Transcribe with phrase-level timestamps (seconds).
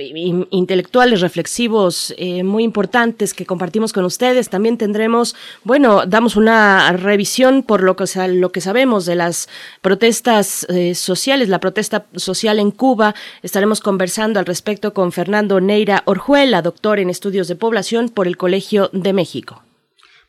[0.51, 4.49] intelectuales, reflexivos, eh, muy importantes que compartimos con ustedes.
[4.49, 9.49] También tendremos, bueno, damos una revisión por lo que, lo que sabemos de las
[9.81, 13.15] protestas sociales, la protesta social en Cuba.
[13.45, 18.37] Estaremos conversando al respecto con Fernando Neira Orjuela, doctor en estudios de población por el
[18.37, 19.66] Colegio de México.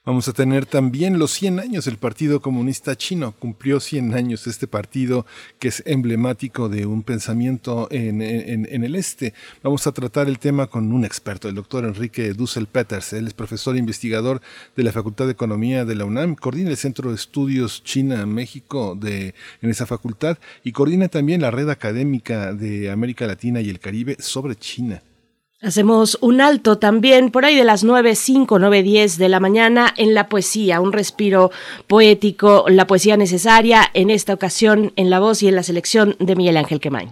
[0.07, 3.33] Vamos a tener también los 100 años del Partido Comunista Chino.
[3.33, 5.25] Cumplió 100 años este partido
[5.59, 9.33] que es emblemático de un pensamiento en, el este.
[9.63, 13.11] Vamos a tratar el tema con un experto, el doctor Enrique Dussel Peters.
[13.11, 14.39] Él es profesor e investigador
[14.77, 19.35] de la Facultad de Economía de la UNAM, coordina el Centro de Estudios China-México de,
[19.61, 24.15] en esa facultad y coordina también la red académica de América Latina y el Caribe
[24.21, 25.01] sobre China.
[25.59, 29.91] Hacemos un alto también por ahí de las 9, 5, 9, 10 de la mañana
[29.97, 31.49] en la poesía, un respiro
[31.87, 36.35] poético, la poesía necesaria, en esta ocasión en la voz y en la selección de
[36.35, 37.09] Miguel Ángel Quemain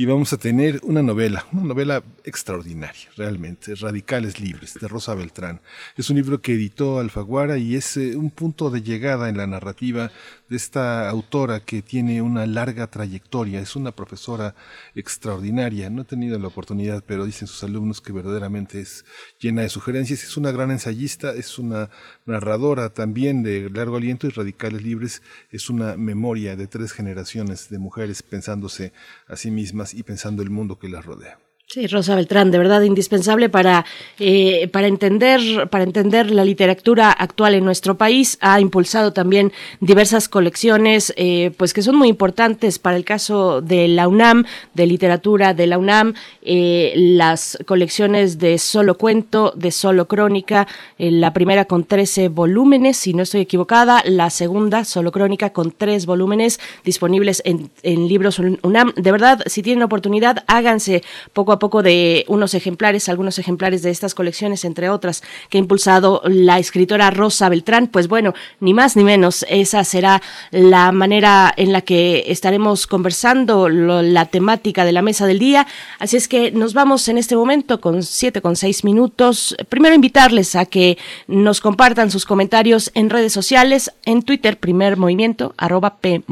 [0.00, 5.60] y vamos a tener una novela, una novela extraordinaria, realmente, Radicales Libres, de Rosa Beltrán.
[5.94, 9.46] Es un libro que editó Alfaguara y es eh, un punto de llegada en la
[9.46, 10.10] narrativa
[10.50, 14.54] de esta autora que tiene una larga trayectoria, es una profesora
[14.94, 19.04] extraordinaria, no he tenido la oportunidad, pero dicen sus alumnos que verdaderamente es
[19.38, 21.88] llena de sugerencias, es una gran ensayista, es una
[22.26, 25.22] narradora también de largo aliento y Radicales Libres.
[25.50, 28.92] Es una memoria de tres generaciones de mujeres pensándose
[29.28, 31.38] a sí mismas y pensando el mundo que las rodea.
[31.72, 33.86] Sí, Rosa Beltrán, de verdad indispensable para,
[34.18, 38.38] eh, para, entender, para entender la literatura actual en nuestro país.
[38.40, 43.86] Ha impulsado también diversas colecciones, eh, pues que son muy importantes para el caso de
[43.86, 50.08] la UNAM, de literatura de la UNAM, eh, las colecciones de solo cuento, de solo
[50.08, 50.66] crónica,
[50.98, 56.04] la primera con 13 volúmenes, si no estoy equivocada, la segunda solo crónica con tres
[56.04, 58.92] volúmenes disponibles en, en libros UNAM.
[58.96, 63.90] De verdad, si tienen oportunidad, háganse poco a poco de unos ejemplares, algunos ejemplares de
[63.90, 67.86] estas colecciones, entre otras, que ha impulsado la escritora Rosa Beltrán.
[67.86, 73.68] Pues bueno, ni más ni menos, esa será la manera en la que estaremos conversando
[73.68, 75.68] la temática de la mesa del día.
[76.00, 79.54] Así es que nos vamos en este momento con siete con seis minutos.
[79.68, 80.98] Primero invitarles a que
[81.28, 86.24] nos compartan sus comentarios en redes sociales, en Twitter, primer movimiento, arroba P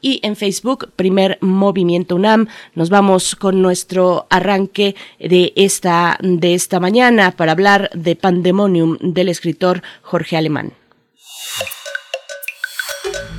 [0.00, 2.48] y en Facebook, primer movimiento UNAM.
[2.74, 9.28] Nos vamos con nuestro arranque de esta, de esta mañana para hablar de Pandemonium del
[9.28, 10.72] escritor Jorge Alemán.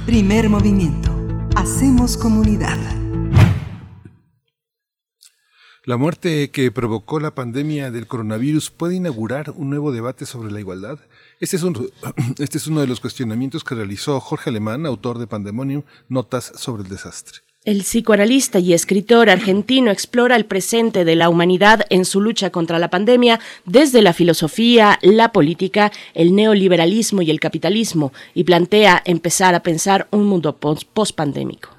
[0.06, 1.12] Primer movimiento.
[1.56, 2.78] Hacemos comunidad.
[5.86, 10.60] La muerte que provocó la pandemia del coronavirus puede inaugurar un nuevo debate sobre la
[10.60, 11.00] igualdad.
[11.40, 11.64] Este es,
[12.40, 16.82] este es uno de los cuestionamientos que realizó Jorge Alemán, autor de Pandemonium, Notas sobre
[16.82, 17.45] el Desastre.
[17.66, 22.78] El psicoanalista y escritor argentino explora el presente de la humanidad en su lucha contra
[22.78, 29.56] la pandemia desde la filosofía, la política, el neoliberalismo y el capitalismo y plantea empezar
[29.56, 31.70] a pensar un mundo post-pandémico.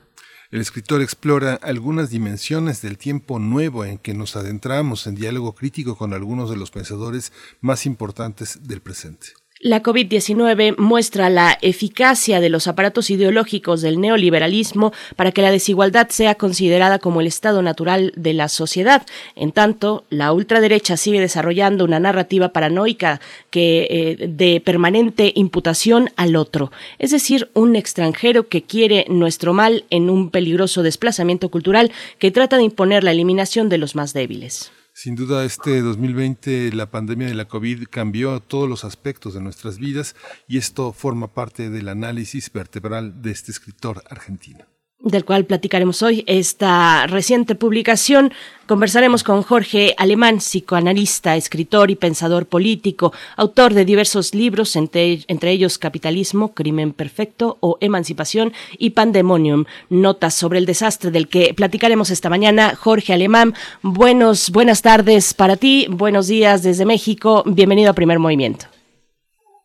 [0.50, 5.97] El escritor explora algunas dimensiones del tiempo nuevo en que nos adentramos en diálogo crítico
[5.97, 9.29] con algunos de los pensadores más importantes del presente.
[9.61, 16.11] La COVID-19 muestra la eficacia de los aparatos ideológicos del neoliberalismo para que la desigualdad
[16.11, 19.06] sea considerada como el estado natural de la sociedad.
[19.35, 26.37] En tanto, la ultraderecha sigue desarrollando una narrativa paranoica que, eh, de permanente imputación al
[26.37, 32.31] otro, es decir, un extranjero que quiere nuestro mal en un peligroso desplazamiento cultural que
[32.31, 34.70] trata de imponer la eliminación de los más débiles.
[34.99, 39.79] Sin duda, este 2020, la pandemia de la COVID cambió todos los aspectos de nuestras
[39.79, 40.17] vidas
[40.49, 44.65] y esto forma parte del análisis vertebral de este escritor argentino
[45.06, 46.25] del cual platicaremos hoy.
[46.26, 48.32] Esta reciente publicación
[48.67, 55.79] conversaremos con Jorge Alemán, psicoanalista, escritor y pensador político, autor de diversos libros, entre, ellos
[55.79, 62.29] Capitalismo, Crimen Perfecto o Emancipación y Pandemonium, notas sobre el desastre del que platicaremos esta
[62.29, 62.75] mañana.
[62.75, 68.67] Jorge Alemán, buenos, buenas tardes para ti, buenos días desde México, bienvenido a Primer Movimiento.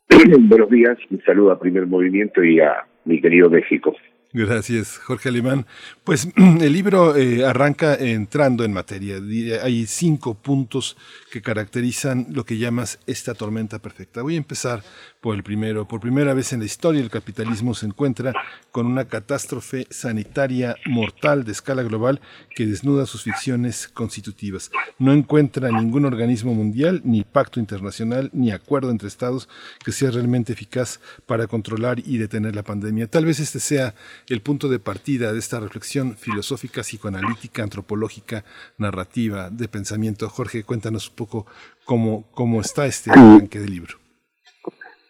[0.41, 3.95] Buenos días, un saludo a Primer Movimiento y a mi querido México.
[4.33, 5.65] Gracias, Jorge Alemán.
[6.05, 9.17] Pues el libro eh, arranca entrando en materia.
[9.61, 10.95] Hay cinco puntos
[11.31, 14.21] que caracterizan lo que llamas esta tormenta perfecta.
[14.21, 14.83] Voy a empezar
[15.19, 15.85] por el primero.
[15.85, 18.33] Por primera vez en la historia el capitalismo se encuentra
[18.71, 22.21] con una catástrofe sanitaria mortal de escala global
[22.55, 24.71] que desnuda sus ficciones constitutivas.
[24.97, 29.49] No encuentra ningún organismo mundial, ni pacto internacional, ni acuerdo entre estados
[29.83, 33.07] que sea realmente eficaz para controlar y detener la pandemia.
[33.07, 33.93] Tal vez este sea
[34.31, 38.43] el punto de partida de esta reflexión filosófica, psicoanalítica, antropológica,
[38.77, 40.29] narrativa, de pensamiento.
[40.29, 41.45] Jorge, cuéntanos un poco
[41.85, 43.95] cómo, cómo está este arranque del libro.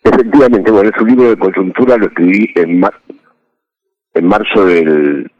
[0.03, 2.81] Efectivamente, bueno, es un libro de coyuntura, lo escribí en,
[4.15, 5.31] en marzo del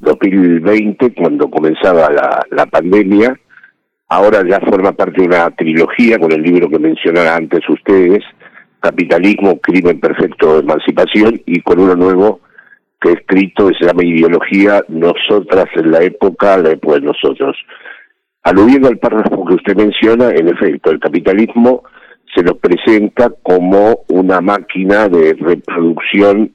[0.00, 3.38] 2020, cuando comenzaba la, la pandemia.
[4.08, 8.22] Ahora ya forma parte de una trilogía con el libro que mencionaron antes ustedes,
[8.80, 12.40] Capitalismo, Crimen Perfecto, Emancipación, y con uno nuevo
[13.02, 17.56] que he escrito que se llama Ideología, Nosotras en la época, la época de nosotros.
[18.44, 21.82] Aludiendo al párrafo que usted menciona, en efecto, el capitalismo
[22.34, 26.52] se nos presenta como una máquina de reproducción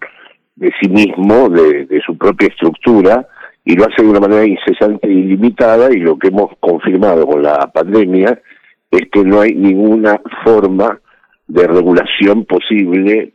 [0.55, 3.27] de sí mismo, de, de su propia estructura,
[3.63, 7.43] y lo hace de una manera incesante e ilimitada, y lo que hemos confirmado con
[7.43, 8.41] la pandemia
[8.89, 11.00] es que no hay ninguna forma
[11.47, 13.33] de regulación posible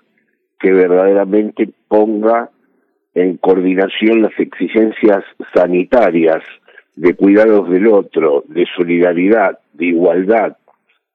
[0.58, 2.50] que verdaderamente ponga
[3.14, 5.24] en coordinación las exigencias
[5.54, 6.42] sanitarias
[6.96, 10.56] de cuidados del otro, de solidaridad, de igualdad,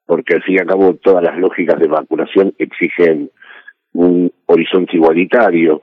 [0.06, 3.30] porque al fin y al cabo todas las lógicas de vacunación exigen
[3.92, 5.82] un horizonte igualitario,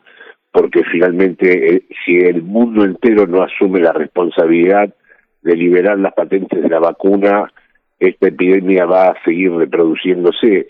[0.51, 4.93] porque finalmente eh, si el mundo entero no asume la responsabilidad
[5.41, 7.51] de liberar las patentes de la vacuna,
[7.99, 10.67] esta epidemia va a seguir reproduciéndose.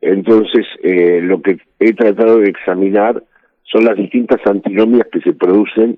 [0.00, 3.22] Entonces, eh, lo que he tratado de examinar
[3.72, 5.96] son las distintas antinomias que se producen,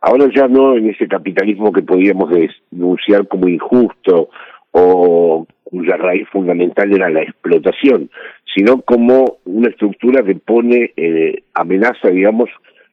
[0.00, 2.30] ahora ya no en ese capitalismo que podíamos
[2.70, 4.30] denunciar como injusto
[4.70, 8.08] o cuya raíz fundamental era la explotación,
[8.54, 12.48] sino como una estructura que pone eh, amenaza, digamos,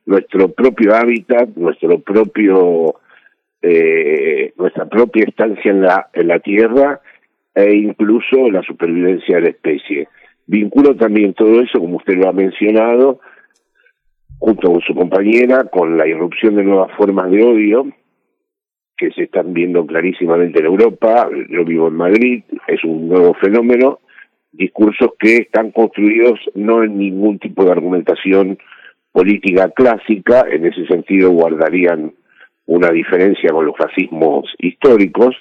[0.06, 2.96] nuestro propio hábitat, nuestro propio
[3.62, 7.00] eh, nuestra propia estancia en la en la tierra
[7.56, 10.08] e incluso la supervivencia de la especie.
[10.48, 13.22] Vinculo también todo eso, como usted lo ha mencionado,
[14.44, 17.88] junto con su compañera, con la irrupción de nuevas formas de odio
[18.98, 24.02] que se están viendo clarísimamente en Europa, yo vivo en Madrid, es un nuevo fenómeno,
[24.52, 28.58] discursos que están construidos no en ningún tipo de argumentación
[29.14, 32.12] política clásica, en ese sentido guardarían
[32.66, 35.38] una diferencia con los fascismos históricos,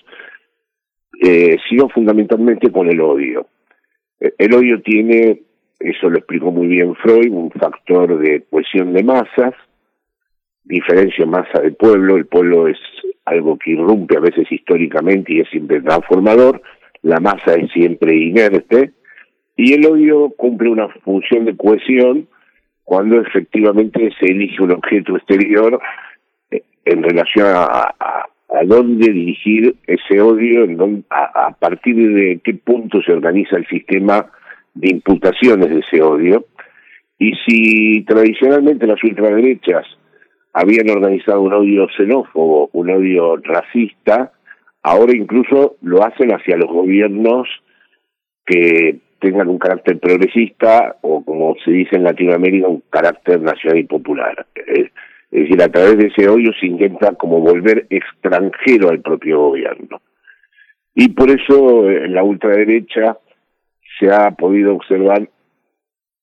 [1.20, 3.48] eh, sino fundamentalmente con el odio.
[4.20, 5.40] El odio tiene
[5.84, 9.54] eso lo explicó muy bien Freud, un factor de cohesión de masas,
[10.64, 12.78] diferencia masa del pueblo, el pueblo es
[13.24, 16.62] algo que irrumpe a veces históricamente y es siempre transformador,
[17.02, 18.92] la masa es siempre inerte,
[19.56, 22.28] y el odio cumple una función de cohesión
[22.84, 25.80] cuando efectivamente se elige un objeto exterior
[26.50, 28.28] eh, en relación a, a,
[28.64, 34.30] dónde dirigir ese odio, en a, a partir de qué punto se organiza el sistema
[34.74, 36.46] de imputaciones de ese odio,
[37.18, 39.86] y si tradicionalmente las ultraderechas
[40.52, 44.32] habían organizado un odio xenófobo, un odio racista,
[44.82, 47.48] ahora incluso lo hacen hacia los gobiernos
[48.44, 53.84] que tengan un carácter progresista o como se dice en Latinoamérica un carácter nacional y
[53.84, 54.46] popular.
[54.54, 54.90] Es,
[55.30, 60.02] decir, a través de ese odio se intenta como volver extranjero al propio gobierno.
[60.94, 63.16] Y por eso en la ultraderecha
[64.02, 65.28] se ha podido observar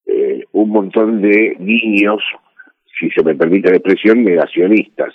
[0.06, 2.22] eh, un montón de niños,
[2.98, 5.14] si se me permite la expresión, negacionistas.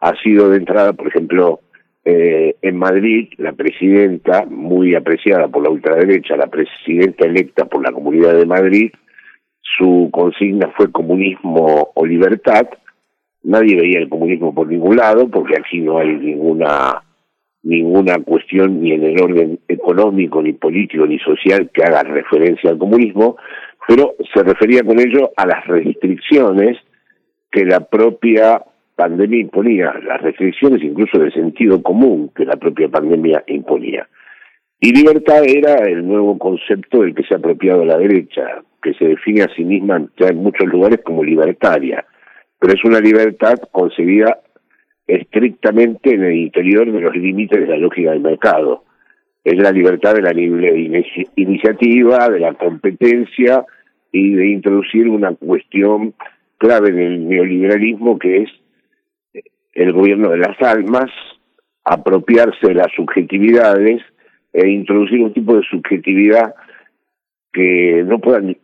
[0.00, 1.60] Ha sido de entrada, por ejemplo,
[2.06, 7.92] eh, en Madrid, la presidenta, muy apreciada por la ultraderecha, la presidenta electa por la
[7.92, 8.90] Comunidad de Madrid,
[9.76, 12.66] su consigna fue comunismo o libertad.
[13.42, 17.02] Nadie veía el comunismo por ningún lado, porque aquí no hay ninguna
[17.64, 22.78] ninguna cuestión ni en el orden económico, ni político, ni social que haga referencia al
[22.78, 23.36] comunismo,
[23.88, 26.78] pero se refería con ello a las restricciones
[27.50, 28.62] que la propia
[28.94, 34.06] pandemia imponía, las restricciones incluso de sentido común que la propia pandemia imponía.
[34.80, 39.06] Y libertad era el nuevo concepto del que se ha apropiado la derecha, que se
[39.06, 42.04] define a sí misma ya en muchos lugares como libertaria,
[42.58, 44.40] pero es una libertad concebida
[45.06, 48.84] estrictamente en el interior de los límites de la lógica del mercado.
[49.44, 50.72] Es la libertad de la libre
[51.36, 53.64] iniciativa, de la competencia
[54.10, 56.14] y de introducir una cuestión
[56.56, 58.50] clave en el neoliberalismo que es
[59.74, 61.10] el gobierno de las almas,
[61.84, 64.00] apropiarse de las subjetividades
[64.52, 66.54] e introducir un tipo de subjetividad
[67.52, 68.56] que no puedan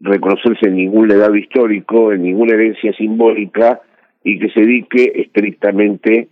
[0.00, 3.80] reconocerse en ningún legado histórico, en ninguna herencia simbólica
[4.26, 6.26] y que se dedique estrictamente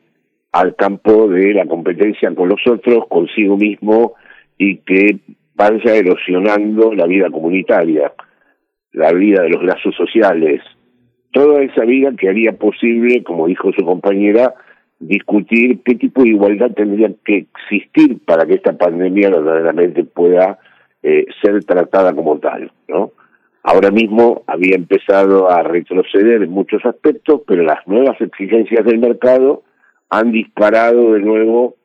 [0.50, 4.14] al campo de la competencia con los otros, consigo mismo
[4.58, 5.18] y que
[5.54, 8.12] vaya erosionando la vida comunitaria,
[8.92, 10.60] la vida de los lazos sociales,
[11.30, 14.54] toda esa vida que haría posible, como dijo su compañera,
[14.98, 20.58] discutir qué tipo de igualdad tendría que existir para que esta pandemia verdaderamente pueda
[21.00, 23.12] eh, ser tratada como tal, ¿no?
[23.64, 29.62] Ahora mismo había empezado a retroceder en muchos aspectos, pero las nuevas exigencias del mercado
[30.10, 31.76] han disparado de nuevo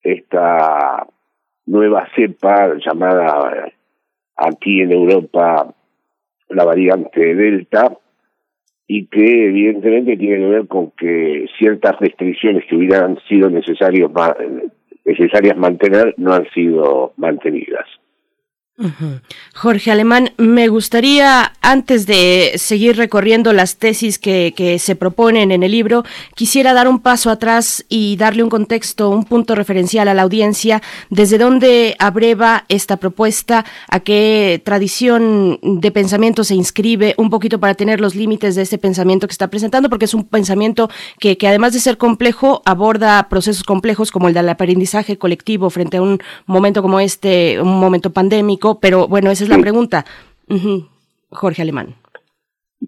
[0.00, 1.06] esta
[1.66, 3.72] nueva cepa llamada
[4.36, 5.74] aquí en Europa
[6.48, 7.98] la variante Delta,
[8.86, 14.10] y que evidentemente tiene que ver con que ciertas restricciones que hubieran sido necesarios
[15.04, 17.86] necesarias mantener no han sido mantenidas.
[19.54, 25.72] Jorge Alemán, me gustaría, antes de seguir recorriendo las tesis que, se proponen en el
[25.72, 30.22] libro, quisiera dar un paso atrás y darle un contexto, un punto referencial a la
[30.22, 37.60] audiencia, desde dónde abreva esta propuesta, a qué tradición de pensamiento se inscribe, un poquito
[37.60, 41.36] para tener los límites de ese pensamiento que está presentando, porque es un pensamiento que
[41.46, 46.20] además de ser complejo, aborda procesos complejos como el del aprendizaje colectivo frente a un
[46.46, 50.04] momento como este, un momento pandémico pero bueno, esa es la pregunta.
[51.30, 51.94] Jorge Alemán.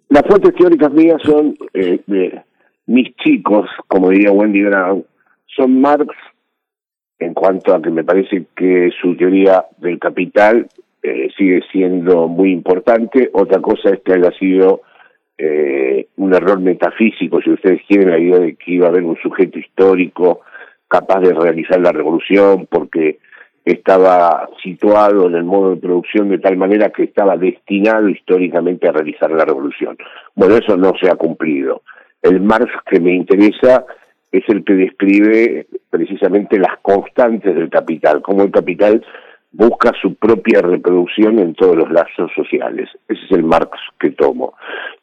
[0.09, 2.43] Las fuentes teóricas mías son eh, de
[2.87, 5.05] mis chicos, como diría Wendy Brown,
[5.47, 6.15] son Marx
[7.19, 10.69] en cuanto a que me parece que su teoría del capital
[11.03, 13.31] eh, sigue siendo muy importante.
[13.33, 14.83] Otra cosa es que haya sido
[15.39, 19.17] eh, un error metafísico, si ustedes quieren, la idea de que iba a haber un
[19.17, 20.41] sujeto histórico
[20.89, 23.19] capaz de realizar la revolución, porque
[23.65, 28.93] estaba situado en el modo de producción de tal manera que estaba destinado históricamente a
[28.93, 29.97] realizar la revolución.
[30.35, 31.83] Bueno, eso no se ha cumplido.
[32.23, 33.85] El Marx que me interesa
[34.31, 39.05] es el que describe precisamente las constantes del capital, cómo el capital
[39.53, 42.91] busca su propia reproducción en todos los lazos sociales.
[43.09, 44.55] Ese es el Marx que tomo.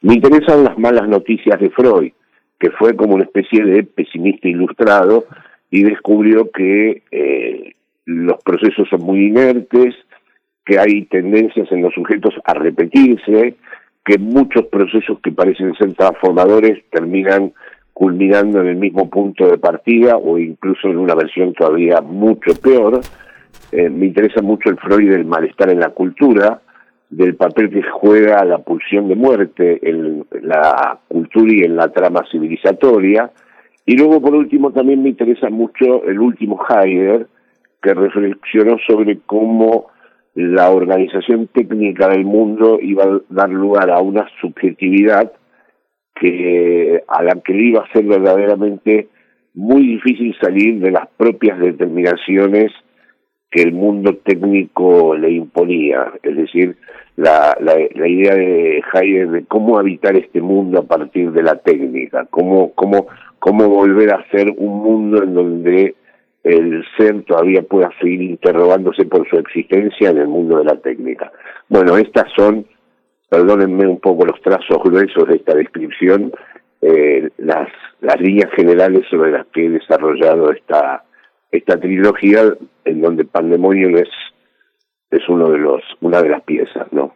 [0.01, 2.11] Me interesan las malas noticias de Freud,
[2.59, 5.25] que fue como una especie de pesimista ilustrado
[5.71, 7.73] y descubrió que eh,
[8.11, 9.95] los procesos son muy inertes,
[10.65, 13.55] que hay tendencias en los sujetos a repetirse,
[14.05, 17.53] que muchos procesos que parecen ser transformadores terminan
[17.93, 23.01] culminando en el mismo punto de partida o incluso en una versión todavía mucho peor.
[23.71, 26.61] Eh, me interesa mucho el Freud del malestar en la cultura,
[27.09, 32.23] del papel que juega la pulsión de muerte en la cultura y en la trama
[32.31, 33.31] civilizatoria.
[33.85, 37.27] Y luego, por último, también me interesa mucho el último Heidegger,
[37.81, 39.87] que reflexionó sobre cómo
[40.35, 45.31] la organización técnica del mundo iba a dar lugar a una subjetividad
[46.15, 49.09] que a la que le iba a ser verdaderamente
[49.53, 52.71] muy difícil salir de las propias determinaciones
[53.49, 56.77] que el mundo técnico le imponía, es decir,
[57.17, 57.57] la,
[58.07, 63.07] idea de Heidegger de cómo habitar este mundo a partir de la técnica, cómo, cómo,
[63.39, 65.95] cómo volver a ser un mundo en donde
[66.43, 71.31] el ser todavía pueda seguir interrogándose por su existencia en el mundo de la técnica.
[71.69, 72.65] Bueno, estas son,
[73.29, 76.31] perdónenme un poco los trazos gruesos de esta descripción,
[76.81, 77.69] eh, las,
[78.01, 81.03] las líneas generales sobre las que he desarrollado esta,
[81.51, 82.55] esta trilogía,
[82.85, 84.09] en donde Pandemonium es,
[85.11, 87.13] es uno de los, una de las piezas, ¿no?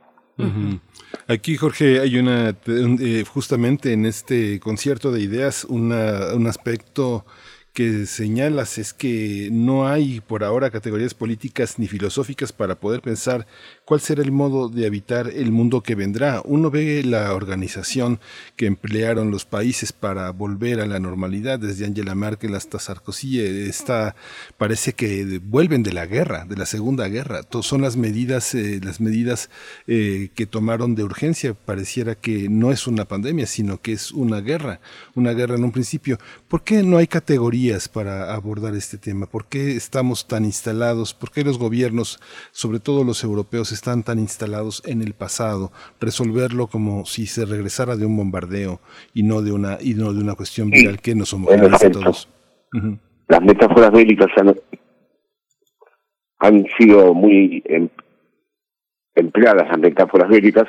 [1.28, 7.26] Aquí, Jorge, hay una, eh, justamente en este concierto de ideas, una, un aspecto
[7.76, 13.46] que señalas es que no hay por ahora categorías políticas ni filosóficas para poder pensar
[13.86, 16.42] cuál será el modo de habitar el mundo que vendrá.
[16.44, 18.20] Uno ve la organización
[18.56, 24.16] que emplearon los países para volver a la normalidad, desde Angela Merkel hasta Sarkozy, está,
[24.58, 27.42] parece que vuelven de la guerra, de la Segunda Guerra.
[27.62, 29.50] Son las medidas, eh, las medidas
[29.88, 31.54] eh, que tomaron de urgencia.
[31.54, 34.80] Pareciera que no es una pandemia, sino que es una guerra,
[35.14, 36.18] una guerra en un principio.
[36.48, 39.28] ¿Por qué no hay categorías para abordar este tema?
[39.28, 41.14] ¿Por qué estamos tan instalados?
[41.14, 42.20] ¿Por qué los gobiernos,
[42.52, 45.72] sobre todo los europeos, están tan instalados en el pasado?
[46.00, 48.80] Resolverlo como si se regresara de un bombardeo
[49.14, 52.30] y no de una, y no de una cuestión viral que nos homogeniza a todos.
[53.28, 54.56] Las metáforas bélicas han,
[56.40, 57.90] han sido muy em,
[59.16, 60.66] empleadas, las metáforas bélicas,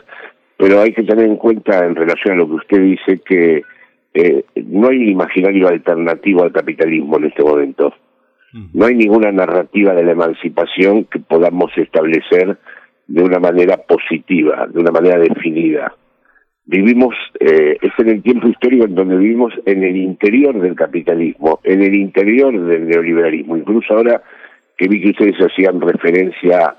[0.57, 3.63] pero hay que tener en cuenta en relación a lo que usted dice que
[4.15, 7.93] eh, no hay imaginario alternativo al capitalismo en este momento.
[8.73, 12.57] No hay ninguna narrativa de la emancipación que podamos establecer
[13.07, 15.93] de una manera positiva, de una manera definida.
[16.65, 21.61] Vivimos, eh, es en el tiempo histórico en donde vivimos en el interior del capitalismo,
[21.63, 23.57] en el interior del neoliberalismo.
[23.57, 24.23] Incluso ahora
[24.77, 26.75] que vi que ustedes hacían referencia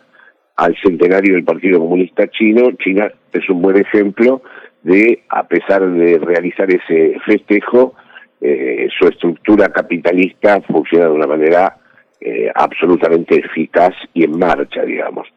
[0.57, 4.41] al centenario del Partido Comunista Chino, China es un buen ejemplo
[4.83, 7.95] de, a pesar de realizar ese festejo,
[8.41, 11.76] eh, su estructura capitalista funciona de una manera
[12.19, 15.27] eh, absolutamente eficaz y en marcha, digamos.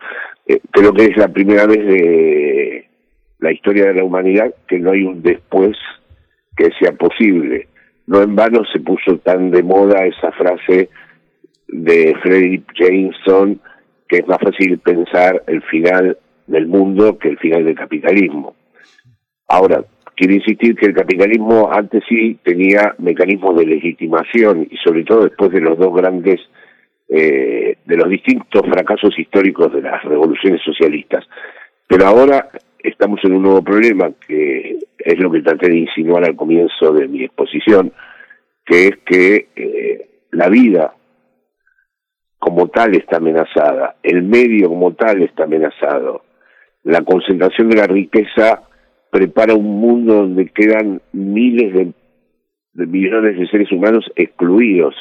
[0.47, 2.89] Eh, creo que es la primera vez de
[3.39, 5.77] la historia de la humanidad que no hay un después
[6.57, 7.69] que sea posible.
[8.07, 10.89] No en vano se puso tan de moda esa frase
[11.69, 13.61] de Frederick Jameson
[14.11, 18.57] que es más fácil pensar el final del mundo que el final del capitalismo.
[19.47, 19.85] Ahora,
[20.17, 25.53] quiero insistir que el capitalismo antes sí tenía mecanismos de legitimación y sobre todo después
[25.53, 26.41] de los dos grandes,
[27.11, 31.27] eh, de los distintos fracasos históricos de las revoluciones socialistas.
[31.87, 36.37] Pero ahora estamos en un nuevo problema que es lo que traté de insinuar al
[36.37, 37.93] comienzo de mi exposición,
[38.65, 40.95] que es que eh, la vida
[42.39, 46.23] como tal está amenazada, el medio como tal está amenazado,
[46.85, 48.63] la concentración de la riqueza
[49.11, 54.95] prepara un mundo donde quedan miles de, millones de seres humanos excluidos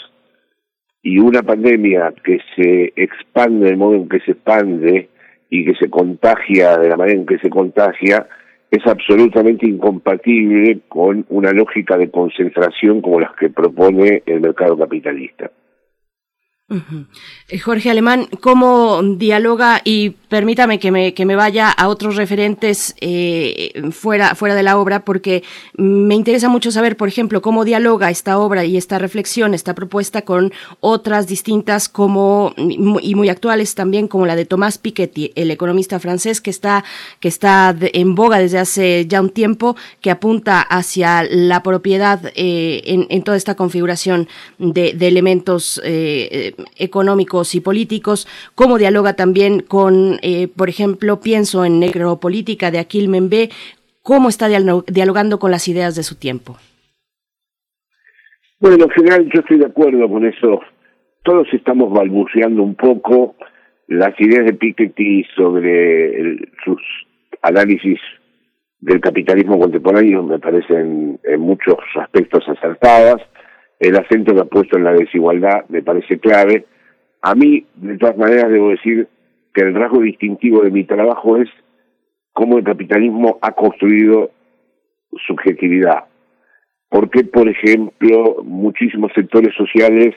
[1.02, 5.10] y una pandemia que se expande del modo en que se expande
[5.50, 8.28] y que se contagia de la manera en que se contagia
[8.70, 15.50] es absolutamente incompatible con una lógica de concentración como las que propone el mercado capitalista.
[17.48, 19.82] Eh, Jorge Alemán, ¿cómo dialoga?
[19.84, 24.78] Y permítame que me, que me vaya a otros referentes eh, fuera, fuera de la
[24.78, 25.44] obra, porque
[25.76, 30.22] me interesa mucho saber, por ejemplo, cómo dialoga esta obra y esta reflexión, esta propuesta
[30.22, 36.00] con otras distintas como y muy actuales también, como la de Tomás Piketty, el economista
[36.00, 36.84] francés que está,
[37.20, 42.84] que está en boga desde hace ya un tiempo, que apunta hacia la propiedad eh,
[42.86, 44.28] en, en, toda esta configuración
[44.60, 45.82] de, de elementos
[46.78, 53.10] económicos y políticos, cómo dialoga también con, eh, por ejemplo, pienso en Necropolítica de Aquil
[53.10, 53.50] Membe,
[54.02, 56.58] cómo está dialogando con las ideas de su tiempo.
[58.60, 60.62] Bueno, en general yo estoy de acuerdo con eso.
[61.24, 63.36] Todos estamos balbuceando un poco
[63.88, 66.82] las ideas de Piketty sobre sus
[67.42, 68.00] análisis
[68.80, 73.22] del capitalismo contemporáneo me parecen en muchos aspectos acertadas
[73.80, 76.66] el acento que ha puesto en la desigualdad me parece clave.
[77.22, 79.08] A mí, de todas maneras, debo decir
[79.54, 81.50] que el rasgo distintivo de mi trabajo es
[82.34, 84.32] cómo el capitalismo ha construido
[85.28, 86.06] subjetividad.
[86.90, 90.16] Porque, por ejemplo, muchísimos sectores sociales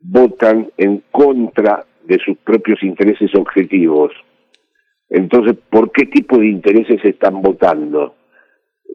[0.00, 4.12] votan en contra de sus propios intereses objetivos.
[5.08, 8.14] Entonces, ¿por qué tipo de intereses están votando?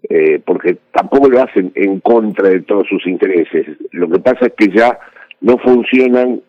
[0.09, 3.65] Eh, porque tampoco lo hacen en contra de todos sus intereses.
[3.91, 4.99] Lo que pasa es que ya
[5.41, 6.41] no funcionan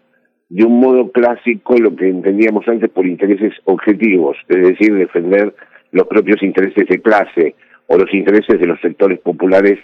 [0.49, 5.55] de un modo clásico lo que entendíamos antes por intereses objetivos, es decir, defender
[5.91, 7.55] los propios intereses de clase
[7.89, 9.79] o los intereses de los sectores populares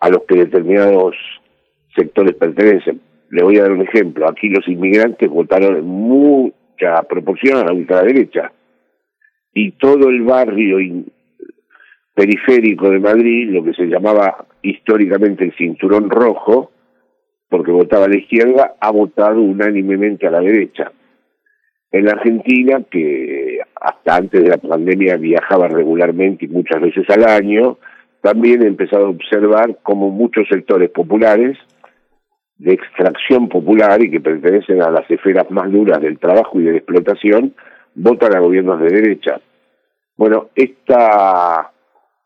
[0.00, 1.16] a los que determinados
[1.96, 3.00] sectores pertenecen.
[3.30, 4.28] Le voy a dar un ejemplo.
[4.28, 8.52] Aquí los inmigrantes votaron en mucha proporción a la ultraderecha
[9.54, 10.80] y todo el barrio
[12.14, 16.70] periférico de Madrid, lo que se llamaba históricamente el cinturón rojo,
[17.48, 20.92] porque votaba a la izquierda, ha votado unánimemente a la derecha.
[21.90, 27.24] En la Argentina, que hasta antes de la pandemia viajaba regularmente y muchas veces al
[27.24, 27.78] año,
[28.20, 31.58] también he empezado a observar cómo muchos sectores populares,
[32.56, 36.70] de extracción popular y que pertenecen a las esferas más duras del trabajo y de
[36.70, 37.54] la explotación,
[37.94, 39.40] votan a gobiernos de derecha.
[40.16, 41.73] Bueno, esta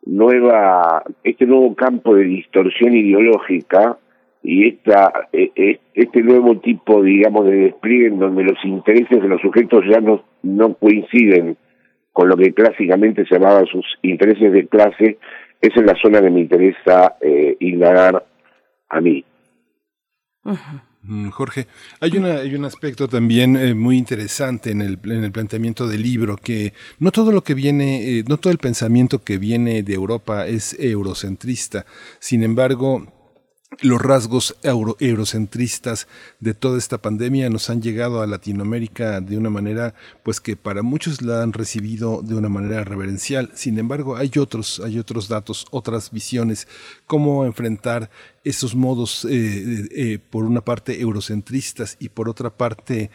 [0.09, 3.99] nueva, este nuevo campo de distorsión ideológica
[4.43, 9.29] y esta, e, e, este nuevo tipo, digamos, de despliegue en donde los intereses de
[9.29, 11.57] los sujetos ya no, no coinciden
[12.13, 15.19] con lo que clásicamente se llamaban sus intereses de clase,
[15.61, 18.25] es en la zona que me interesa eh, indagar
[18.89, 19.25] a mí.
[20.43, 20.55] Mm,
[21.31, 21.67] Jorge,
[22.01, 26.37] hay, hay un aspecto también eh, muy interesante en el, en el planteamiento del libro,
[26.37, 30.47] que no todo lo que viene, eh, no todo el pensamiento que viene de Europa
[30.47, 31.87] es eurocentrista.
[32.21, 33.07] Sin embargo,
[33.81, 36.09] los rasgos eurocentristas
[36.41, 40.83] de toda esta pandemia nos han llegado a Latinoamérica de una manera pues que para
[40.83, 43.51] muchos la han recibido de una manera reverencial.
[43.55, 46.67] Sin embargo, hay otros, hay otros datos, otras visiones,
[47.07, 48.11] cómo enfrentar
[48.45, 53.11] esos modos, eh, eh, eh, por una parte, eurocentristas y por otra parte,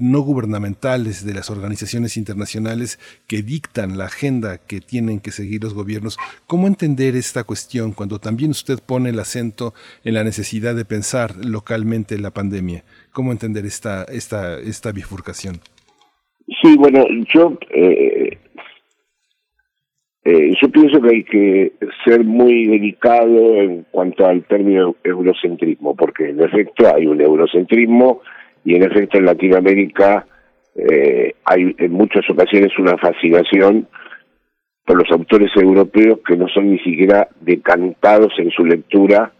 [0.00, 5.74] no gubernamentales de las organizaciones internacionales que dictan la agenda que tienen que seguir los
[5.74, 6.18] gobiernos.
[6.46, 11.34] ¿Cómo entender esta cuestión cuando también usted pone el acento en la necesidad de pensar
[11.44, 12.84] localmente la pandemia?
[13.12, 15.60] ¿Cómo entender esta, esta, esta bifurcación?
[16.62, 17.58] Sí, bueno, yo
[20.60, 21.72] yo pienso que hay que
[22.04, 28.20] ser muy delicado en cuanto al término eurocentrismo, porque en efecto hay un eurocentrismo
[28.64, 30.26] y en efecto en Latinoamérica
[30.74, 33.88] eh, hay en muchas ocasiones una fascinación
[34.84, 39.32] por los autores europeos que no son ni siquiera decantados en su lectura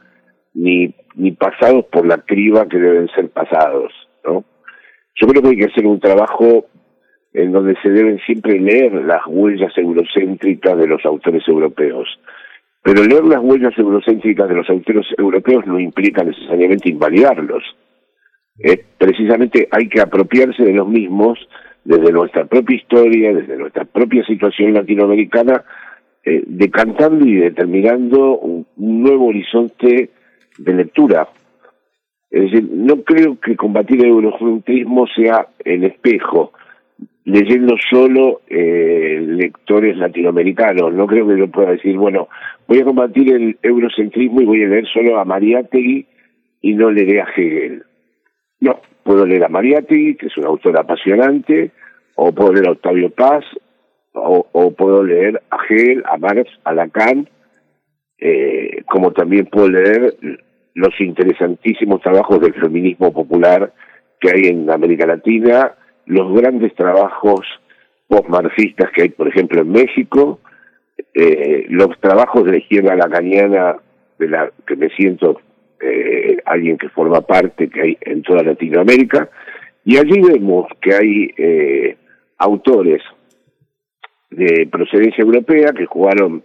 [0.54, 3.92] ni, ni pasados por la criba que deben ser pasados,
[4.24, 4.44] ¿no?
[5.20, 6.66] Yo creo que hay que hacer un trabajo
[7.38, 12.08] en donde se deben siempre leer las huellas eurocéntricas de los autores europeos.
[12.82, 17.62] Pero leer las huellas eurocéntricas de los autores europeos no implica necesariamente invalidarlos.
[18.98, 21.38] precisamente hay que apropiarse de los mismos
[21.84, 25.62] desde nuestra propia historia, desde nuestra propia situación latinoamericana,
[26.24, 30.10] eh, decantando y determinando un, nuevo horizonte
[30.58, 31.28] de lectura.
[32.30, 36.52] Es decir, no creo que combatir el eurocentrismo sea el espejo,
[37.28, 40.94] leyendo solo eh, lectores latinoamericanos.
[40.94, 42.28] No creo que yo pueda decir, bueno,
[42.66, 46.06] voy a combatir el eurocentrismo y voy a leer solo a Mariátegui
[46.62, 47.84] y no leeré a Hegel.
[48.60, 51.70] No, puedo leer a Mariátegui, que es un autor apasionante,
[52.14, 53.44] o puedo leer a Octavio Paz,
[54.14, 57.28] o, puedo leer a Hegel, a Marx, a Lacan,
[58.18, 60.16] eh, como también puedo leer
[60.72, 63.70] los interesantísimos trabajos del feminismo popular
[64.18, 65.74] que hay en América Latina,
[66.08, 67.40] los grandes trabajos
[68.08, 70.40] postmarxistas que hay, por ejemplo, en México,
[71.14, 73.76] eh, los trabajos de la izquierda lacaniana,
[74.18, 75.40] de la que me siento
[75.80, 79.28] eh, alguien que forma parte, que hay en toda Latinoamérica,
[79.84, 81.96] y allí vemos que hay eh,
[82.38, 83.02] autores
[84.30, 86.42] de procedencia europea que jugaron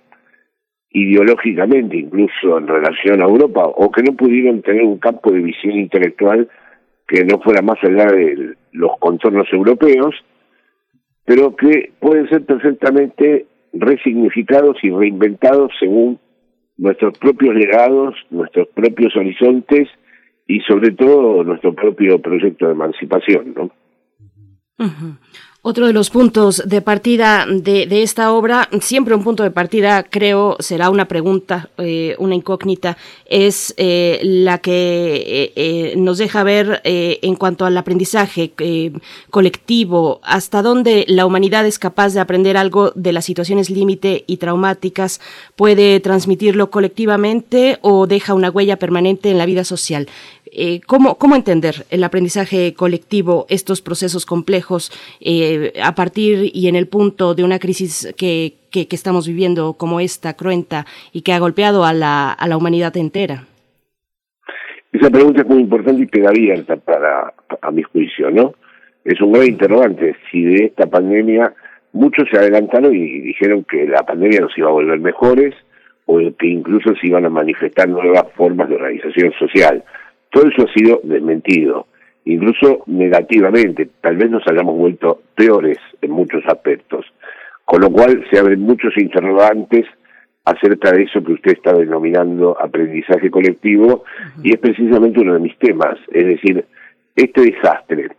[0.92, 5.74] ideológicamente incluso en relación a Europa o que no pudieron tener un campo de visión
[5.74, 6.48] intelectual
[7.08, 10.14] que no fuera más allá de los contornos europeos,
[11.26, 16.20] pero que pueden ser perfectamente resignificados y reinventados según
[16.78, 19.88] nuestros propios legados, nuestros propios horizontes
[20.48, 23.72] y sobre todo nuestro propio proyecto de emancipación, ¿no?
[25.66, 30.58] Otro de los puntos de partida de, esta obra, siempre un punto de partida, creo,
[30.60, 37.36] será una pregunta, eh, una incógnita, es eh, la que eh, nos deja ver en
[37.36, 38.52] cuanto al aprendizaje
[39.30, 44.38] colectivo, hasta dónde la humanidad es capaz de aprender algo de las situaciones límite y
[44.38, 45.22] traumáticas,
[45.56, 50.10] puede transmitirlo colectivamente o deja una huella permanente en la vida social.
[50.56, 56.76] Eh, ¿cómo, ¿cómo, entender el aprendizaje colectivo, estos procesos complejos, eh, a partir y en
[56.76, 61.40] el punto de una crisis que, que, estamos viviendo como esta, cruenta, y que ha
[61.40, 63.46] golpeado a la, a la humanidad entera?
[64.92, 68.54] Esa pregunta es muy importante y queda abierta para, a mi juicio, ¿no?
[69.04, 71.52] Es un gran interrogante si de esta pandemia
[71.94, 75.56] muchos se adelantaron y dijeron que la pandemia nos iba a volver mejores
[76.06, 79.84] o que incluso se iban a manifestar nuevas formas de organización social.
[80.34, 81.86] Todo eso ha sido desmentido,
[82.26, 83.88] incluso negativamente.
[84.02, 87.06] Tal vez nos hayamos vuelto peores en muchos aspectos.
[87.64, 89.86] Con lo cual se abren muchos interrogantes
[90.44, 94.06] acerca de eso que usted está denominando aprendizaje colectivo
[94.42, 96.00] y es precisamente uno de mis temas.
[96.12, 96.66] Es decir,
[97.16, 98.10] este desastre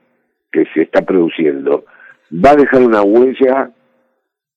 [0.52, 1.84] que se está produciendo
[2.32, 3.72] va a dejar una huella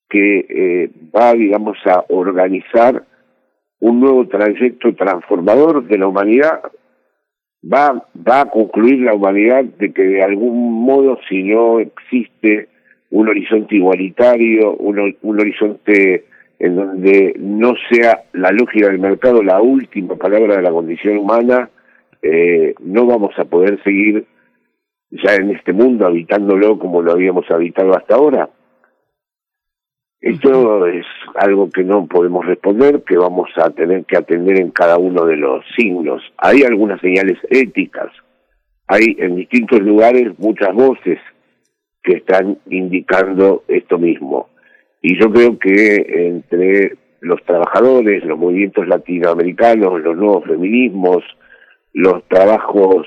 [0.08, 3.04] que eh, va, digamos, a organizar
[3.80, 6.62] un nuevo trayecto transformador de la humanidad,
[7.63, 12.70] va, va a concluir la humanidad de que de algún modo, si no existe
[13.10, 16.26] un horizonte igualitario, un, un horizonte
[16.60, 21.70] en donde no sea la lógica del mercado la última palabra de la condición humana,
[22.22, 24.26] eh, no vamos a poder seguir
[25.12, 28.50] ya en este mundo habitándolo como lo habíamos habitado hasta ahora.
[30.20, 34.98] Esto es algo que no podemos responder, que vamos a tener que atender en cada
[34.98, 36.24] uno de los signos.
[36.38, 38.12] Hay algunas señales éticas,
[38.88, 41.20] hay en distintos lugares muchas voces
[42.02, 44.50] que están indicando esto mismo.
[45.02, 51.24] Y yo creo que entre los trabajadores, los movimientos latinoamericanos, los nuevos feminismos,
[51.94, 53.06] los trabajos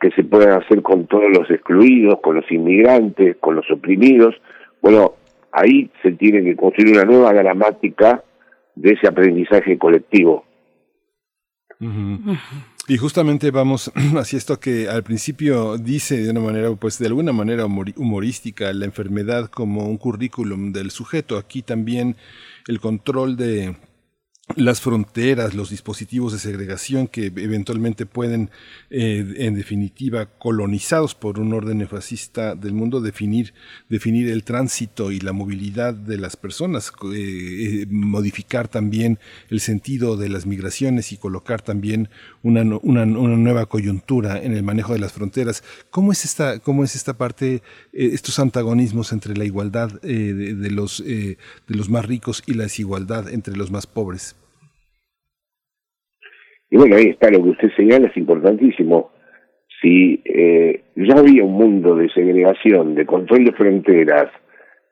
[0.00, 4.34] que se pueden hacer con todos los excluidos, con los inmigrantes, con los oprimidos,
[4.80, 5.14] bueno,
[5.52, 8.22] ahí se tiene que construir una nueva gramática
[8.74, 10.44] de ese aprendizaje colectivo.
[12.88, 17.32] Y justamente vamos hacia esto que al principio dice de una manera, pues de alguna
[17.32, 21.36] manera humorística, la enfermedad como un currículum del sujeto.
[21.36, 22.16] Aquí también
[22.66, 23.76] el control de
[24.56, 28.50] las fronteras, los dispositivos de segregación que eventualmente pueden,
[28.90, 33.52] eh, en definitiva, colonizados por un orden neofascista del mundo, definir,
[33.88, 39.18] definir el tránsito y la movilidad de las personas, eh, eh, modificar también
[39.50, 42.08] el sentido de las migraciones y colocar también
[42.42, 45.62] una, una, nueva coyuntura en el manejo de las fronteras.
[45.90, 51.04] ¿Cómo es esta, cómo es esta parte, estos antagonismos entre la igualdad de, de, los,
[51.04, 54.37] de los más ricos y la desigualdad entre los más pobres?
[56.70, 59.10] Y bueno, ahí está lo que usted señala, es importantísimo.
[59.80, 64.30] Si eh, ya había un mundo de segregación, de control de fronteras,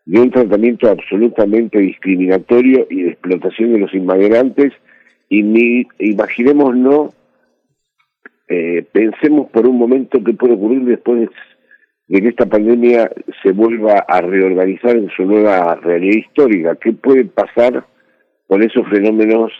[0.04, 4.72] de un tratamiento absolutamente discriminatorio y de explotación de los inmigrantes,
[5.28, 7.14] y ni, imaginémonos,
[8.48, 11.28] eh, pensemos por un momento qué puede ocurrir después
[12.06, 13.10] de que esta pandemia
[13.42, 16.76] se vuelva a reorganizar en su nueva realidad histórica.
[16.76, 17.84] ¿Qué puede pasar
[18.46, 19.50] con esos fenómenos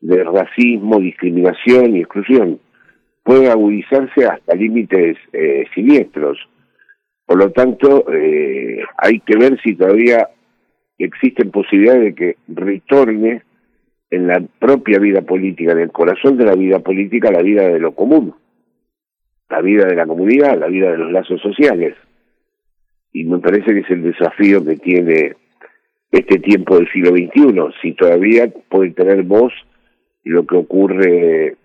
[0.00, 2.58] de racismo, discriminación y exclusión.
[3.22, 6.38] Puede agudizarse hasta límites eh, siniestros.
[7.26, 10.28] Por lo tanto, eh, hay que ver si todavía
[10.98, 13.42] existen posibilidades de que retorne
[14.10, 17.78] en la propia vida política, en el corazón de la vida política, la vida de
[17.78, 18.34] lo común,
[19.48, 21.94] la vida de la comunidad, la vida de los lazos sociales.
[23.12, 25.36] Y me parece que es el desafío que tiene
[26.10, 29.52] este tiempo del siglo XXI, si todavía puede tener voz
[30.24, 31.56] lo que ocurre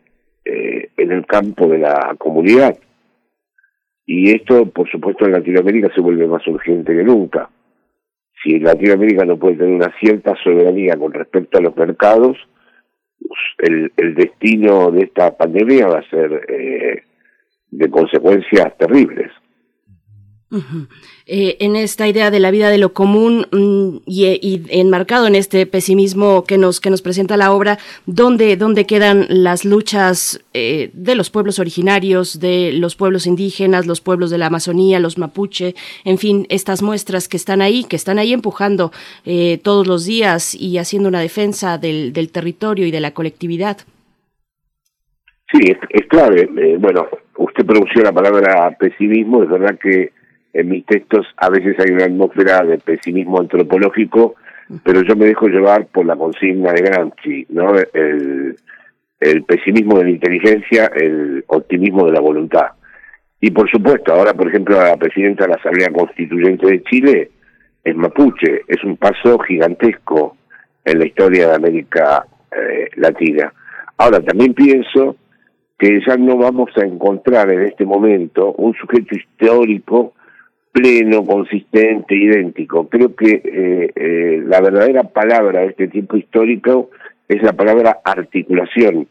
[0.46, 2.78] eh, en el campo de la comunidad.
[4.06, 7.50] Y esto, por supuesto, en Latinoamérica se vuelve más urgente que nunca.
[8.44, 12.38] Si Latinoamérica no puede tener una cierta soberanía con respecto a los mercados,
[13.58, 17.04] el, el destino de esta pandemia va a ser eh,
[17.72, 19.32] de consecuencias terribles.
[21.28, 25.66] Eh, en esta idea de la vida de lo común mm, y, enmarcado en este
[25.66, 31.16] pesimismo que nos que nos presenta la obra, ¿dónde, dónde quedan las luchas eh, de
[31.16, 36.20] los pueblos originarios, de los pueblos indígenas, los pueblos de la Amazonía, los mapuche, en
[36.20, 38.92] fin, estas muestras que están ahí, que están ahí empujando
[39.26, 43.78] eh, todos los días y haciendo una defensa del, territorio y de la colectividad?
[45.52, 46.48] Sí, es clave.
[46.80, 50.12] bueno, usted pronunció la palabra pesimismo, es verdad que
[50.56, 54.36] en mis textos a veces hay una atmósfera de pesimismo antropológico,
[54.84, 57.74] pero yo me dejo llevar por la consigna de Gramsci, ¿no?
[57.94, 58.56] El,
[59.48, 62.68] pesimismo de la inteligencia, el optimismo de la voluntad.
[63.42, 67.32] Y por supuesto, ahora por ejemplo la presidenta de la Asamblea Constituyente de Chile
[67.84, 70.38] es mapuche, es un paso gigantesco
[70.84, 73.52] en la historia de América eh, Latina.
[73.98, 75.16] Ahora también pienso
[75.78, 80.14] que ya no vamos a encontrar en este momento un sujeto histórico
[80.76, 82.90] pleno, consistente, idéntico.
[82.90, 86.90] Creo que eh, eh, la verdadera palabra de este tiempo histórico
[87.30, 89.08] es la palabra articulación.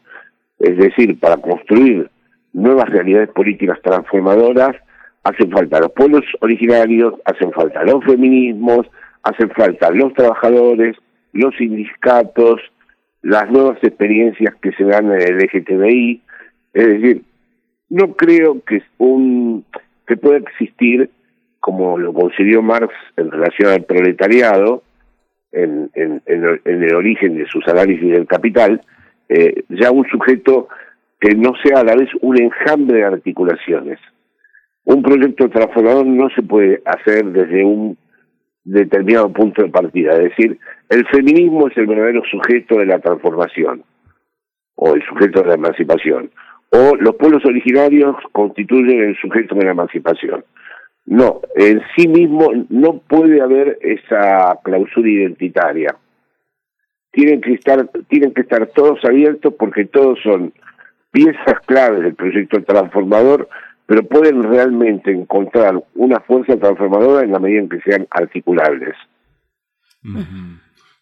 [0.59, 2.07] Es decir, para construir
[2.53, 4.75] nuevas realidades políticas transformadoras,
[5.23, 8.85] hacen falta los pueblos originarios, hacen falta los feminismos,
[9.23, 10.95] hacen falta los trabajadores,
[11.33, 12.61] los sindicatos,
[13.23, 16.21] las nuevas experiencias que se dan en el LGTBI.
[16.75, 17.23] Es decir,
[17.89, 19.65] no creo que un
[20.05, 21.09] que pueda existir,
[21.65, 24.83] como lo concedió Marx en relación al proletariado,
[25.51, 28.81] en, en, el origen de sus análisis del capital,
[29.29, 30.67] eh, ya un sujeto
[31.19, 33.97] que no sea a la vez un enjambre de articulaciones.
[34.83, 37.97] Un proyecto transformador no se puede hacer desde un
[38.63, 43.81] determinado punto de partida, es decir, el feminismo es el verdadero sujeto de la transformación,
[44.75, 46.29] o el sujeto de la emancipación,
[46.69, 50.43] o los pueblos originarios constituyen el sujeto de la emancipación.
[51.05, 55.95] No, en sí mismo no puede haber esa clausura identitaria.
[57.11, 60.51] Tienen que estar, tienen que estar todos abiertos porque todos son
[61.11, 63.47] piezas claves del proyecto transformador,
[63.85, 68.95] pero pueden realmente encontrar una fuerza transformadora en la medida en que sean articulables.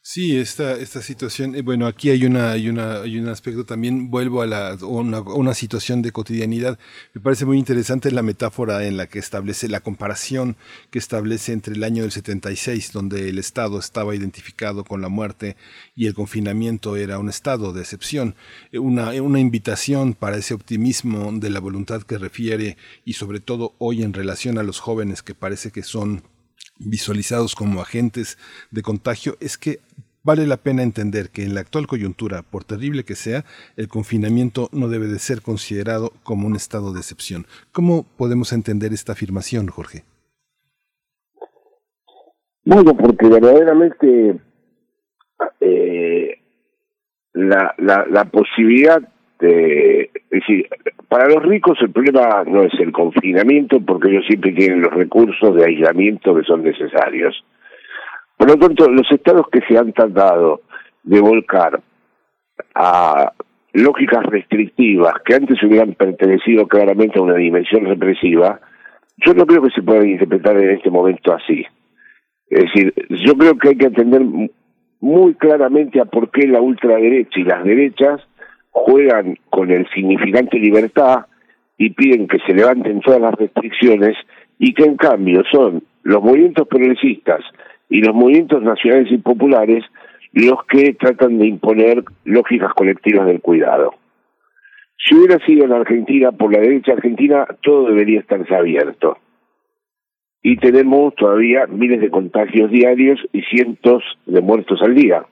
[0.05, 4.11] Sí, esta, esta situación, eh, bueno, aquí hay una, hay una, hay un aspecto también,
[4.11, 6.77] vuelvo a la, una, una situación de cotidianidad.
[7.13, 10.57] Me parece muy interesante la metáfora en la que establece la comparación
[10.91, 15.55] que establece entre el año del 76, donde el Estado estaba identificado con la muerte
[15.95, 18.35] y el confinamiento era un estado de excepción.
[18.73, 23.73] Eh, una, una invitación para ese optimismo de la voluntad que refiere y sobre todo
[23.77, 26.23] hoy en relación a los jóvenes que parece que son
[26.85, 28.37] visualizados como agentes
[28.71, 29.79] de contagio es que
[30.23, 33.43] vale la pena entender que en la actual coyuntura, por terrible que sea,
[33.75, 37.45] el confinamiento no debe de ser considerado como un estado de excepción.
[37.71, 40.03] ¿Cómo podemos entender esta afirmación, Jorge?
[42.65, 44.39] Bueno, porque verdaderamente
[45.59, 46.39] eh,
[47.33, 49.01] la, la, la posibilidad
[49.39, 50.09] de...
[50.31, 50.67] Es decir,
[51.07, 55.55] para los ricos el problema no es el confinamiento porque ellos siempre tienen los recursos
[55.55, 57.43] de aislamiento que son necesarios.
[58.37, 60.61] Por lo tanto, los estados que se han tratado
[61.03, 61.81] de volcar
[62.75, 63.31] a
[63.73, 68.59] lógicas restrictivas que antes hubieran pertenecido claramente a una dimensión represiva,
[69.25, 71.65] yo no creo que se puedan interpretar en este momento así.
[72.49, 74.21] Es decir, yo creo que hay que entender
[74.99, 78.21] muy claramente a por qué la ultraderecha y las derechas
[78.73, 81.25] juegan con el significante libertad
[81.77, 84.17] y piden que se levanten todas las restricciones
[84.59, 87.41] y que en cambio son los movimientos progresistas
[87.89, 89.85] y los movimientos nacionales y populares
[90.33, 93.93] los que tratan de imponer lógicas colectivas del cuidado.
[94.97, 99.17] Si hubiera sido en Argentina, por la derecha argentina, todo debería estarse abierto.
[100.41, 105.23] Y tenemos todavía miles de contagios diarios y cientos de muertos al día.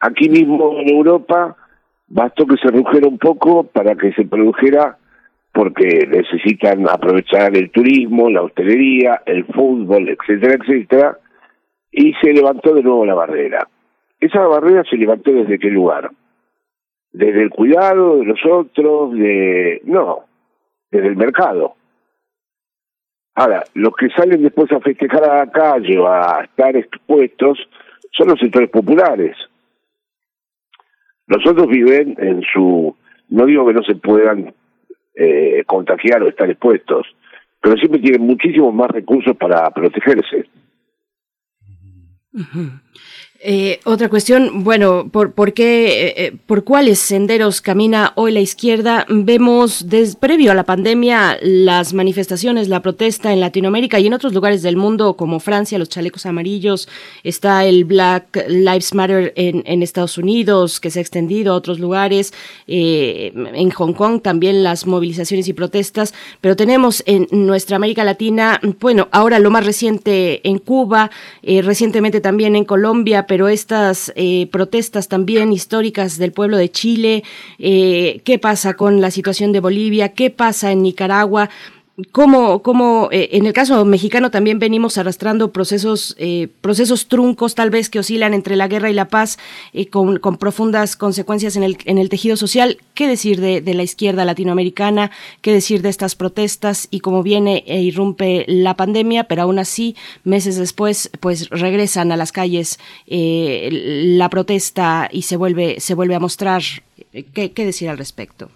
[0.00, 1.56] Aquí mismo en Europa
[2.08, 4.98] bastó que se redujera un poco para que se produjera
[5.52, 11.18] porque necesitan aprovechar el turismo, la hostelería, el fútbol, etcétera, etcétera,
[11.90, 13.66] y se levantó de nuevo la barrera.
[14.20, 16.10] Esa barrera se levantó desde qué lugar?
[17.10, 19.80] Desde el cuidado de los otros, de...
[19.84, 20.24] no,
[20.90, 21.74] desde el mercado.
[23.34, 27.58] Ahora, los que salen después a festejar a la calle o a estar expuestos
[28.12, 29.36] son los sectores populares,
[31.26, 32.96] los otros viven en su,
[33.28, 34.54] no digo que no se puedan
[35.14, 37.06] eh, contagiar o estar expuestos,
[37.60, 40.48] pero siempre tienen muchísimos más recursos para protegerse.
[43.48, 48.40] Eh, otra cuestión, bueno, ¿por, por qué, eh, eh, por cuáles senderos camina hoy la
[48.40, 49.06] izquierda?
[49.08, 54.34] Vemos desde previo a la pandemia las manifestaciones, la protesta en Latinoamérica y en otros
[54.34, 56.88] lugares del mundo como Francia, los chalecos amarillos,
[57.22, 62.32] está el Black Lives Matter en, Estados Unidos que se ha extendido a otros lugares,
[62.66, 69.06] en Hong Kong también las movilizaciones y protestas, pero tenemos en nuestra América Latina, bueno,
[69.12, 71.12] ahora lo más reciente en Cuba,
[71.44, 77.22] recientemente también en Colombia, pero estas eh, protestas también históricas del pueblo de Chile,
[77.58, 81.50] eh, qué pasa con la situación de Bolivia, qué pasa en Nicaragua,
[82.12, 87.70] cómo, cómo eh, en el caso mexicano también venimos arrastrando procesos, eh, procesos truncos tal
[87.70, 89.38] vez que oscilan entre la guerra y la paz
[89.72, 92.78] eh, con, con, profundas consecuencias en el, en el tejido social.
[92.94, 95.10] ¿Qué decir de, de, la izquierda latinoamericana?
[95.40, 96.88] ¿Qué decir de estas protestas?
[96.90, 102.16] Y cómo viene e irrumpe la pandemia, pero aún así, meses después, pues regresan a
[102.16, 106.62] las calles la protesta y se vuelve, se vuelve a mostrar.
[107.12, 108.50] ¿Qué, qué decir al respecto?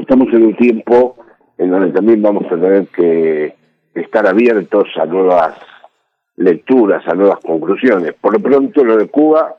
[0.00, 1.16] Estamos en un tiempo
[1.58, 3.54] en donde también vamos a tener que
[3.94, 5.56] estar abiertos a nuevas
[6.36, 8.12] lecturas, a nuevas conclusiones.
[8.14, 9.54] Por lo pronto, lo de Cuba,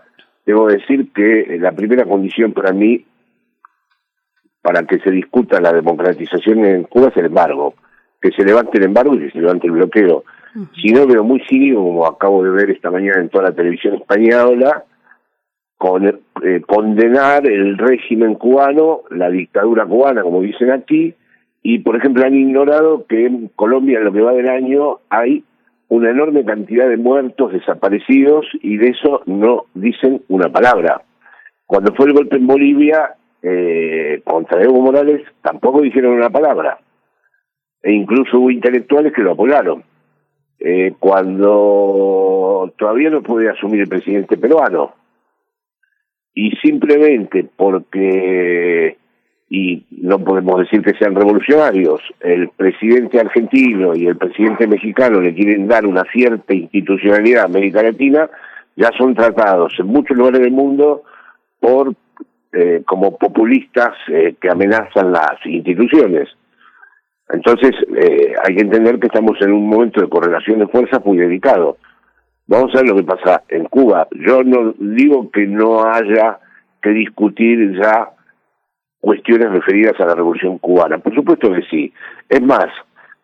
[0.45, 3.05] debo decir que la primera condición para mí
[4.61, 7.73] para que se discuta la democratización en Cuba es el embargo.
[8.21, 10.23] Que se levante el embargo y que se levante el bloqueo.
[10.75, 13.93] Si no, veo muy cínico, como acabo de ver esta mañana en toda la televisión
[13.95, 14.83] española,
[15.77, 21.13] con, eh, condenar el régimen cubano, la dictadura cubana, como dicen aquí,
[21.69, 25.43] y por ejemplo han ignorado que en Colombia en lo que va del año hay
[25.89, 31.01] una enorme cantidad de muertos, desaparecidos, y de eso no dicen una palabra.
[31.65, 36.77] Cuando fue el golpe en Bolivia eh, contra Evo Morales, tampoco dijeron una palabra.
[37.83, 39.83] E incluso hubo intelectuales que lo apoyaron.
[40.59, 44.93] Eh, cuando todavía no puede asumir el presidente peruano.
[46.33, 48.95] Y simplemente porque
[49.49, 55.33] y no podemos decir que sean revolucionarios, el presidente argentino y el presidente mexicano le
[55.33, 58.29] quieren dar una cierta institucionalidad a América Latina,
[58.75, 61.03] ya son tratados en muchos lugares del mundo
[61.59, 61.93] por
[62.51, 66.29] eh, como populistas eh, que amenazan las instituciones.
[67.29, 71.17] Entonces, eh, hay que entender que estamos en un momento de correlación de fuerzas muy
[71.17, 71.77] delicado.
[72.47, 74.07] Vamos a ver lo que pasa en Cuba.
[74.11, 76.39] Yo no digo que no haya
[76.81, 78.11] que discutir ya
[78.99, 80.97] cuestiones referidas a la revolución cubana.
[80.97, 81.93] Por supuesto que sí.
[82.29, 82.67] Es más,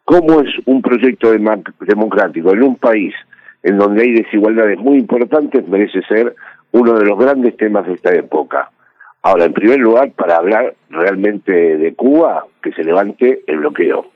[0.05, 3.13] ¿cómo es un proyecto democrático en un país
[3.61, 6.35] en donde hay desigualdades muy importantes merece ser
[6.71, 8.71] uno de los grandes temas de esta época?
[9.21, 14.11] Ahora, en primer lugar, para hablar realmente de Cuba, que se levante el bloqueo.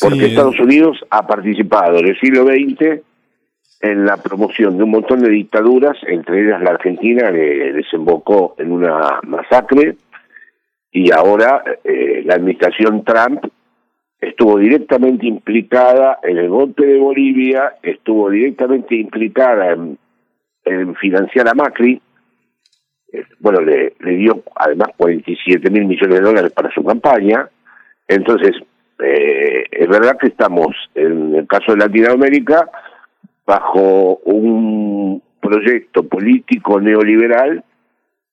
[0.00, 3.02] Porque Estados Unidos ha participado en el siglo XX
[3.84, 8.72] en la promoción de un montón de dictaduras, entre ellas la Argentina, que desembocó en
[8.72, 9.96] una masacre,
[10.90, 13.44] y ahora eh, la administración Trump
[14.18, 19.98] estuvo directamente implicada en el golpe de Bolivia, estuvo directamente implicada en,
[20.94, 22.00] financiar a Macri,
[23.12, 27.50] eh, bueno, le, dio además 47 mil millones de dólares para su campaña,
[28.08, 28.56] entonces
[28.98, 32.70] eh, es verdad que estamos, en el caso de Latinoamérica,
[33.46, 37.64] bajo un proyecto político neoliberal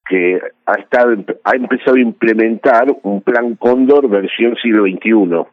[0.08, 5.46] que ha estado ha empezado a implementar un plan Cóndor versión siglo XXI.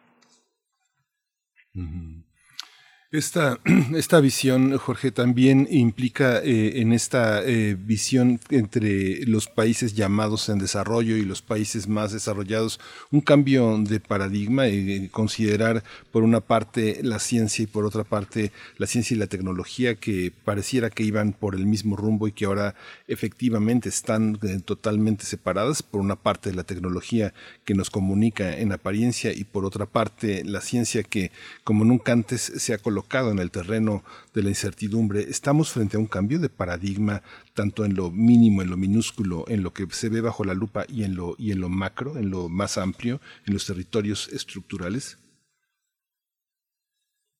[3.10, 3.58] Esta,
[3.96, 10.58] esta visión, Jorge, también implica eh, en esta eh, visión entre los países llamados en
[10.58, 12.78] desarrollo y los países más desarrollados
[13.10, 18.52] un cambio de paradigma y considerar por una parte la ciencia y por otra parte
[18.76, 22.44] la ciencia y la tecnología que pareciera que iban por el mismo rumbo y que
[22.44, 22.74] ahora
[23.06, 25.82] efectivamente están eh, totalmente separadas.
[25.82, 27.32] Por una parte la tecnología
[27.64, 31.32] que nos comunica en apariencia y por otra parte la ciencia que
[31.64, 32.97] como nunca antes se ha colocado
[33.30, 34.02] en el terreno
[34.34, 37.22] de la incertidumbre, estamos frente a un cambio de paradigma,
[37.54, 40.84] tanto en lo mínimo, en lo minúsculo, en lo que se ve bajo la lupa
[40.88, 45.18] y en lo, y en lo macro, en lo más amplio, en los territorios estructurales?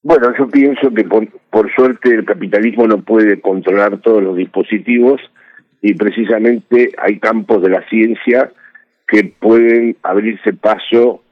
[0.02, 5.20] Bueno, yo pienso que por, por suerte el capitalismo no puede controlar todos los dispositivos
[5.82, 8.52] y precisamente hay campos de la ciencia
[9.06, 11.22] que pueden abrirse paso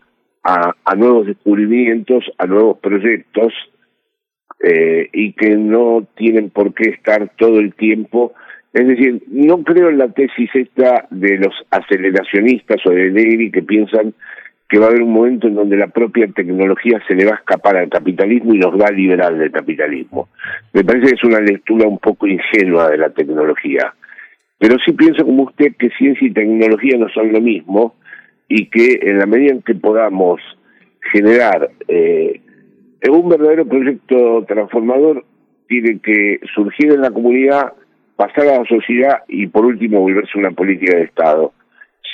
[0.42, 3.52] a, a, nuevos descubrimientos, a nuevos proyectos
[4.62, 8.32] eh, y que no tienen por qué estar todo el tiempo.
[8.72, 13.62] Es decir, no creo en la tesis esta de los aceleracionistas o de Negri que
[13.62, 14.14] piensan
[14.68, 17.38] que va a haber un momento en donde la propia tecnología se le va a
[17.38, 20.28] escapar al capitalismo y nos va a liberar del capitalismo.
[20.72, 23.94] Me parece que es una lectura un poco ingenua de la tecnología.
[24.58, 27.94] Pero sí pienso como usted que ciencia y tecnología no son lo mismo
[28.48, 30.40] y que en la medida en que podamos
[31.12, 32.40] generar eh,
[33.10, 35.24] un verdadero proyecto transformador
[35.68, 37.72] tiene que surgir en la comunidad,
[38.16, 41.52] pasar a la sociedad y por último volverse una política de Estado.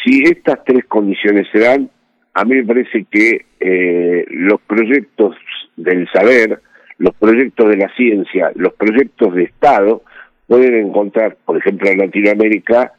[0.03, 1.91] Si estas tres condiciones se dan,
[2.35, 5.37] a mí me parece que eh, los proyectos
[5.77, 6.61] del saber,
[6.99, 10.03] los proyectos de la ciencia, los proyectos de Estado
[10.47, 12.93] pueden encontrar, por ejemplo, en Latinoamérica,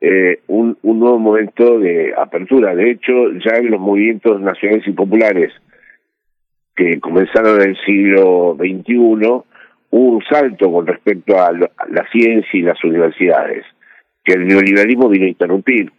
[0.00, 2.74] eh, un nuevo momento de apertura.
[2.74, 3.12] De hecho,
[3.44, 5.52] ya en los movimientos nacionales y populares
[6.74, 9.44] que comenzaron en el siglo XXI, hubo
[9.90, 13.64] un salto con respecto a, la ciencia y las universidades,
[14.24, 15.92] que el neoliberalismo vino a interrumpir.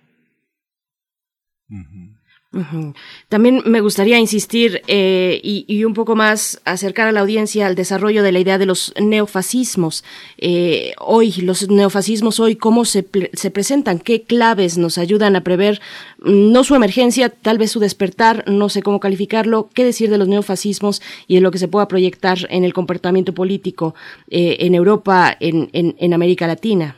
[3.29, 8.23] También me gustaría insistir eh, y, un poco más acercar a la audiencia al desarrollo
[8.23, 10.03] de la idea de los neofascismos.
[10.37, 13.99] Eh, hoy, los neofascismos hoy, ¿cómo se, se presentan?
[13.99, 15.79] ¿Qué claves nos ayudan a prever
[16.19, 19.69] mm, no su emergencia, tal vez su despertar, no sé cómo calificarlo?
[19.73, 23.33] ¿Qué decir de los neofascismos y de lo que se pueda proyectar en el comportamiento
[23.33, 23.95] político
[24.29, 26.97] eh, en Europa, en, en América Latina?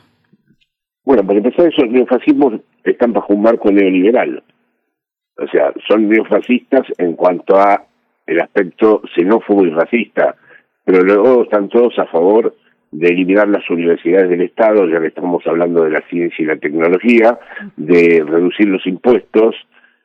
[1.04, 4.42] Bueno, para empezar, esos neofascismos están bajo un marco neoliberal.
[5.36, 7.84] O sea, son neofascistas en cuanto a
[8.26, 10.36] el aspecto xenófobo y racista,
[10.84, 12.54] pero luego están todos a favor
[12.90, 16.56] de eliminar las universidades del Estado, ya que estamos hablando de la ciencia y la
[16.56, 17.38] tecnología,
[17.76, 19.56] de reducir los impuestos,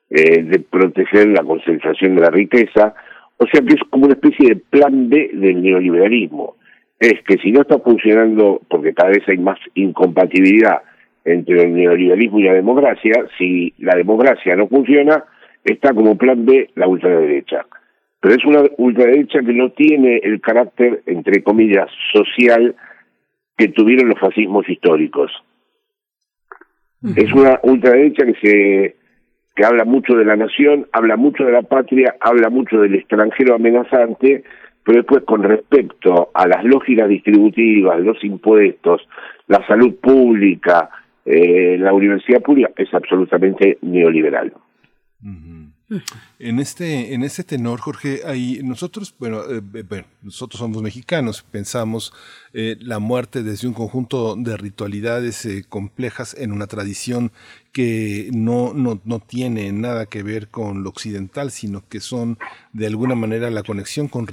[0.09, 2.95] eh, de proteger la concentración de la riqueza,
[3.37, 6.55] o sea que es como una especie de plan B del neoliberalismo.
[6.99, 10.81] Es que si no está funcionando, porque cada vez hay más incompatibilidad
[11.25, 15.23] entre el neoliberalismo y la democracia, si la democracia no funciona,
[15.63, 17.65] está como plan B la ultraderecha.
[18.19, 22.75] Pero es una ultraderecha que no tiene el carácter, entre comillas, social
[23.57, 25.31] que tuvieron los fascismos históricos.
[27.15, 28.95] Es una ultraderecha que se
[29.55, 33.55] que habla mucho de la nación, habla mucho de la patria, habla mucho del extranjero
[33.55, 34.45] amenazante,
[34.85, 39.05] pero después con respecto a las lógicas distributivas, los impuestos,
[39.47, 40.89] la salud pública,
[41.25, 44.53] eh, la universidad pública, es absolutamente neoliberal.
[46.37, 52.13] En este, en este tenor, Jorge, hay, nosotros, bueno, eh, bueno, nosotros somos mexicanos, pensamos
[52.53, 57.31] eh, la muerte desde un conjunto de ritualidades complejas en una tradición
[57.71, 62.37] que no, no, no tiene nada que ver con lo occidental, sino que son
[62.73, 64.25] de alguna manera la conexión con,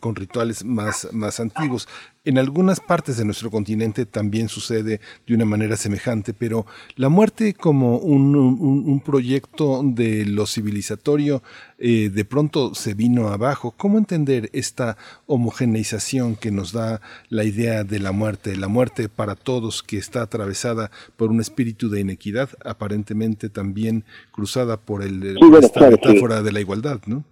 [0.00, 1.88] con rituales más, más antiguos.
[2.24, 7.54] En algunas partes de nuestro continente también sucede de una manera semejante, pero la muerte
[7.54, 11.42] como un, un, proyecto de lo civilizatorio
[11.84, 13.74] eh, de pronto se vino abajo.
[13.76, 19.34] ¿Cómo entender esta homogeneización que nos da la idea de la muerte, la muerte para
[19.34, 25.90] todos que está atravesada por un espíritu de inequidad, aparentemente también cruzada por el, esta
[25.90, 27.24] metáfora de la igualdad, ¿no?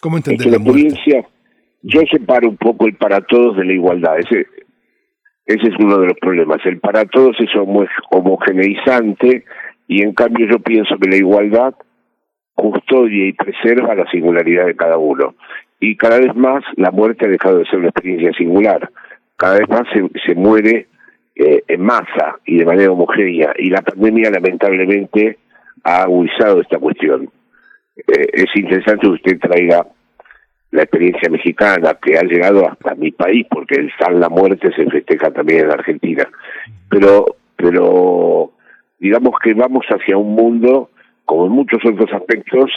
[0.00, 0.94] ¿Cómo entender la, muerte?
[1.82, 4.20] Yo separo un poco el para todos de la igualdad.
[4.20, 4.46] Ese,
[5.46, 6.58] ese es uno de los problemas.
[6.64, 7.50] El para todos es
[8.12, 9.44] homogeneizante
[9.88, 11.74] y en cambio yo pienso que la igualdad
[12.54, 15.34] custodia y preserva la singularidad de cada uno.
[15.80, 18.90] Y cada vez más la muerte ha dejado de ser una experiencia singular.
[19.36, 20.86] Cada vez más se, se muere
[21.36, 23.54] eh, en masa y de manera homogénea.
[23.58, 25.38] Y la pandemia lamentablemente
[25.82, 27.28] ha agudizado esta cuestión.
[27.96, 29.86] Eh, es interesante que usted traiga
[30.70, 34.88] la experiencia mexicana que ha llegado hasta mi país, porque el San la Muerte se
[34.90, 36.28] festeja también en Argentina.
[36.88, 38.52] Pero, pero
[38.98, 40.90] digamos que vamos hacia un mundo
[41.24, 42.70] como en muchos otros aspectos,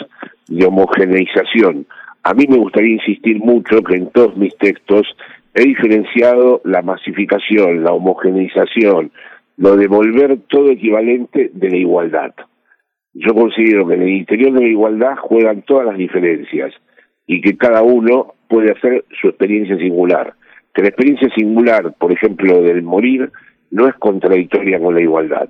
[0.48, 1.86] de homogeneización.
[2.22, 5.06] A mí me gustaría insistir mucho que en todos mis textos
[5.54, 9.12] he diferenciado la masificación, la homogeneización,
[9.56, 12.34] lo de volver todo equivalente de la igualdad.
[13.14, 16.72] Yo considero que en el interior de la igualdad juegan todas las diferencias
[17.26, 20.34] y que cada uno puede hacer su experiencia singular.
[20.72, 23.30] Que la experiencia singular, por ejemplo, del morir,
[23.70, 25.48] no es contradictoria con la igualdad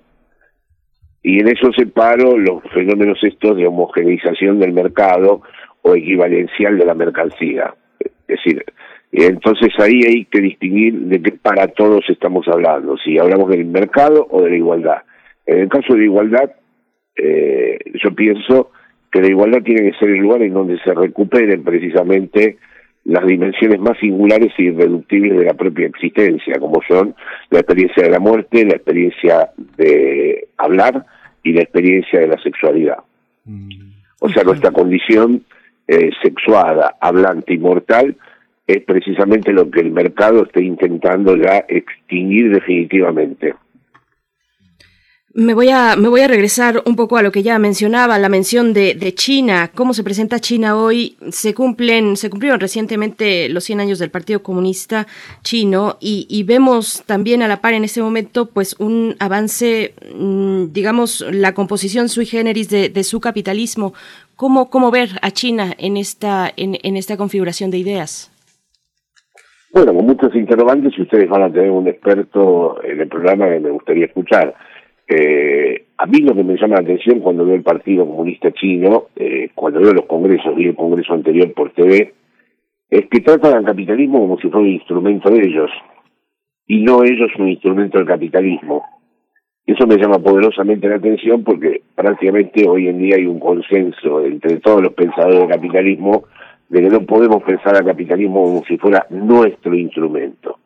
[1.23, 5.43] y en eso separo los fenómenos estos de homogeneización del mercado
[5.83, 7.75] o equivalencial de la mercancía.
[8.01, 8.65] Es decir,
[9.11, 14.27] entonces ahí hay que distinguir de qué para todos estamos hablando, si hablamos del mercado
[14.31, 15.03] o de la igualdad.
[15.47, 16.51] En el caso de la igualdad,
[17.17, 18.71] eh, yo pienso
[19.11, 22.59] que la igualdad tiene que ser el lugar en donde se recuperen precisamente
[23.09, 27.15] las dimensiones más singulares e irreductibles de la propia existencia, como son
[27.49, 29.49] la experiencia de la muerte, la experiencia
[29.79, 31.07] de hablar
[31.43, 32.99] y la experiencia de la sexualidad.
[33.47, 33.71] Mm.
[34.21, 35.43] O sea, nuestra condición
[35.87, 38.15] eh, sexuada, hablante y mortal
[38.67, 43.55] es precisamente lo que el mercado está intentando ya extinguir definitivamente.
[45.41, 48.29] Me voy, a, me voy a regresar un poco a lo que ya mencionaba, la
[48.29, 49.71] mención de, de, China.
[49.73, 51.17] ¿Cómo se presenta China hoy?
[51.31, 55.07] Se cumplen, se cumplieron recientemente los 100 años del Partido Comunista
[55.45, 60.73] Chino y, y vemos también a la par en este momento pues un avance, mm,
[60.73, 63.95] digamos, la composición sui generis de, de su capitalismo.
[64.35, 68.33] ¿Cómo, ¿Cómo ver a China en esta, en, en esta configuración de ideas?
[69.73, 73.61] Bueno, con muchos interrogantes y ustedes van a tener un experto en el programa que
[73.61, 74.57] me gustaría escuchar.
[75.09, 79.07] Eh, a mí lo que me llama la atención cuando veo el Partido Comunista Chino,
[79.17, 82.13] eh, cuando veo los congresos, vi el congreso anterior por TV,
[82.91, 85.71] es que tratan al capitalismo como si fuera un instrumento de ellos,
[86.67, 88.85] y no ellos un instrumento del capitalismo.
[89.67, 94.59] Eso me llama poderosamente la atención porque prácticamente hoy en día hay un consenso entre
[94.61, 96.25] todos los pensadores del capitalismo
[96.69, 100.59] de que no podemos pensar al capitalismo como si fuera nuestro instrumento.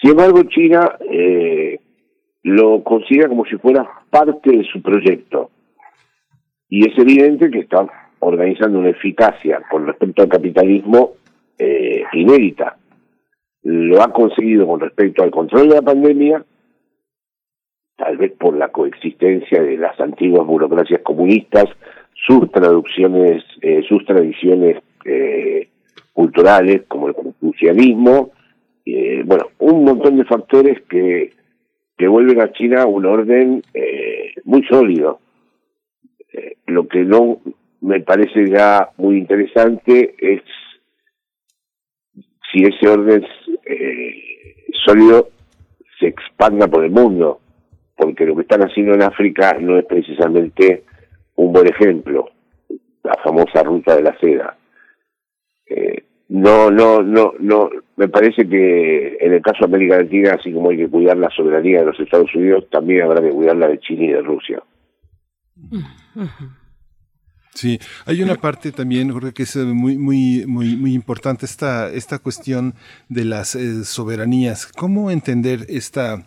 [0.00, 1.80] Sin embargo, China eh,
[2.48, 5.50] lo considera como si fuera parte de su proyecto.
[6.68, 7.86] Y es evidente que está
[8.20, 11.12] organizando una eficacia con respecto al capitalismo
[11.58, 12.76] eh, inédita.
[13.62, 16.44] Lo ha conseguido con respecto al control de la pandemia,
[17.96, 21.66] tal vez por la coexistencia de las antiguas burocracias comunistas,
[22.26, 25.68] sus traducciones, eh, sus tradiciones eh,
[26.12, 28.30] culturales, como el confucianismo,
[28.84, 31.32] eh, bueno, un montón de factores que,
[31.98, 35.20] que vuelven a China un orden eh, muy sólido.
[36.32, 37.40] Eh, lo que no
[37.80, 40.42] me parece ya muy interesante es
[42.50, 43.26] si ese orden
[44.84, 45.28] sólido
[45.98, 47.40] se expanda por el mundo,
[47.96, 50.84] porque lo que están haciendo en África no es precisamente
[51.36, 52.30] un buen ejemplo,
[53.02, 54.56] la famosa ruta de la seda.
[55.66, 60.52] Eh, no, no, no, no, me parece que en el caso de América Latina, así
[60.52, 63.68] como hay que cuidar la soberanía de los Estados Unidos, también habrá que cuidar la
[63.68, 64.62] de China y de Rusia.
[67.54, 72.18] Sí, hay una parte también, Jorge, que es muy, muy, muy, muy importante esta, esta
[72.18, 72.74] cuestión
[73.08, 74.66] de las eh, soberanías.
[74.66, 76.24] ¿Cómo entender esta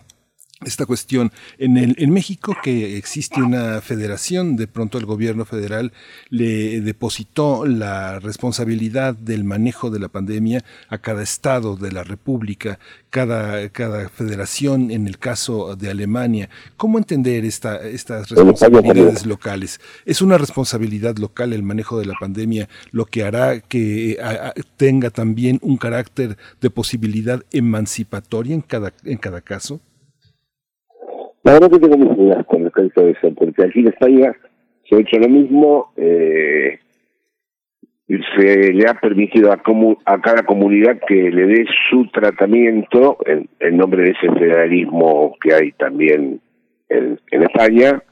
[0.65, 1.31] esta cuestión.
[1.57, 5.91] En, el, en México, que existe una federación, de pronto el gobierno federal
[6.29, 12.79] le depositó la responsabilidad del manejo de la pandemia a cada estado de la República,
[13.09, 16.49] cada, cada federación, en el caso de Alemania.
[16.77, 19.79] ¿Cómo entender esta, estas responsabilidades locales?
[20.05, 24.17] ¿Es una responsabilidad local el manejo de la pandemia lo que hará que
[24.77, 29.81] tenga también un carácter de posibilidad emancipatoria en cada, en cada caso?
[31.43, 34.35] La verdad que tengo mis dudas con respecto a eso, porque aquí en España
[34.87, 36.79] se ha hecho lo mismo, eh,
[38.35, 39.61] se le ha permitido a,
[40.05, 45.53] a cada comunidad que le dé su tratamiento en, en nombre de ese federalismo que
[45.53, 46.41] hay también
[46.89, 48.03] en, en España,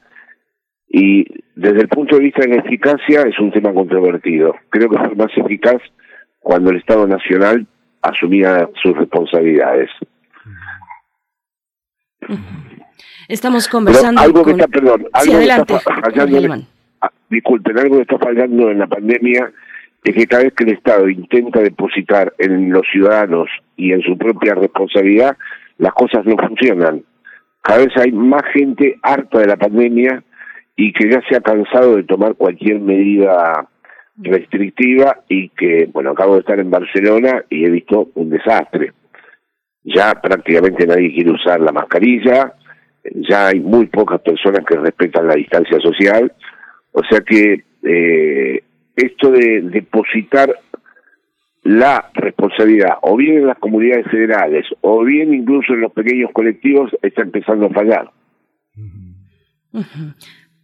[0.88, 1.24] y
[1.54, 4.56] desde el punto de vista de la eficacia es un tema controvertido.
[4.70, 5.80] Creo que fue más eficaz
[6.40, 7.64] cuando el Estado Nacional
[8.02, 9.90] asumía sus responsabilidades.
[13.28, 14.20] Estamos conversando.
[14.20, 16.66] algo que está, perdón, algo que está fallando,
[17.00, 19.52] ah, disculpen, algo que está fallando en la pandemia
[20.02, 24.16] es que cada vez que el Estado intenta depositar en los ciudadanos y en su
[24.16, 25.36] propia responsabilidad,
[25.78, 27.02] las cosas no funcionan.
[27.62, 30.22] Cada vez hay más gente harta de la pandemia
[30.76, 33.68] y que ya se ha cansado de tomar cualquier medida
[34.16, 38.92] restrictiva y que, bueno, acabo de estar en Barcelona y he visto un desastre.
[39.84, 42.54] Ya prácticamente nadie quiere usar la mascarilla,
[43.14, 46.32] ya hay muy pocas personas que respetan la distancia social,
[46.92, 48.62] o sea que eh,
[48.96, 50.54] esto de depositar
[51.62, 56.90] la responsabilidad o bien en las comunidades federales o bien incluso en los pequeños colectivos
[57.02, 58.10] está empezando a fallar.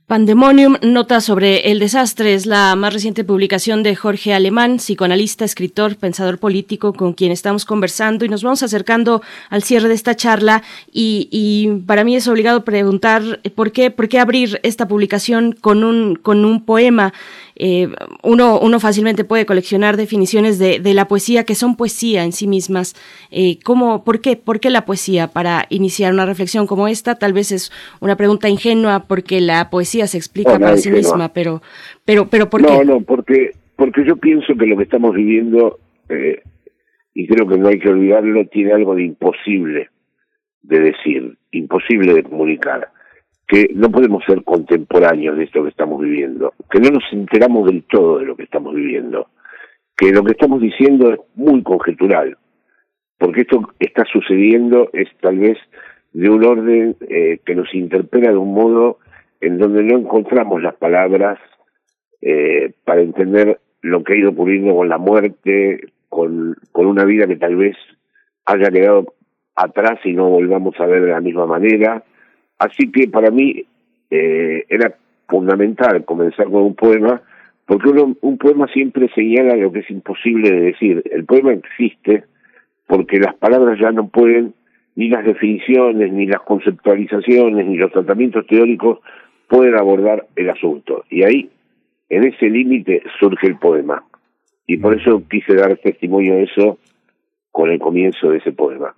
[0.07, 5.97] Pandemonium, nota sobre el desastre, es la más reciente publicación de Jorge Alemán, psicoanalista, escritor,
[5.97, 10.63] pensador político, con quien estamos conversando y nos vamos acercando al cierre de esta charla
[10.93, 15.83] y, y para mí es obligado preguntar por qué, por qué abrir esta publicación con
[15.83, 17.13] un, con un poema.
[17.59, 17.89] Eh,
[18.23, 22.47] uno, uno fácilmente puede coleccionar definiciones de, de, la poesía que son poesía en sí
[22.47, 22.95] mismas.
[23.31, 25.29] Eh, ¿cómo, por, qué, ¿Por qué la poesía?
[25.29, 30.07] Para iniciar una reflexión como esta, tal vez es una pregunta ingenua porque la poesía
[30.07, 31.63] se explica por sí misma, pero,
[32.05, 32.73] pero, pero ¿por qué?
[32.73, 35.79] No, no, porque, porque yo pienso que lo que estamos viviendo,
[36.11, 36.43] eh,
[37.15, 39.89] y creo que no hay que olvidarlo, tiene algo de imposible
[40.63, 42.89] de decir, imposible de comunicar
[43.47, 47.85] que no podemos ser contemporáneos de esto que estamos viviendo, que no nos enteramos del
[47.85, 49.29] todo de lo que estamos viviendo,
[49.97, 52.37] que lo que estamos diciendo es muy conjetural,
[53.19, 55.59] porque esto está sucediendo es tal vez
[56.13, 58.99] de un orden eh, que nos interpela de un modo
[59.41, 61.39] en donde no encontramos las palabras
[62.21, 67.27] eh, para entender lo que ha ido ocurriendo con la muerte, con, con una vida
[67.27, 67.77] que tal vez
[68.45, 69.15] haya quedado
[69.55, 72.03] atrás y no volvamos a ver de la misma manera,
[72.59, 73.65] Así que para mí
[74.11, 74.95] eh, era
[75.29, 77.21] fundamental comenzar con un poema,
[77.67, 81.03] porque un poema siempre señala lo que es imposible de decir.
[81.11, 82.25] El poema existe
[82.87, 84.55] porque las palabras ya no pueden,
[84.95, 89.01] ni las definiciones, ni las conceptualizaciones, ni los tratamientos teóricos
[89.49, 91.05] pueden abordar el asunto.
[91.11, 91.51] Y ahí,
[92.09, 94.05] en ese límite, surge el poema.
[94.67, 96.79] Y por eso quise dar testimonio de eso
[97.51, 98.95] con el comienzo de ese poema.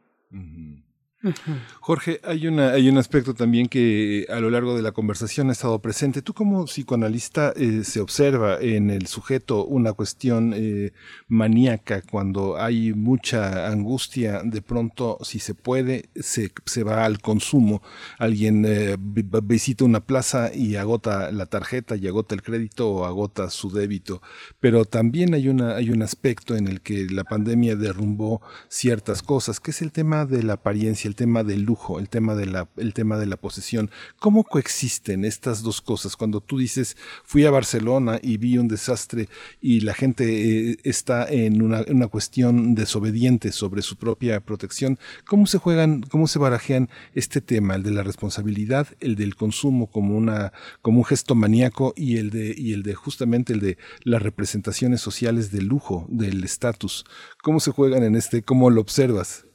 [1.80, 5.52] Jorge, hay, una, hay un aspecto también que a lo largo de la conversación ha
[5.52, 6.22] estado presente.
[6.22, 10.92] Tú como psicoanalista eh, se observa en el sujeto una cuestión eh,
[11.28, 17.82] maníaca cuando hay mucha angustia, de pronto si se puede se, se va al consumo.
[18.18, 23.50] Alguien eh, visita una plaza y agota la tarjeta y agota el crédito o agota
[23.50, 24.22] su débito.
[24.60, 29.60] Pero también hay, una, hay un aspecto en el que la pandemia derrumbó ciertas cosas,
[29.60, 32.94] que es el tema de la apariencia tema del lujo, el tema de la, el
[32.94, 33.90] tema de la posesión.
[34.20, 36.14] ¿Cómo coexisten estas dos cosas?
[36.14, 39.28] Cuando tú dices, fui a Barcelona y vi un desastre
[39.60, 44.96] y la gente eh, está en una, una, cuestión desobediente sobre su propia protección,
[45.26, 49.88] ¿cómo se juegan, cómo se barajean este tema, el de la responsabilidad, el del consumo
[49.88, 50.52] como una,
[50.82, 55.00] como un gesto maníaco y el de, y el de justamente el de las representaciones
[55.00, 57.04] sociales del lujo, del estatus?
[57.42, 59.47] ¿Cómo se juegan en este, cómo lo observas?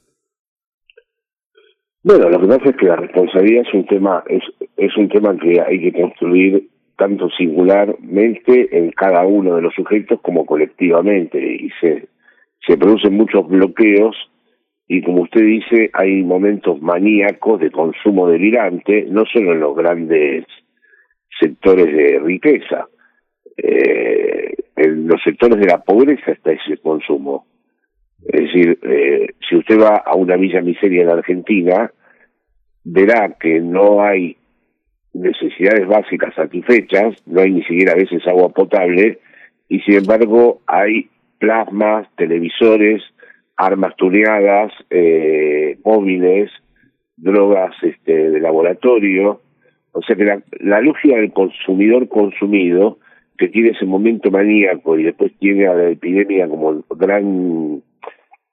[2.04, 4.44] Bueno, lo que pasa es que la responsabilidad es un tema, es,
[4.76, 10.20] es un tema que hay que construir tanto singularmente en cada uno de los sujetos
[10.22, 11.40] como colectivamente.
[11.40, 12.10] Y se,
[12.68, 14.18] se producen muchos bloqueos
[14.88, 20.46] y como usted dice hay momentos maníacos de consumo delirante no solo en los grandes
[21.40, 22.88] sectores de riqueza.
[23.56, 27.46] Eh, en los sectores de la pobreza está ese consumo
[28.26, 31.92] es decir, eh, si usted va a una villa miseria en Argentina,
[32.84, 34.38] verá que no hay
[35.14, 39.20] necesidades básicas satisfechas, no hay ni siquiera a veces agua potable,
[39.68, 43.04] y sin embargo hay plasmas, televisores,
[43.58, 46.50] armas tuneadas, eh, móviles,
[47.18, 49.42] drogas este, de laboratorio.
[49.92, 52.98] O sea que la, la lógica del consumidor consumido,
[53.38, 57.84] que tiene ese momento maníaco y después tiene a la epidemia como gran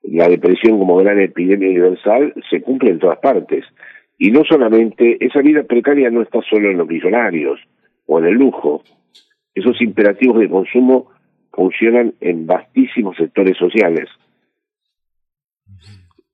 [0.03, 3.65] la depresión como gran epidemia universal se cumple en todas partes.
[4.17, 7.59] Y no solamente, esa vida precaria no está solo en los millonarios
[8.05, 8.83] o en el lujo.
[9.55, 11.07] Esos imperativos de consumo
[11.51, 14.09] funcionan en vastísimos sectores sociales.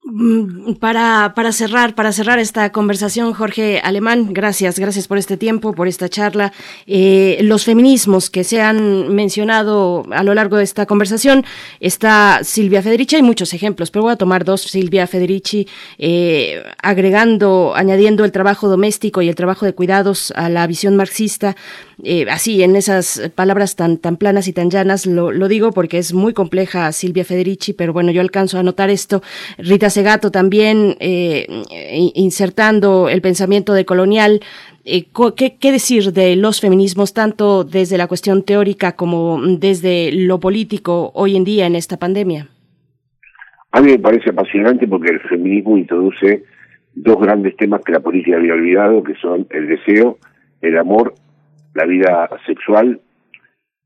[0.10, 5.74] Mm, para, para cerrar, para cerrar esta conversación, Jorge Alemán, gracias, gracias por este tiempo,
[5.74, 6.54] por esta charla.
[6.86, 11.44] Eh, los feminismos que se han mencionado a lo largo de esta conversación,
[11.82, 17.74] está Silvia Federici, hay muchos ejemplos, pero voy a tomar dos, Silvia Federici, eh, agregando,
[17.76, 21.58] añadiendo el trabajo doméstico y el trabajo de cuidados a la visión marxista,
[22.04, 25.98] eh, así en esas palabras tan, tan planas y tan llanas, lo, lo digo porque
[25.98, 29.22] es muy compleja Silvia Federici, pero bueno, yo alcanzo a notar esto.
[29.58, 31.48] Rita Segato también eh,
[32.14, 34.42] insertando el pensamiento de colonial.
[34.86, 40.40] Eh, ¿qué, ¿Qué decir de los feminismos, tanto desde la cuestión teórica como desde lo
[40.40, 42.46] político hoy en día en esta pandemia?
[43.72, 46.44] A mí me parece apasionante porque el feminismo introduce
[46.94, 50.20] dos grandes temas que la política había olvidado, que son el deseo,
[50.62, 51.16] el amor
[51.74, 53.02] la vida sexual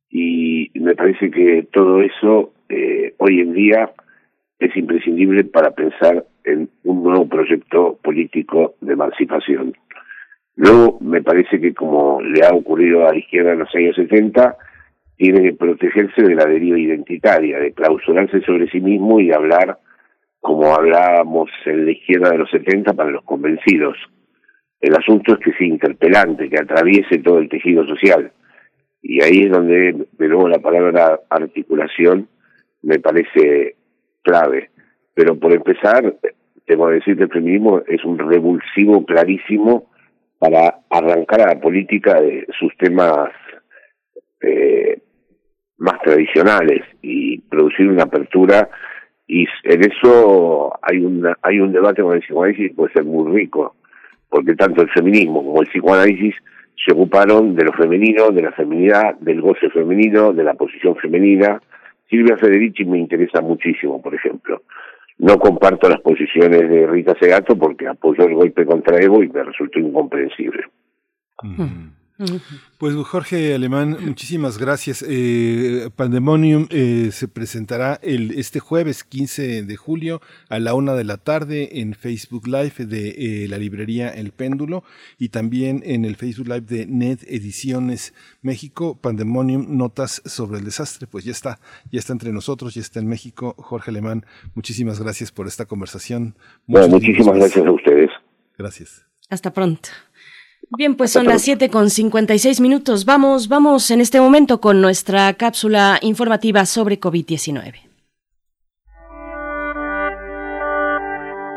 [0.09, 3.91] y me parece que todo eso eh, hoy en día
[4.62, 9.74] es imprescindible para pensar en un nuevo proyecto político de emancipación.
[10.55, 14.55] Luego, me parece que como le ha ocurrido a la izquierda en los años 70,
[15.18, 19.80] tiene que protegerse de la deriva identitaria, de clausurarse sobre sí mismo y de hablar
[20.39, 23.97] como hablábamos en la izquierda de los 70 para los convencidos.
[24.80, 28.32] El asunto es que sea interpelante, que atraviese todo el tejido social.
[29.01, 32.28] Y ahí es donde, de nuevo, la palabra articulación
[32.84, 33.76] me parece
[34.24, 34.69] clave.
[35.13, 36.15] Pero por empezar,
[36.65, 39.89] tengo que decir que el feminismo es un revulsivo clarísimo
[40.39, 43.30] para arrancar a la política de sus temas
[44.41, 44.99] eh,
[45.78, 48.69] más tradicionales y producir una apertura
[49.28, 53.76] y en eso hay una hay un debate con el psicoanálisis puede ser muy rico
[54.30, 56.36] porque tanto el feminismo como el psicoanálisis
[56.84, 61.61] se ocuparon de lo femenino, de la feminidad, del goce femenino, de la posición femenina.
[62.12, 64.64] Silvia Federici me interesa muchísimo, por ejemplo.
[65.18, 69.43] No comparto las posiciones de Rita Segato porque apoyó el golpe contra Evo y me
[69.43, 70.66] resultó incomprensible.
[72.78, 75.03] Pues Jorge Alemán, muchísimas gracias.
[75.07, 81.03] Eh, Pandemonium eh, se presentará el, este jueves 15 de julio a la una de
[81.03, 84.84] la tarde en Facebook Live de eh, la librería El Péndulo
[85.18, 88.97] y también en el Facebook Live de Net Ediciones México.
[88.99, 91.07] Pandemonium, notas sobre el desastre.
[91.07, 91.59] Pues ya está,
[91.91, 93.55] ya está entre nosotros, ya está en México.
[93.57, 96.36] Jorge Alemán, muchísimas gracias por esta conversación.
[96.68, 98.09] Bueno, muchísimas gracias a ustedes.
[98.57, 99.05] Gracias.
[99.30, 99.89] Hasta pronto.
[100.70, 103.05] Bien, pues son las 7 con 56 minutos.
[103.05, 107.74] Vamos, vamos en este momento con nuestra cápsula informativa sobre COVID-19.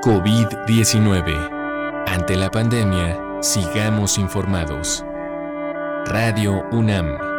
[0.03, 2.05] COVID-19.
[2.07, 5.05] Ante la pandemia, sigamos informados.
[6.07, 7.34] Radio UNAM.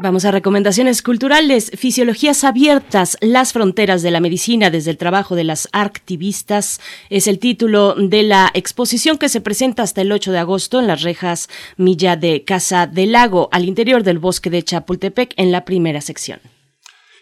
[0.00, 5.42] Vamos a recomendaciones culturales, fisiologías abiertas, las fronteras de la medicina desde el trabajo de
[5.42, 6.80] las activistas.
[7.10, 10.86] Es el título de la exposición que se presenta hasta el 8 de agosto en
[10.86, 15.64] las rejas Milla de Casa del Lago, al interior del bosque de Chapultepec, en la
[15.64, 16.38] primera sección.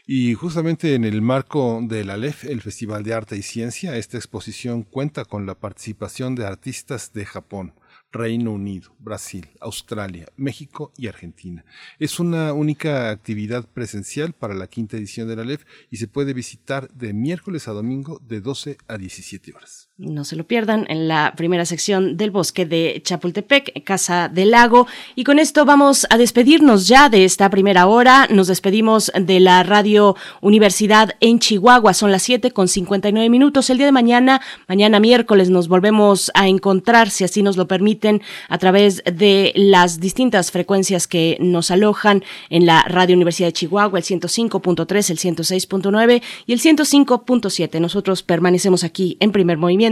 [0.06, 4.18] Y justamente en el marco de la LEF, el Festival de Arte y Ciencia, esta
[4.18, 7.72] exposición cuenta con la participación de artistas de Japón.
[8.12, 11.64] Reino Unido, Brasil, Australia, México y Argentina.
[11.98, 16.32] Es una única actividad presencial para la quinta edición de la LEF y se puede
[16.32, 19.85] visitar de miércoles a domingo de 12 a 17 horas.
[19.98, 24.86] No se lo pierdan en la primera sección del bosque de Chapultepec, Casa del Lago.
[25.14, 28.28] Y con esto vamos a despedirnos ya de esta primera hora.
[28.30, 31.94] Nos despedimos de la Radio Universidad en Chihuahua.
[31.94, 33.70] Son las 7 con 59 minutos.
[33.70, 38.20] El día de mañana, mañana miércoles, nos volvemos a encontrar, si así nos lo permiten,
[38.50, 43.98] a través de las distintas frecuencias que nos alojan en la Radio Universidad de Chihuahua,
[43.98, 47.80] el 105.3, el 106.9 y el 105.7.
[47.80, 49.85] Nosotros permanecemos aquí en primer movimiento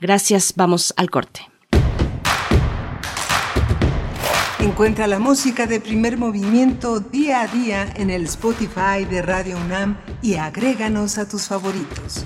[0.00, 1.40] Gracias, vamos al corte.
[4.60, 9.96] Encuentra la música de primer movimiento día a día en el Spotify de Radio UNAM
[10.22, 12.24] y agréganos a tus favoritos.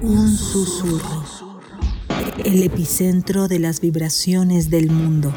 [0.00, 1.24] Un susurro.
[2.44, 5.32] El epicentro de las vibraciones del mundo,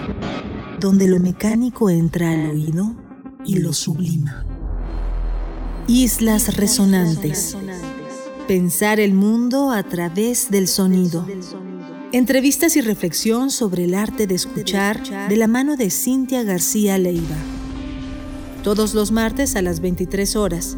[0.80, 2.96] donde lo mecánico entra al oído
[3.46, 4.46] y lo sublima.
[5.88, 7.58] Islas resonantes.
[8.48, 11.26] Pensar el mundo a través del sonido.
[12.12, 17.38] Entrevistas y reflexión sobre el arte de escuchar de la mano de Cintia García Leiva.
[18.64, 20.78] Todos los martes a las 23 horas.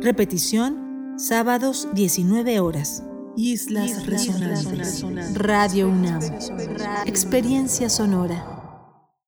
[0.00, 3.04] Repetición, sábados 19 horas.
[3.36, 5.04] Islas, Resonantes.
[5.34, 6.22] Radio UNAM.
[7.06, 8.61] Experiencia sonora.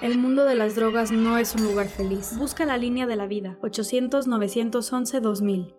[0.00, 2.38] El mundo de las drogas no es un lugar feliz.
[2.38, 3.58] Busca la línea de la vida.
[3.62, 5.74] 800-911-2000.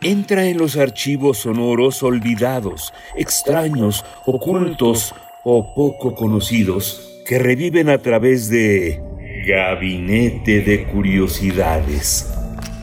[0.00, 5.12] Entra en los archivos sonoros olvidados, extraños, ocultos
[5.44, 9.02] o poco conocidos que reviven a través de
[9.44, 12.32] Gabinete de Curiosidades,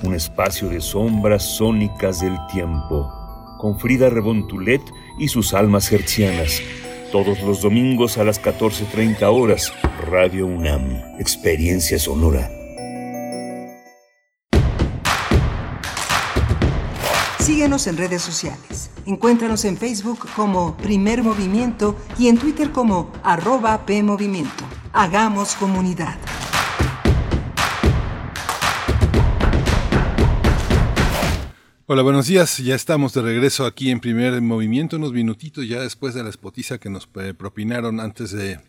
[0.03, 3.09] un espacio de sombras sónicas del tiempo,
[3.57, 4.81] con Frida Rebontulet
[5.17, 6.61] y sus almas hercianas
[7.11, 9.71] Todos los domingos a las 14.30 horas,
[10.09, 12.51] Radio UNAM, Experiencia Sonora.
[17.39, 18.89] Síguenos en redes sociales.
[19.05, 24.63] Encuéntranos en Facebook como Primer Movimiento y en Twitter como arroba PMovimiento.
[24.91, 26.17] Hagamos comunidad.
[31.87, 32.57] Hola, buenos días.
[32.57, 36.79] Ya estamos de regreso aquí en Primer Movimiento, unos minutitos ya después de la espotiza
[36.79, 38.59] que nos eh, propinaron antes de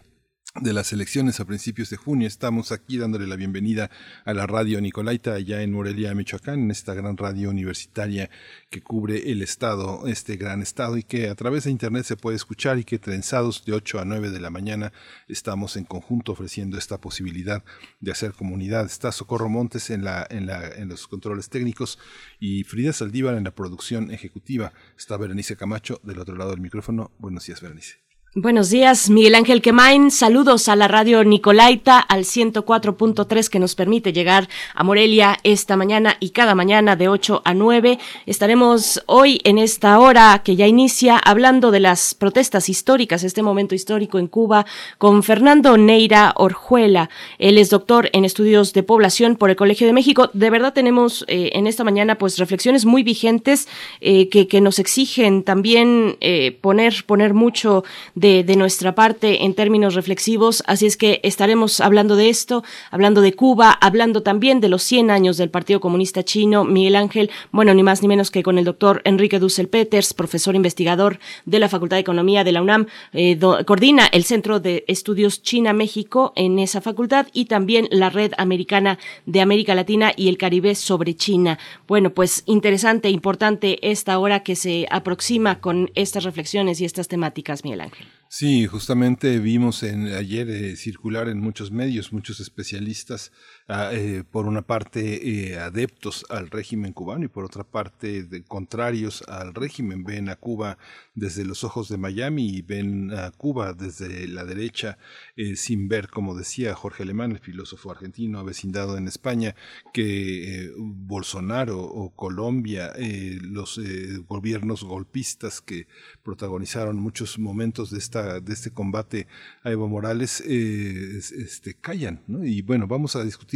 [0.61, 2.26] de las elecciones a principios de junio.
[2.26, 3.90] Estamos aquí dándole la bienvenida
[4.24, 8.30] a la radio Nicolaita allá en Morelia, Michoacán, en esta gran radio universitaria
[8.70, 12.36] que cubre el estado, este gran estado y que a través de internet se puede
[12.36, 14.92] escuchar y que trenzados de 8 a 9 de la mañana
[15.28, 17.62] estamos en conjunto ofreciendo esta posibilidad
[18.00, 18.86] de hacer comunidad.
[18.86, 21.98] Está Socorro Montes en, la, en, la, en los controles técnicos
[22.40, 24.72] y Frida Saldívar en la producción ejecutiva.
[24.96, 27.12] Está Berenice Camacho del otro lado del micrófono.
[27.18, 28.05] Buenos días, Berenice.
[28.39, 30.11] Buenos días, Miguel Ángel Quemain.
[30.11, 36.18] Saludos a la radio Nicolaita al 104.3 que nos permite llegar a Morelia esta mañana
[36.20, 37.99] y cada mañana de 8 a 9.
[38.26, 43.74] Estaremos hoy en esta hora que ya inicia hablando de las protestas históricas, este momento
[43.74, 44.66] histórico en Cuba,
[44.99, 47.09] con Fernando Neira Orjuela.
[47.39, 50.28] Él es doctor en estudios de población por el Colegio de México.
[50.34, 53.66] De verdad tenemos eh, en esta mañana pues reflexiones muy vigentes
[54.03, 57.82] eh, que, que, nos exigen también eh, poner, poner mucho
[58.14, 63.20] de de, nuestra parte en términos reflexivos, así es que estaremos hablando de esto, hablando
[63.20, 67.72] de Cuba, hablando también de los 100 años del Partido Comunista Chino, Miguel Ángel, bueno,
[67.72, 71.68] ni más ni menos que con el doctor Enrique Dussel Peters, profesor investigador de la
[71.68, 76.81] Facultad de Economía de la UNAM, eh, coordina el Centro de Estudios China-México en esa
[76.81, 81.61] facultad y también la Red Americana de América Latina y el Caribe sobre China.
[81.87, 87.62] Bueno, pues interesante, importante esta hora que se aproxima con estas reflexiones y estas temáticas,
[87.62, 88.15] Miguel Ángel.
[88.29, 93.33] Sí, justamente vimos en, ayer eh, circular en muchos medios, muchos especialistas
[93.68, 99.54] Eh, por una parte eh, adeptos al régimen cubano y por otra parte contrarios al
[99.54, 100.04] régimen.
[100.04, 100.78] Ven a Cuba
[101.16, 104.98] desde los ojos de Miami y ven a Cuba desde la derecha
[105.34, 109.56] eh, sin ver, como decía Jorge Alemán, el filósofo argentino avecindado en España,
[109.92, 112.92] que Bolsonaro o Colombia,
[113.40, 113.80] los
[114.28, 115.88] gobiernos golpistas que
[116.22, 119.26] protagonizaron muchos momentos de, esta, de este combate
[119.64, 122.22] a Evo Morales, este, callan.
[122.26, 122.44] ¿no?
[122.44, 123.55] Y bueno, vamos a discutir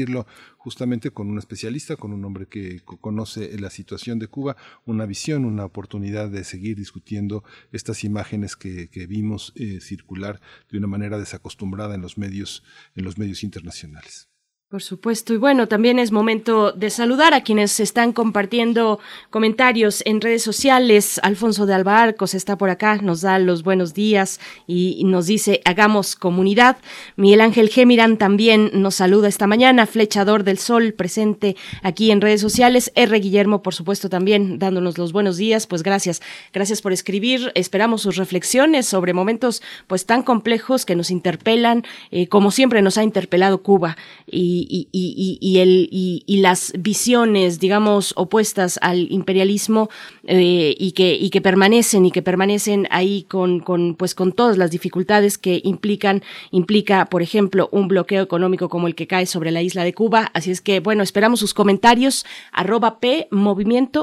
[0.56, 5.44] justamente con un especialista, con un hombre que conoce la situación de Cuba, una visión,
[5.44, 10.40] una oportunidad de seguir discutiendo estas imágenes que, vimos eh, circular
[10.70, 12.62] de una manera desacostumbrada en los medios,
[12.94, 14.29] en los medios internacionales.
[14.70, 15.34] Por supuesto.
[15.34, 21.18] Y bueno, también es momento de saludar a quienes están compartiendo comentarios en redes sociales.
[21.24, 26.14] Alfonso de Albarcos está por acá, nos da los buenos días y nos dice hagamos
[26.14, 26.76] comunidad.
[27.16, 29.86] Miguel Ángel Gemirán también nos saluda esta mañana.
[29.86, 32.92] Flechador del Sol presente aquí en redes sociales.
[32.94, 33.18] R.
[33.18, 35.66] Guillermo, por supuesto, también dándonos los buenos días.
[35.66, 36.22] Pues gracias.
[36.52, 37.50] Gracias por escribir.
[37.56, 42.98] Esperamos sus reflexiones sobre momentos pues tan complejos que nos interpelan, eh, como siempre nos
[42.98, 43.96] ha interpelado Cuba.
[44.30, 49.88] Y y, el, y, las visiones, digamos, opuestas al imperialismo
[50.24, 54.58] eh, y, que, y que permanecen y que permanecen ahí con, con, pues, con todas
[54.58, 59.50] las dificultades que implican, implica, por ejemplo, un bloqueo económico como el que cae sobre
[59.50, 60.30] la isla de Cuba.
[60.34, 62.26] Así es que, bueno, esperamos sus comentarios.
[62.52, 63.28] Arroba P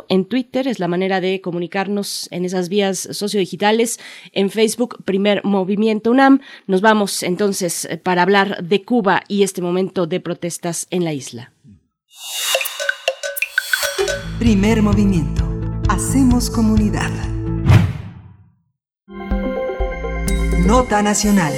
[0.10, 4.00] en Twitter es la manera de comunicarnos en esas vías sociodigitales.
[4.32, 6.42] En Facebook, Primer Movimiento UNAM.
[6.66, 11.14] Nos vamos entonces para hablar de Cuba y este momento de protesta estás en la
[11.14, 11.54] isla.
[14.40, 15.44] Primer movimiento.
[15.90, 17.12] Hacemos comunidad.
[20.66, 21.54] Nota Nacional.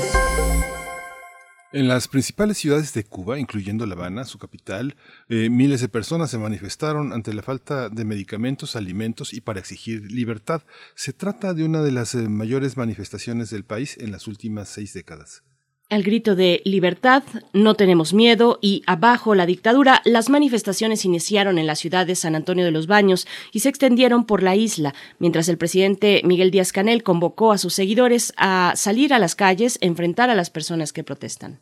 [1.72, 4.96] En las principales ciudades de Cuba, incluyendo La Habana, su capital,
[5.30, 10.12] eh, miles de personas se manifestaron ante la falta de medicamentos, alimentos y para exigir
[10.12, 10.64] libertad.
[10.96, 14.94] Se trata de una de las eh, mayores manifestaciones del país en las últimas seis
[14.94, 15.44] décadas.
[15.92, 21.66] Al grito de libertad, no tenemos miedo y abajo la dictadura, las manifestaciones iniciaron en
[21.66, 25.50] la ciudad de San Antonio de los Baños y se extendieron por la isla, mientras
[25.50, 30.30] el presidente Miguel Díaz Canel convocó a sus seguidores a salir a las calles, enfrentar
[30.30, 31.60] a las personas que protestan.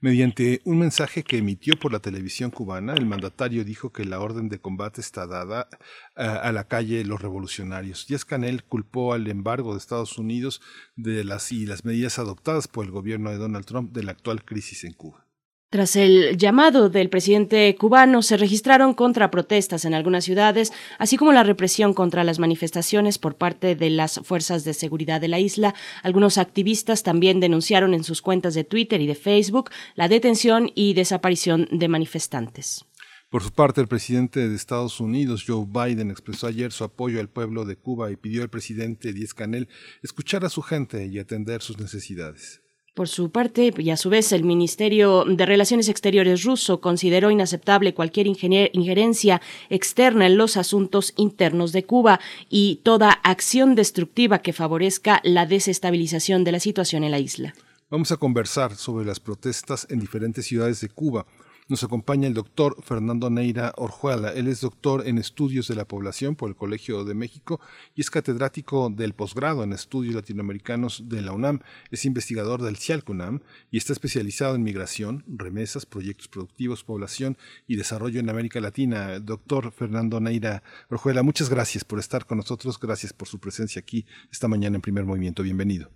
[0.00, 4.48] Mediante un mensaje que emitió por la televisión cubana, el mandatario dijo que la orden
[4.48, 5.68] de combate está dada
[6.14, 8.06] a, la calle los revolucionarios.
[8.06, 10.60] Díaz Canel culpó al embargo de Estados Unidos
[10.94, 14.44] de las, y las medidas adoptadas por el gobierno de Donald Trump de la actual
[14.44, 15.27] crisis en Cuba.
[15.70, 21.42] Tras el llamado del presidente cubano, se registraron contraprotestas en algunas ciudades, así como la
[21.42, 25.74] represión contra las manifestaciones por parte de las fuerzas de seguridad de la isla.
[26.02, 30.94] Algunos activistas también denunciaron en sus cuentas de Twitter y de Facebook la detención y
[30.94, 32.86] desaparición de manifestantes.
[33.28, 37.28] Por su parte, el presidente de Estados Unidos, Joe Biden, expresó ayer su apoyo al
[37.28, 39.68] pueblo de Cuba y pidió al presidente Díaz Canel
[40.02, 42.62] escuchar a su gente y atender sus necesidades.
[42.98, 47.94] Por su parte, y a su vez, el Ministerio de Relaciones Exteriores ruso consideró inaceptable
[47.94, 49.40] cualquier injerencia
[49.70, 52.18] externa en los asuntos internos de Cuba
[52.50, 57.54] y toda acción destructiva que favorezca la desestabilización de la situación en la isla.
[57.88, 61.24] Vamos a conversar sobre las protestas en diferentes ciudades de Cuba
[61.68, 64.32] nos acompaña el doctor Fernando Neira Orjuela.
[64.32, 67.60] Él es doctor en estudios de la población por el Colegio de México
[67.94, 71.60] y es catedrático del posgrado en estudios latinoamericanos de la UNAM.
[71.90, 73.40] Es investigador del CIALCUNAM
[73.70, 79.18] y está especializado en migración, remesas, proyectos productivos, población y desarrollo en América Latina.
[79.20, 82.80] Doctor Fernando Neira Orjuela, muchas gracias por estar con nosotros.
[82.80, 85.42] Gracias por su presencia aquí esta mañana en Primer Movimiento.
[85.42, 85.90] Bienvenido.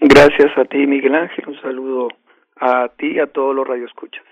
[0.00, 1.48] Gracias a ti, Miguel Ángel.
[1.48, 2.08] Un saludo
[2.60, 4.27] a ti y a todos los radioescuchas.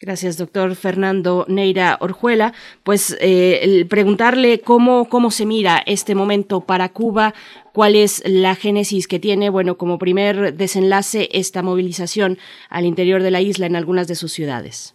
[0.00, 2.52] Gracias, doctor Fernando Neira Orjuela.
[2.84, 7.32] Pues eh, preguntarle cómo, cómo se mira este momento para Cuba,
[7.72, 12.38] cuál es la génesis que tiene, bueno, como primer desenlace esta movilización
[12.70, 14.94] al interior de la isla en algunas de sus ciudades.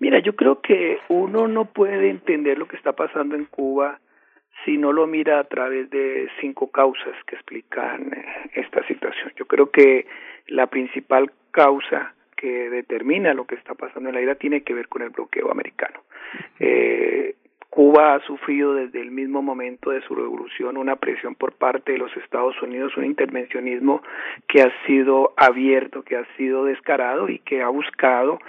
[0.00, 4.00] Mira, yo creo que uno no puede entender lo que está pasando en Cuba
[4.64, 9.32] si no lo mira a través de cinco causas que explican eh, esta situación.
[9.36, 10.06] Yo creo que
[10.46, 14.88] la principal causa que determina lo que está pasando en la isla tiene que ver
[14.88, 16.00] con el bloqueo americano.
[16.58, 17.34] Eh,
[17.68, 21.98] Cuba ha sufrido desde el mismo momento de su revolución una presión por parte de
[21.98, 24.02] los Estados Unidos, un intervencionismo
[24.48, 28.40] que ha sido abierto, que ha sido descarado y que ha buscado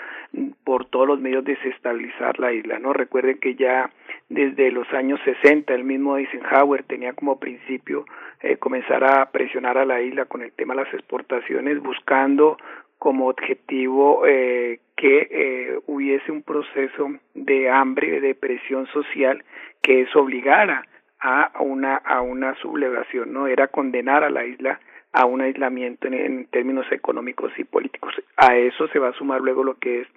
[0.64, 2.80] por todos los medios desestabilizar la isla.
[2.80, 3.92] No recuerden que ya
[4.30, 8.06] desde los años 60 el mismo Eisenhower tenía como principio
[8.42, 12.58] eh, comenzar a presionar a la isla con el tema de las exportaciones, buscando
[13.02, 19.44] como objetivo eh, que eh, hubiese un proceso de hambre, de presión social
[19.82, 20.86] que eso obligara
[21.20, 24.80] a una a una sublevación, no era condenar a la isla
[25.14, 28.14] a un aislamiento en, en, términos económicos y políticos.
[28.38, 30.08] A eso se va a sumar luego lo que es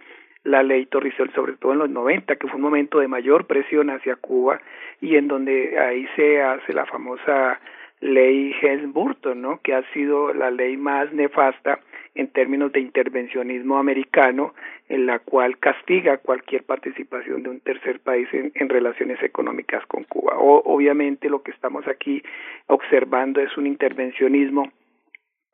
[0.43, 3.89] la ley Torricelli, sobre todo en los 90, que fue un momento de mayor presión
[3.89, 4.61] hacia Cuba
[5.01, 7.59] y en donde ahí se hace la famosa
[8.05, 9.61] ley Helms-Burton, ¿no?
[9.63, 11.81] que ha sido la ley más nefasta
[12.15, 14.55] en términos de intervencionismo americano,
[14.89, 20.37] en la cual castiga cualquier participación de un tercer país en, relaciones económicas con Cuba.
[20.39, 22.23] O, obviamente lo que estamos aquí
[22.67, 24.71] observando es un intervencionismo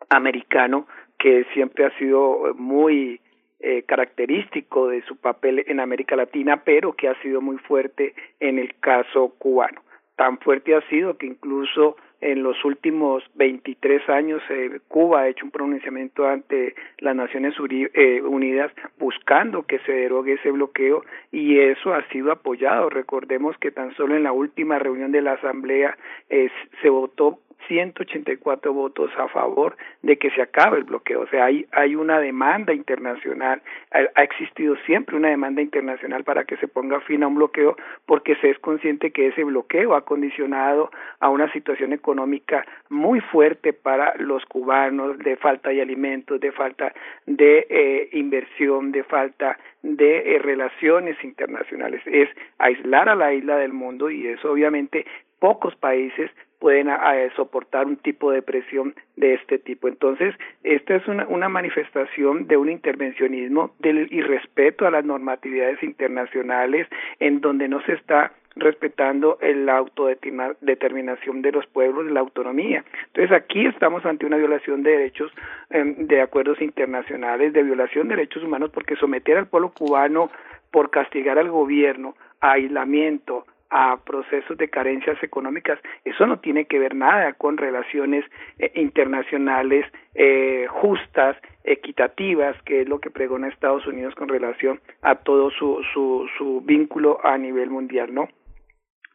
[0.09, 0.88] americano
[1.18, 3.20] que siempre ha sido muy
[3.61, 8.59] eh, característico de su papel en América Latina, pero que ha sido muy fuerte en
[8.59, 9.82] el caso cubano.
[10.16, 15.45] Tan fuerte ha sido que incluso en los últimos 23 años eh, Cuba ha hecho
[15.45, 21.95] un pronunciamiento ante las Naciones eh, Unidas buscando que se derogue ese bloqueo y eso
[21.95, 22.91] ha sido apoyado.
[22.91, 25.97] Recordemos que tan solo en la última reunión de la Asamblea
[26.29, 26.51] eh,
[26.83, 27.39] se votó
[27.69, 31.23] 184 votos a favor de que se acabe el bloqueo.
[31.23, 36.57] O sea, hay, hay una demanda internacional, ha, existido siempre una demanda internacional para que
[36.57, 40.91] se ponga fin a un bloqueo porque se es consciente que ese bloqueo ha condicionado
[41.21, 46.93] a una situación económica muy fuerte para los cubanos de falta de alimentos, de falta
[47.27, 52.03] de eh, inversión, de falta de eh, relaciones internacionales.
[52.07, 55.07] Es aislar a la isla del mundo y eso obviamente
[55.39, 56.31] pocos países
[56.61, 56.89] pueden
[57.35, 59.89] soportar un tipo de presión de este tipo.
[59.89, 66.87] Entonces, esta es una, una manifestación de un intervencionismo del irrespeto a las normatividades internacionales
[67.19, 72.85] en donde no se está respetando la autodeterminación de los pueblos, la autonomía.
[73.07, 75.32] Entonces aquí estamos ante una violación de derechos
[75.70, 80.31] em, de acuerdos internacionales, de violación de derechos humanos, porque someter al pueblo cubano
[80.70, 86.78] por castigar al gobierno a aislamiento, a procesos de carencias económicas, eso no tiene que
[86.78, 88.24] ver nada con relaciones
[88.59, 95.16] eh, internacionales eh, justas, equitativas, que es lo que pregona Estados Unidos con relación a
[95.16, 98.28] todo su, su, su vínculo a nivel mundial, ¿no?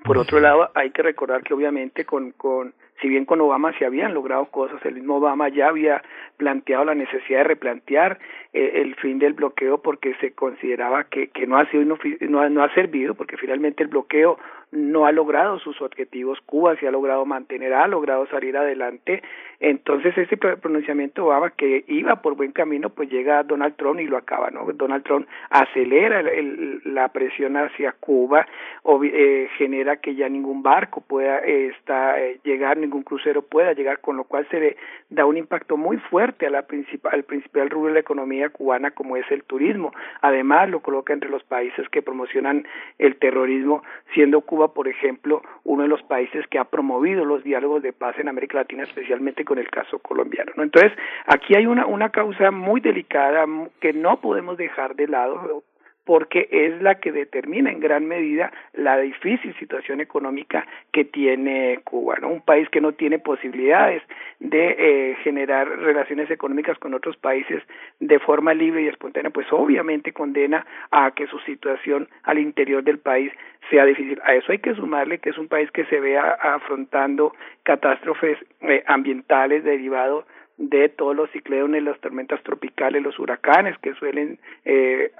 [0.04, 3.86] Por otro lado, hay que recordar que obviamente con, con si bien con Obama se
[3.86, 6.04] habían logrado cosas, el mismo Obama ya había
[6.38, 8.20] planteado la necesidad de replantear
[8.56, 12.74] el fin del bloqueo porque se consideraba que, que no ha sido no, no ha
[12.74, 14.38] servido porque finalmente el bloqueo
[14.72, 19.24] no ha logrado sus objetivos, Cuba se ha logrado mantener, ha logrado salir adelante,
[19.60, 24.18] entonces ese pronunciamiento Obama que iba por buen camino, pues llega Donald Trump y lo
[24.18, 24.66] acaba, ¿no?
[24.74, 28.46] Donald Trump acelera el, la presión hacia Cuba,
[28.84, 34.02] o, eh, genera que ya ningún barco pueda eh, eh, llegar, ningún crucero pueda llegar,
[34.02, 34.78] con lo cual se le
[35.10, 38.92] da un impacto muy fuerte a la principal, al principal rubro de la economía cubana
[38.92, 39.92] como es el turismo.
[40.22, 42.68] Además, lo coloca entre los países que promocionan
[43.00, 47.82] el terrorismo, siendo Cuba, por ejemplo, uno de los países que ha promovido los diálogos
[47.82, 50.52] de paz en América Latina, especialmente con el caso colombiano.
[50.56, 50.64] ¿no?
[50.64, 50.92] Entonces,
[51.26, 53.46] aquí hay una, una causa muy delicada
[53.80, 55.64] que no podemos dejar de lado
[56.06, 62.18] porque es la que determina en gran medida la difícil situación económica que tiene Cuba.
[62.24, 64.04] Un país que no tiene posibilidades
[64.40, 67.64] de eh, generar relaciones económicas con otros países
[68.00, 73.00] de forma libre y espontánea, pues obviamente condena a que su situación al interior del
[73.00, 73.32] país
[73.70, 74.22] sea difícil.
[74.24, 77.34] A eso hay que sumarle que es un país que se vea afrontando
[77.64, 80.26] catástrofes eh, ambientales derivados
[80.58, 85.12] de todos los ciclones, las tormentas tropicales, los huracanes que suelen eh,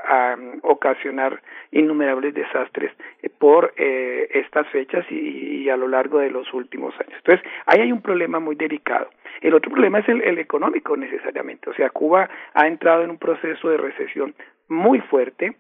[0.62, 1.42] ocasionar
[1.72, 6.94] innumerables desastres eh, por eh, estas fechas y, y, a lo largo de los últimos
[6.96, 7.16] años.
[7.18, 9.10] Entonces, ahí hay un problema muy delicado.
[9.42, 11.70] El otro problema es el, el económico necesariamente.
[11.70, 14.34] O sea, Cuba ha entrado en un proceso de recesión
[14.70, 15.56] muy fuerte,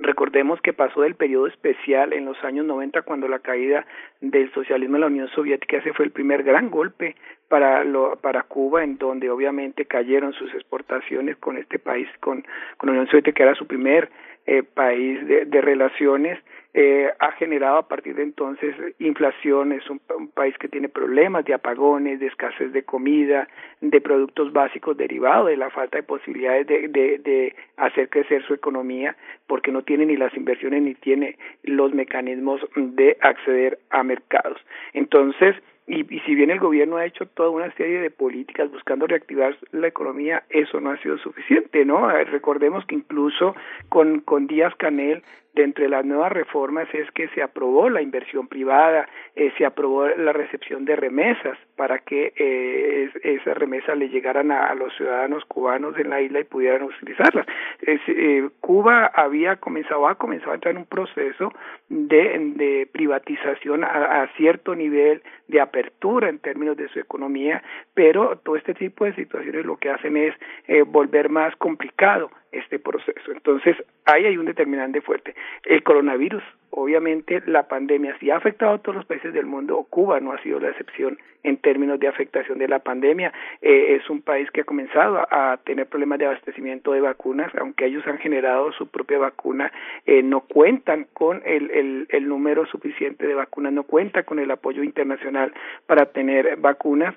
[0.00, 3.84] Recordemos que pasó del periodo especial en los años 90 cuando la caída
[4.20, 7.16] del socialismo en la Unión Soviética ese fue el primer gran golpe
[7.48, 12.44] para lo, para Cuba en donde obviamente cayeron sus exportaciones con este país con
[12.76, 14.08] con la Unión Soviética que era su primer
[14.50, 16.38] eh, país de, de relaciones
[16.72, 20.00] eh, ha generado a partir de entonces inflación, es un,
[20.32, 23.46] país que tiene problemas de apagones, de escasez de comida,
[23.82, 28.54] de productos básicos derivados de la falta de posibilidades de, de, de hacer crecer su
[28.54, 29.16] economía,
[29.46, 34.58] porque no tiene ni las inversiones ni tiene los mecanismos de acceder a mercados.
[34.94, 35.56] Entonces,
[35.88, 39.88] y, si bien el gobierno ha hecho toda una serie de políticas buscando reactivar la
[39.88, 42.08] economía, eso no ha sido suficiente, ¿no?
[42.08, 43.56] Recordemos que incluso
[43.88, 45.22] con, con Díaz Canel
[45.58, 50.06] de entre las nuevas reformas es que se aprobó la inversión privada, eh, se aprobó
[50.06, 55.98] la recepción de remesas para que eh, esas remesas le llegaran a, los ciudadanos cubanos
[55.98, 57.44] en la isla y pudieran utilizarlas.
[57.82, 61.52] Eh, Cuba había comenzado, ha comenzado a entrar en un proceso
[61.88, 67.62] de, de privatización a, a cierto nivel de apertura en términos de su economía,
[67.94, 70.34] pero todo este tipo de situaciones lo que hacen es
[70.68, 73.32] eh, volver más complicado este proceso.
[73.32, 75.34] Entonces, ahí hay un determinante fuerte.
[75.64, 79.86] El coronavirus, obviamente, la pandemia sí ha afectado a todos los países del mundo.
[79.90, 83.32] Cuba no ha sido la excepción en términos de afectación de la pandemia.
[83.62, 87.86] Eh, es un país que ha comenzado a, tener problemas de abastecimiento de vacunas, aunque
[87.86, 89.72] ellos han generado su propia vacuna,
[90.06, 94.50] eh, no cuentan con el, el, el número suficiente de vacunas, no cuentan con el
[94.50, 95.52] apoyo internacional
[95.86, 97.14] para tener vacunas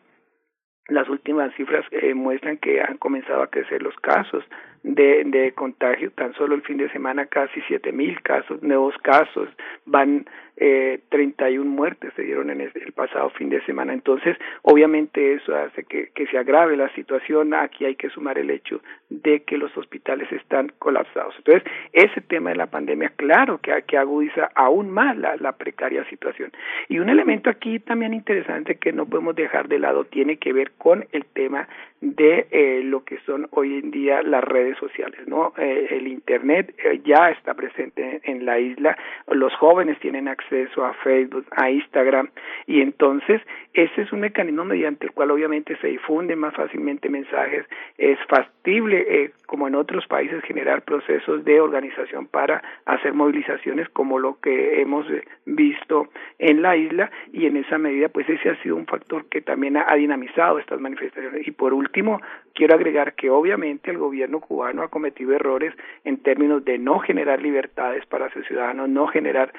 [0.87, 4.43] las últimas cifras eh, muestran que han comenzado a crecer los casos
[4.83, 6.11] de, de contagio.
[6.11, 9.49] Tan solo el fin de semana casi siete mil casos, nuevos casos,
[9.85, 10.25] van
[10.63, 13.93] eh, 31 muertes se dieron en el pasado fin de semana.
[13.93, 17.55] Entonces, obviamente eso hace que, que se agrave la situación.
[17.55, 18.79] Aquí hay que sumar el hecho
[19.09, 21.33] de que los hospitales están colapsados.
[21.37, 21.63] Entonces,
[21.93, 26.51] ese tema de la pandemia, claro que, que agudiza aún más la, la precaria situación.
[26.89, 30.73] Y un elemento aquí también interesante que no podemos dejar de lado tiene que ver
[30.77, 31.67] con el tema
[32.01, 35.53] de eh, lo que son hoy en día las redes sociales, ¿no?
[35.57, 40.93] Eh, el internet eh, ya está presente en la isla, los jóvenes tienen acceso a
[40.95, 42.29] Facebook, a Instagram
[42.67, 43.41] y entonces
[43.73, 47.65] ese es un mecanismo mediante el cual obviamente se difunden más fácilmente mensajes,
[47.97, 54.19] es factible eh, como en otros países generar procesos de organización para hacer movilizaciones como
[54.19, 55.05] lo que hemos
[55.45, 57.11] visto en la isla.
[57.31, 60.79] Y en esa medida pues ese ha sido un factor que también ha dinamizado estas
[60.81, 61.47] manifestaciones.
[61.47, 62.21] Y por último
[62.53, 65.73] quiero agregar que obviamente el gobierno cubano ha cometido errores
[66.03, 69.53] en términos de no generar libertades para sus ciudadanos, no generar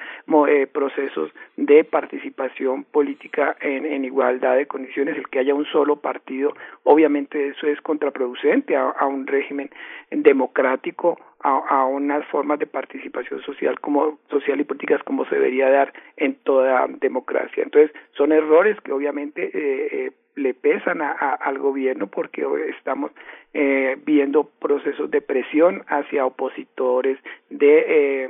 [0.47, 6.53] eh, procesos de participación política en, igualdad de condiciones, el que haya un solo partido,
[6.83, 9.69] obviamente eso es contraproducente a, un régimen
[10.11, 15.69] democrático a, a, unas formas de participación social como social y políticas como se debería
[15.69, 17.63] dar en toda democracia.
[17.63, 22.45] Entonces, son errores que obviamente eh, eh, le pesan a, al gobierno porque
[22.77, 23.11] estamos
[23.53, 27.19] eh, viendo procesos de presión hacia opositores,
[27.49, 28.29] de eh,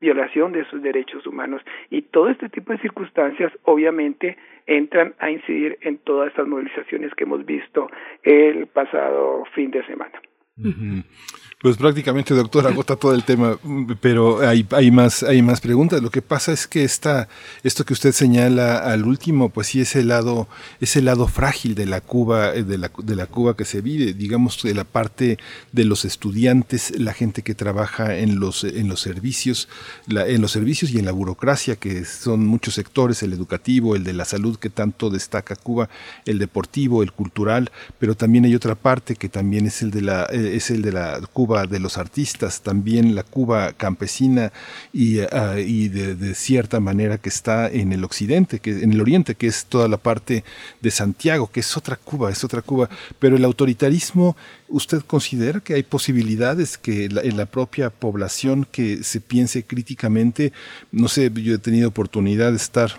[0.00, 4.36] violación de sus derechos humanos y todo este tipo de circunstancias obviamente
[4.66, 7.88] entran a incidir en todas estas movilizaciones que hemos visto
[8.22, 10.20] el pasado fin de semana.
[10.56, 13.58] Pues prácticamente, doctor, agota todo el tema,
[14.00, 16.02] pero hay, hay, más, hay más preguntas.
[16.02, 17.26] Lo que pasa es que esta,
[17.62, 20.46] esto que usted señala al último, pues sí es el lado,
[20.80, 23.80] es el lado frágil de la Cuba, eh, de la, de la Cuba que se
[23.80, 25.38] vive, digamos, de la parte
[25.72, 29.68] de los estudiantes, la gente que trabaja en los, en los servicios,
[30.06, 34.04] la, en los servicios y en la burocracia, que son muchos sectores, el educativo, el
[34.04, 35.88] de la salud que tanto destaca Cuba,
[36.26, 40.28] el deportivo, el cultural, pero también hay otra parte que también es el de la,
[40.44, 44.52] es el de la Cuba de los artistas, también la Cuba campesina
[44.92, 49.46] y, ah, de, cierta manera que está en el occidente, que, en el oriente, que
[49.46, 50.44] es toda la parte
[50.80, 52.88] de Santiago, que es otra Cuba, es otra Cuba.
[53.18, 54.36] Pero el autoritarismo,
[54.68, 60.52] ¿usted considera que hay posibilidades que en la propia población que se piense críticamente?
[60.92, 62.92] No sé, yo he tenido oportunidad de estar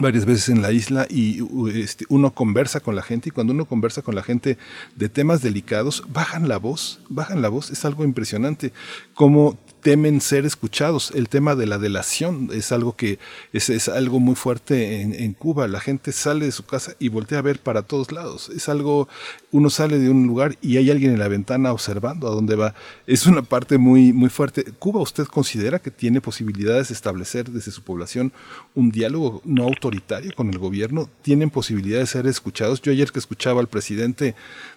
[0.00, 1.42] varias veces en la isla y
[1.74, 4.58] este, uno conversa con la gente y cuando uno conversa con la gente
[4.96, 8.72] de temas delicados, bajan la voz, bajan la voz, es algo impresionante,
[9.14, 11.12] como temen ser escuchados.
[11.14, 13.18] El tema de la delación es algo que
[13.52, 15.68] es, es algo muy fuerte en, en, Cuba.
[15.68, 18.48] La gente sale de su casa y voltea a ver para todos lados.
[18.48, 19.08] Es algo,
[19.52, 22.74] uno sale de un lugar y hay alguien en la ventana observando a dónde va.
[23.06, 24.64] Es una parte muy, muy fuerte.
[24.78, 28.32] ¿Cuba usted considera que tiene posibilidades de establecer desde su población
[28.74, 31.10] un diálogo no autoritario con el gobierno?
[31.20, 32.80] ¿Tienen posibilidades de ser escuchados?
[32.80, 34.34] Yo ayer que escuchaba al presidente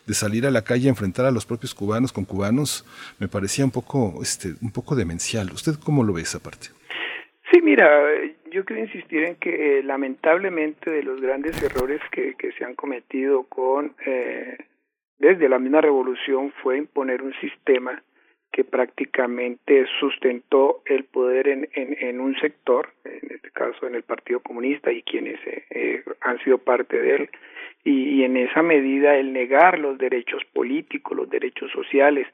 [0.08, 2.86] de salir a la calle a enfrentar a los propios cubanos con cubanos,
[3.20, 5.52] me parecía un poco, este, un poco demencial.
[5.52, 6.68] ¿Usted cómo lo ve esa parte?
[7.52, 7.88] Sí, mira,
[8.52, 12.76] yo quiero insistir en que eh, lamentablemente de los grandes errores que, que se han
[12.76, 14.58] cometido con eh,
[15.20, 18.02] desde la misma revolución fue imponer un sistema
[18.52, 24.04] que prácticamente sustentó el poder en, en, en, un sector, en este caso en el
[24.04, 27.30] Partido Comunista y quienes eh, eh han sido parte de él,
[27.84, 32.28] y, y, en esa medida el negar los derechos políticos, los derechos sociales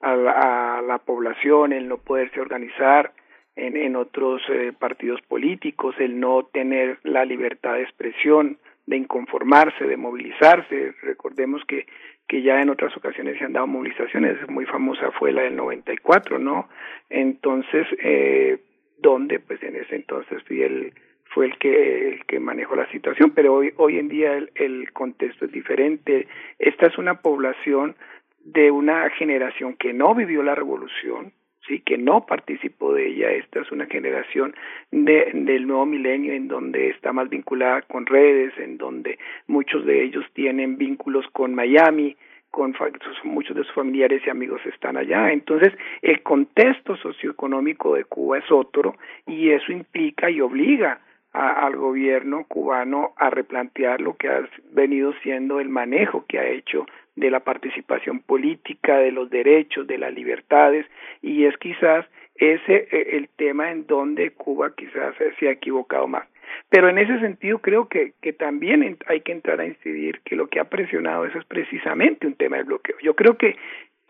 [0.00, 3.12] a la, a la población, el no poderse organizar
[3.56, 9.84] en, en otros eh, partidos políticos, el no tener la libertad de expresión, de inconformarse,
[9.84, 10.94] de movilizarse.
[11.02, 11.86] Recordemos que
[12.30, 16.38] que ya en otras ocasiones se han dado movilizaciones, muy famosa fue la del 94,
[16.38, 16.68] ¿no?
[17.08, 18.60] Entonces, eh,
[18.98, 20.92] donde pues en ese entonces fui el,
[21.30, 24.92] fue el que, el que manejó la situación, pero hoy, hoy en día el, el
[24.92, 26.26] contexto es diferente.
[26.58, 27.96] Esta es una población
[28.44, 31.32] de una generación que no vivió la revolución,
[31.66, 34.54] sí que no participó de ella esta es una generación
[34.90, 40.02] de, del nuevo milenio en donde está más vinculada con redes en donde muchos de
[40.02, 42.16] ellos tienen vínculos con Miami
[42.50, 42.74] con
[43.22, 45.30] muchos de sus familiares y amigos están allá.
[45.30, 48.96] Entonces, el contexto socioeconómico de Cuba es otro
[49.28, 51.00] y eso implica y obliga
[51.32, 56.86] al gobierno cubano a replantear lo que ha venido siendo el manejo que ha hecho
[57.14, 60.86] de la participación política, de los derechos, de las libertades,
[61.22, 66.26] y es quizás ese eh, el tema en donde Cuba quizás se ha equivocado más.
[66.68, 70.48] Pero en ese sentido creo que, que también hay que entrar a incidir que lo
[70.48, 72.96] que ha presionado eso es precisamente un tema de bloqueo.
[73.02, 73.56] Yo creo que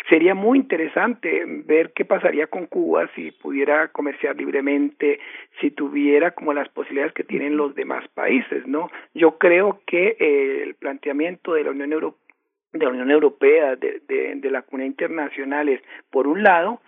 [0.08, 5.20] sería muy interesante ver qué pasaría con Cuba si pudiera comerciar libremente,
[5.60, 8.90] si tuviera como las posibilidades que tienen los demás países, ¿no?
[9.14, 12.20] Yo creo que eh, el planteamiento de la Unión Europea
[12.72, 16.80] de la Unión Europea, de, de, de la comunidad internacional es, por un lado,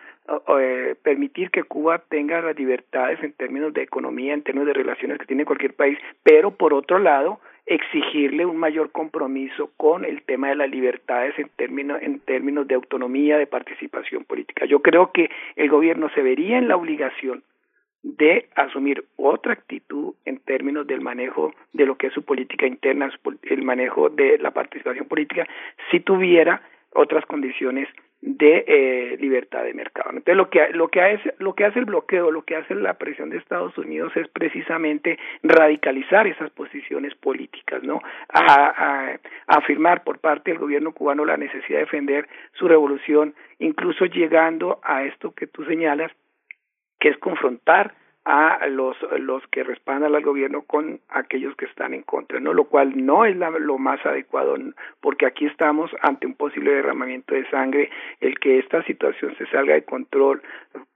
[0.60, 5.18] eh, permitir que Cuba tenga las libertades en términos de economía, en términos de relaciones
[5.18, 10.48] que tiene cualquier país, pero por otro lado, exigirle un mayor compromiso con el tema
[10.48, 14.66] de las libertades en términos en términos de autonomía de participación política.
[14.66, 17.44] Yo creo que el gobierno se vería en la obligación
[18.02, 23.10] de asumir otra actitud en términos del manejo de lo que es su política interna,
[23.42, 25.46] el manejo de la participación política,
[25.90, 26.62] si tuviera
[26.94, 27.88] otras condiciones
[28.22, 30.10] de eh, libertad de mercado.
[30.10, 32.94] Entonces lo que lo que hace lo que hace el bloqueo, lo que hace la
[32.94, 38.00] presión de Estados Unidos es precisamente radicalizar esas posiciones políticas, ¿no?
[38.28, 39.18] A, a
[39.48, 45.02] afirmar por parte del gobierno cubano la necesidad de defender su revolución, incluso llegando a
[45.02, 46.12] esto que tú señalas
[47.00, 47.94] que es confrontar
[48.24, 52.52] a los los que respaldan al gobierno con aquellos que están en contra, ¿no?
[52.52, 54.56] Lo cual no es lo más adecuado,
[55.00, 57.90] porque aquí estamos ante un posible derramamiento de sangre,
[58.20, 60.42] el que esta situación se salga de control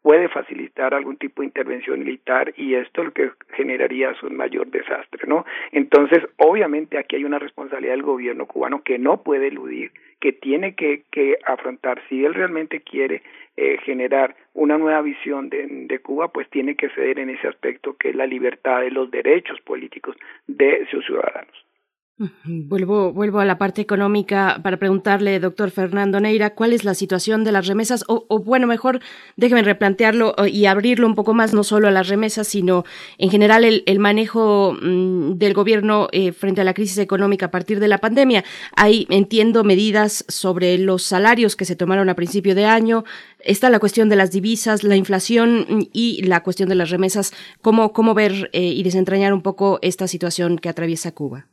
[0.03, 4.69] puede facilitar algún tipo de intervención militar y esto lo que generaría es un mayor
[4.69, 5.45] desastre, ¿no?
[5.73, 9.91] Entonces, obviamente aquí hay una responsabilidad del gobierno cubano que no puede eludir,
[10.21, 13.23] que tiene que, que afrontar si él realmente quiere
[13.57, 17.97] eh, generar una nueva visión de, de, Cuba, pues tiene que ceder en ese aspecto
[17.97, 20.17] que es la libertad de los derechos políticos
[20.47, 21.66] de sus ciudadanos.
[22.19, 27.45] Vuelvo, vuelvo a la parte económica para preguntarle, doctor Fernando Neira, cuál es la situación
[27.45, 29.01] de las remesas, o, bueno, mejor
[29.37, 32.85] déjeme replantearlo y abrirlo un poco más, no solo a las remesas, sino
[33.19, 37.81] en general el, manejo mm, del gobierno eh, frente a la crisis económica a partir
[37.81, 38.45] de la pandemia.
[38.75, 43.05] Hay, entiendo, medidas sobre los salarios que se tomaron a principio de año,
[43.41, 47.35] está la cuestión de las divisas, la inflación y la cuestión de las remesas.
[47.61, 51.47] ¿Cómo, cómo ver eh, y desentrañar un poco esta situación que atraviesa Cuba?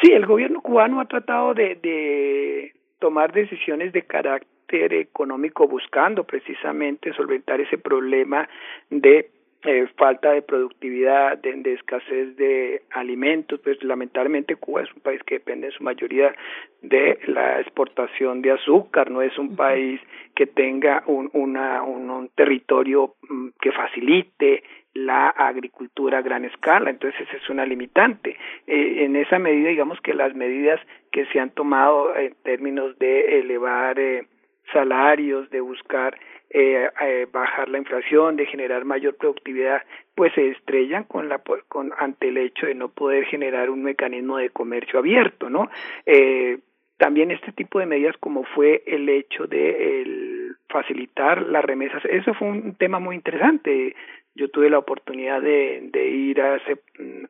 [0.00, 7.12] Sí, el gobierno cubano ha tratado de, de tomar decisiones de carácter económico buscando precisamente
[7.12, 8.48] solventar ese problema
[8.88, 9.30] de
[9.62, 15.34] eh, falta de productividad, de, escasez de alimentos, pues lamentablemente Cuba es un país que
[15.34, 16.34] depende en su mayoría
[16.80, 20.00] de la exportación de azúcar, no es un país
[20.34, 24.62] que tenga un, una, un territorio mm, que facilite
[24.94, 28.36] la agricultura a gran escala, entonces es una limitante.
[28.66, 30.80] Eh, en esa medida, digamos que las medidas
[31.12, 34.26] que se han tomado en términos de elevar eh,
[34.72, 36.16] salarios, de buscar
[36.52, 39.82] eh, eh, bajar la inflación, de generar mayor productividad,
[40.16, 44.36] pues se estrellan con la con ante el hecho de no poder generar un mecanismo
[44.36, 45.70] de comercio abierto, ¿no?
[46.06, 46.58] Eh,
[46.96, 52.34] también este tipo de medidas como fue el hecho de el facilitar las remesas, eso
[52.34, 53.94] fue un tema muy interesante.
[54.34, 57.24] Yo tuve la oportunidad de, de ir hace, mm,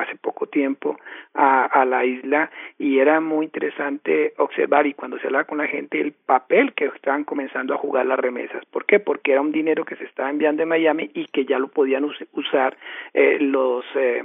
[0.00, 0.98] hace poco tiempo
[1.34, 5.66] a, a la isla y era muy interesante observar y cuando se hablaba con la
[5.66, 8.64] gente el papel que estaban comenzando a jugar las remesas.
[8.66, 9.00] ¿Por qué?
[9.00, 12.04] Porque era un dinero que se estaba enviando de Miami y que ya lo podían
[12.32, 12.76] usar
[13.12, 14.22] eh, los eh,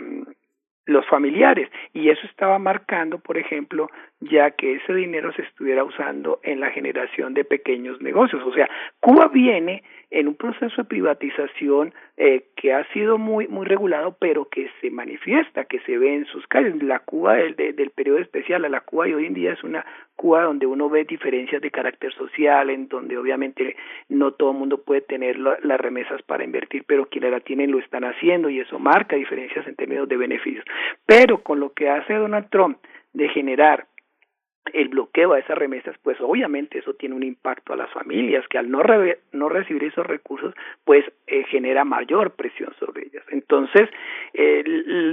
[0.89, 3.89] los familiares y eso estaba marcando, por ejemplo,
[4.19, 8.41] ya que ese dinero se estuviera usando en la generación de pequeños negocios.
[8.43, 8.67] O sea,
[8.99, 14.45] Cuba viene en un proceso de privatización eh, que ha sido muy muy regulado, pero
[14.45, 16.81] que se manifiesta, que se ve en sus calles.
[16.81, 20.43] La Cuba del, del periodo especial, la Cuba y hoy en día es una Cuba
[20.43, 23.77] donde uno ve diferencias de carácter social, en donde obviamente
[24.09, 27.79] no todo el mundo puede tener las remesas para invertir, pero quienes la tienen lo
[27.79, 30.65] están haciendo y eso marca diferencias en términos de beneficios.
[31.05, 32.79] Pero con lo que hace Donald Trump
[33.13, 33.87] de generar
[34.73, 38.57] el bloqueo a esas remesas, pues obviamente eso tiene un impacto a las familias que
[38.57, 38.81] al no,
[39.31, 40.53] no recibir esos recursos,
[40.85, 43.23] pues eh, genera mayor presión sobre ellas.
[43.29, 43.89] Entonces,
[44.33, 44.63] eh,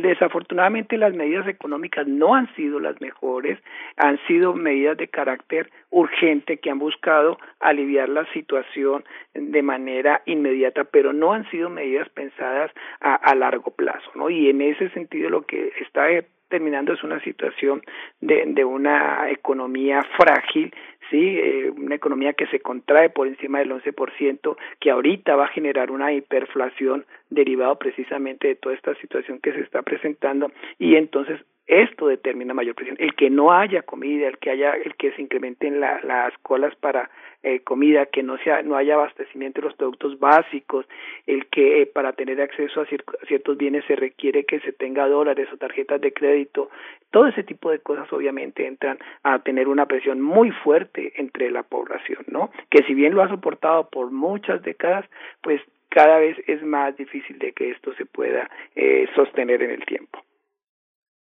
[0.02, 3.58] desafortunadamente las medidas económicas no han sido las mejores,
[3.96, 9.04] han sido medidas de carácter urgente que han buscado aliviar la situación
[9.34, 12.70] de manera inmediata, pero no han sido medidas pensadas
[13.00, 14.30] a, a largo plazo, ¿no?
[14.30, 16.08] Y en ese sentido lo que está
[16.48, 17.82] terminando es una situación
[18.20, 20.72] de, de una economía frágil,
[21.10, 25.48] sí, eh, una economía que se contrae por encima del 11%, que ahorita va a
[25.48, 31.40] generar una hiperflación derivado precisamente de toda esta situación que se está presentando y entonces
[31.66, 32.96] esto determina mayor presión.
[33.00, 37.10] El que no haya comida, el que haya, el que se incrementen las colas para
[37.42, 40.86] eh, comida, que no sea, no haya abastecimiento de los productos básicos,
[41.26, 42.86] el que eh, para tener acceso a,
[43.26, 46.70] ciertos bienes se requiere que se tenga dólares o tarjetas de crédito,
[47.10, 51.62] todo ese tipo de cosas obviamente entran a tener una presión muy fuerte entre la
[51.62, 52.50] población, ¿no?
[52.70, 55.04] Que si bien lo ha soportado por muchas décadas,
[55.40, 59.84] pues cada vez es más difícil de que esto se pueda eh, sostener en el
[59.84, 60.20] tiempo.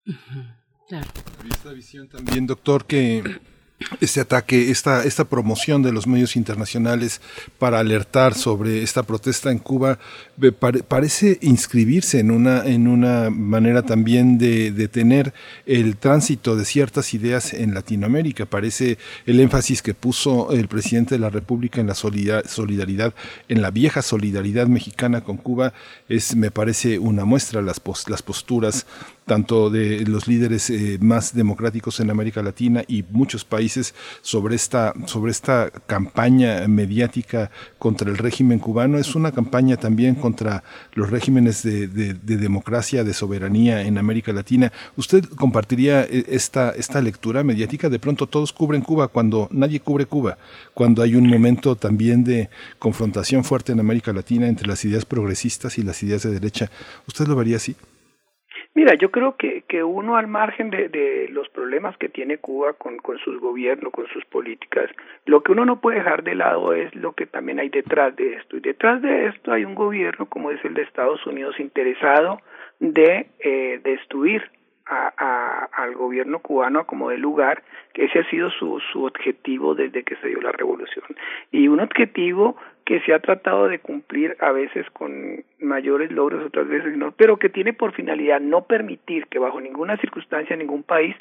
[0.06, 3.22] Esta visión también, doctor, que
[4.00, 7.20] este ataque, esta, esta promoción de los medios internacionales
[7.58, 9.98] para alertar sobre esta protesta en Cuba
[10.88, 15.34] parece inscribirse en una, en una manera también de detener
[15.66, 18.46] el tránsito de ciertas ideas en Latinoamérica.
[18.46, 23.14] Parece el énfasis que puso el presidente de la República en la solidaridad,
[23.48, 25.72] en la vieja solidaridad mexicana con Cuba,
[26.08, 28.86] es, me parece una muestra las, las posturas
[29.24, 34.92] tanto de los líderes eh, más democráticos en América Latina y muchos países sobre esta,
[35.06, 38.98] sobre esta campaña mediática contra el régimen cubano.
[38.98, 44.72] Es una campaña también contra los regímenes de, democracia, de soberanía en América Latina.
[44.96, 47.88] ¿Usted compartiría eh, esta, esta lectura mediática?
[47.88, 50.36] De pronto todos cubren Cuba cuando nadie cubre Cuba,
[50.74, 55.78] cuando hay un momento también de confrontación fuerte en América Latina entre las ideas progresistas
[55.78, 56.70] y las ideas de derecha.
[57.06, 57.76] ¿Usted lo vería así?
[58.74, 62.72] Mira, yo creo que, que uno al margen de, de los problemas que tiene Cuba
[62.72, 64.90] con, con sus gobiernos, con sus políticas,
[65.26, 68.34] lo que uno no puede dejar de lado es lo que también hay detrás de
[68.34, 68.56] esto.
[68.56, 72.40] Y detrás de esto hay un gobierno como es el de Estados Unidos interesado
[72.80, 74.50] de eh, destruir
[74.86, 79.74] a, a, al gobierno cubano como de lugar, que ese ha sido su, su objetivo
[79.74, 81.04] desde que se dio la revolución.
[81.52, 86.68] Y un objetivo que se ha tratado de cumplir a veces con mayores logros, otras
[86.68, 91.16] veces no, pero que tiene por finalidad no permitir que bajo ninguna circunstancia ningún país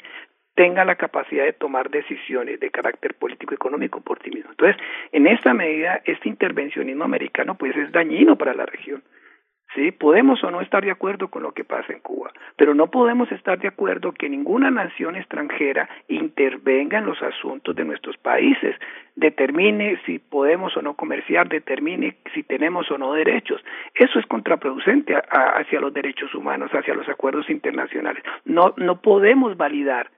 [0.54, 4.50] tenga la capacidad de tomar decisiones de carácter político económico por sí mismo.
[4.50, 4.76] Entonces,
[5.12, 9.02] en esta medida, este intervencionismo americano pues es dañino para la región.
[9.74, 12.90] Sí, podemos o no estar de acuerdo con lo que pasa en Cuba, pero no
[12.90, 18.76] podemos estar de acuerdo que ninguna nación extranjera intervenga en los asuntos de nuestros países,
[19.16, 23.64] determine si podemos o no comerciar, determine si tenemos o no derechos.
[23.94, 28.22] Eso es contraproducente hacia los derechos humanos, hacia los acuerdos internacionales.
[28.44, 30.10] No, no podemos validar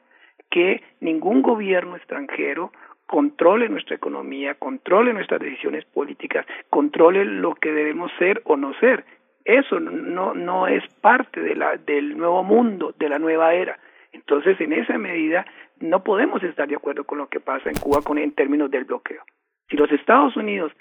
[0.50, 2.72] que ningún gobierno extranjero
[3.06, 9.04] controle nuestra economía, controle nuestras decisiones políticas, controle lo que debemos ser o no ser.
[9.46, 13.78] Eso no, no es parte de la, del nuevo mundo, de la nueva era.
[14.12, 15.46] Entonces, en esa medida,
[15.78, 18.84] no podemos estar de acuerdo con lo que pasa en Cuba con, en términos del
[18.84, 19.22] bloqueo.
[19.70, 20.72] Si los Estados Unidos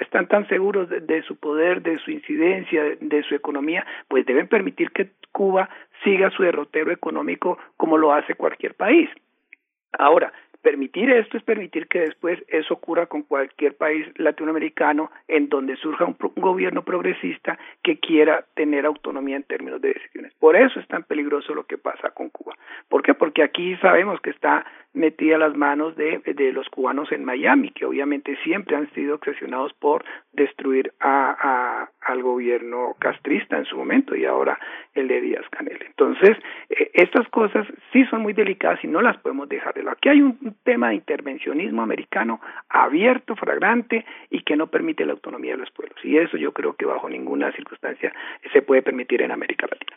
[0.00, 4.92] están tan seguros de, su poder, de su incidencia, de, su economía, pues deben permitir
[4.92, 5.68] que Cuba
[6.04, 9.10] siga su derrotero económico como lo hace cualquier país.
[9.98, 10.32] Ahora,
[10.64, 16.06] permitir esto es permitir que después eso ocurra con cualquier país latinoamericano en donde surja
[16.06, 20.32] un, gobierno progresista que quiera tener autonomía en términos de decisiones.
[20.40, 22.54] Por eso es tan peligroso lo que pasa con Cuba.
[22.88, 23.12] ¿Por qué?
[23.12, 24.64] Porque aquí sabemos que está
[24.94, 29.72] metida las manos de, de los cubanos en Miami, que obviamente siempre han sido obsesionados
[29.74, 34.58] por destruir a, al gobierno castrista en su momento y ahora
[34.94, 35.78] el de Díaz Canel.
[35.84, 36.36] Entonces,
[36.70, 39.96] eh, estas cosas sí son muy delicadas y no las podemos dejar de lado.
[39.96, 45.52] Aquí hay un, tema de intervencionismo americano abierto, fragrante y que no permite la autonomía
[45.52, 45.98] de los pueblos.
[46.04, 48.12] Y eso yo creo que bajo ninguna circunstancia
[48.52, 49.96] se puede permitir en América Latina.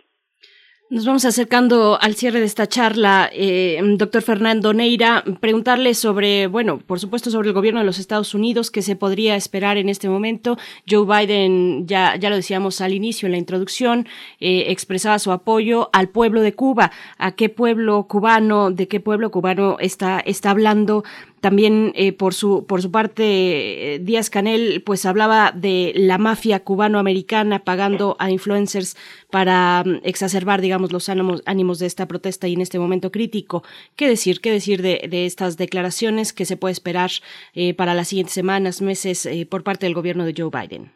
[0.89, 6.79] Nos vamos acercando al cierre de esta charla, eh, doctor Fernando Neira, preguntarle sobre, bueno,
[6.79, 10.07] por supuesto sobre el gobierno de los Estados Unidos, qué se podría esperar en este
[10.07, 10.57] momento.
[10.89, 14.07] Joe Biden, ya, ya lo decíamos al inicio en la introducción,
[14.39, 16.93] eh, expresaba su apoyo al pueblo de Cuba.
[17.17, 21.03] ¿A qué pueblo cubano, de qué pueblo cubano está, está hablando?
[21.41, 26.63] También eh, por su por su parte eh, Díaz Canel pues hablaba de la mafia
[26.63, 28.95] cubano-americana pagando a influencers
[29.31, 33.63] para mm, exacerbar digamos los ánimos, ánimos de esta protesta y en este momento crítico.
[33.95, 34.39] ¿Qué decir?
[34.41, 37.11] ¿Qué decir de, de estas declaraciones que se puede esperar
[37.53, 40.91] eh, para las siguientes semanas, meses por parte del gobierno de Joe Biden?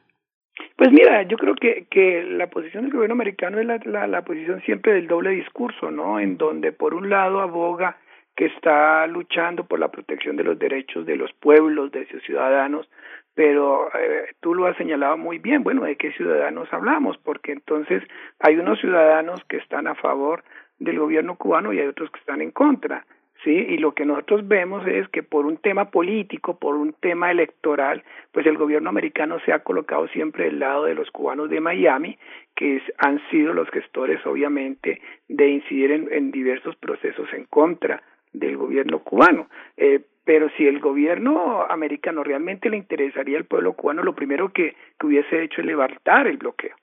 [0.81, 4.61] Pues mira, yo creo que, que la posición del gobierno americano es la, la posición
[4.63, 6.19] siempre del doble discurso, ¿no?
[6.19, 7.97] En donde por un lado aboga
[8.41, 12.89] que está luchando por la protección de los derechos de los pueblos, de sus ciudadanos,
[13.35, 17.19] pero eh, tú lo has señalado muy bien, bueno, ¿de qué ciudadanos hablamos?
[17.19, 18.01] Porque entonces
[18.39, 20.43] hay unos ciudadanos que están a favor
[20.79, 23.05] del gobierno cubano y hay otros que están en contra,
[23.43, 23.51] ¿sí?
[23.51, 28.03] Y lo que nosotros vemos es que por un tema político, por un tema electoral,
[28.31, 32.17] pues el gobierno americano se ha colocado siempre del lado de los cubanos de Miami,
[32.55, 38.01] que han sido los gestores, obviamente, de incidir en, en diversos procesos en contra
[38.33, 39.47] del gobierno cubano.
[39.77, 44.75] Eh, pero si el gobierno americano realmente le interesaría al pueblo cubano, lo primero que,
[44.99, 46.75] que hubiese hecho es levantar el bloqueo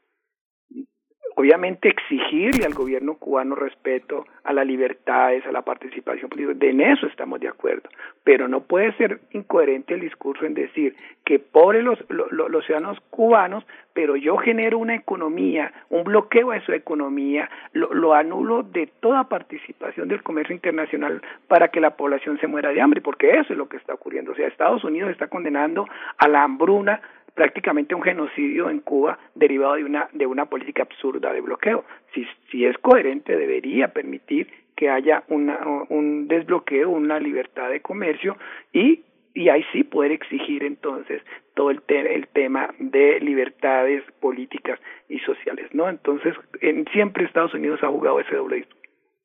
[1.38, 7.06] obviamente exigirle al gobierno cubano respeto a las libertades, a la participación política, en eso
[7.06, 7.88] estamos de acuerdo,
[8.24, 13.64] pero no puede ser incoherente el discurso en decir que pobres los, los, ciudadanos cubanos,
[13.92, 19.28] pero yo genero una economía, un bloqueo a su economía, lo, lo anulo de toda
[19.28, 23.58] participación del comercio internacional para que la población se muera de hambre, porque eso es
[23.58, 24.32] lo que está ocurriendo.
[24.32, 25.86] O sea, Estados Unidos está condenando
[26.16, 27.00] a la hambruna
[27.38, 31.84] prácticamente un genocidio en Cuba derivado de una de una política absurda de bloqueo.
[32.12, 35.56] Si, si es coherente, debería permitir que haya una,
[35.88, 38.36] un desbloqueo, una libertad de comercio
[38.72, 39.04] y
[39.34, 41.22] y ahí sí poder exigir entonces
[41.54, 45.88] todo el, el tema de libertades políticas y sociales, ¿no?
[45.88, 48.66] Entonces, en, siempre Estados Unidos ha jugado ese doble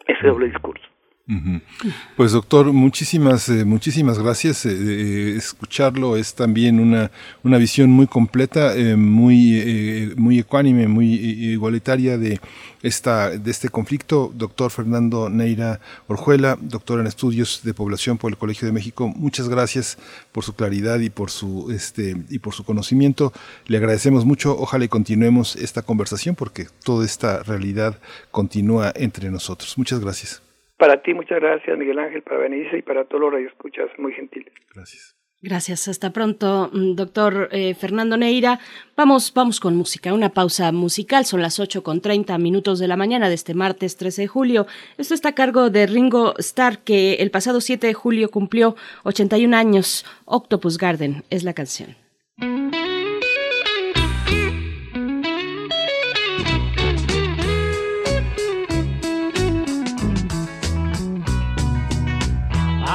[0.06, 0.93] ese doble discurso.
[2.18, 4.66] Pues doctor, muchísimas, eh, muchísimas gracias.
[4.66, 7.12] Eh, eh, escucharlo es también una,
[7.44, 12.42] una visión muy completa, muy, muy ecuánime, muy igualitaria de,
[12.82, 14.34] esta, de este conflicto.
[14.36, 19.48] Doctor Fernando Neira Orjuela, doctor en estudios de población por el Colegio de México, muchas
[19.48, 19.98] gracias
[20.34, 23.32] por su claridad y por su, este, y por su conocimiento.
[23.68, 24.58] Le agradecemos mucho.
[24.60, 27.98] Ojalá continuemos esta conversación porque toda esta realidad
[28.32, 29.78] continúa entre nosotros.
[29.78, 30.53] Muchas gracias.
[30.78, 34.54] Para ti, muchas gracias, Miguel Ángel, para Benice y para todos los radioescuchas, muy gentiles.
[34.74, 35.16] Gracias.
[35.44, 38.62] Gracias, hasta pronto, mm, doctor eh, Fernando Neira.
[38.96, 41.26] Vamos, vamos con música, una pausa musical.
[41.26, 44.68] Son las 8 con 30 minutos de la mañana de este martes 13 de julio.
[44.98, 49.58] Esto está a cargo de Ringo Starr, que el pasado 7 de julio cumplió 81
[49.58, 50.06] años.
[50.24, 51.98] Octopus Garden es la canción.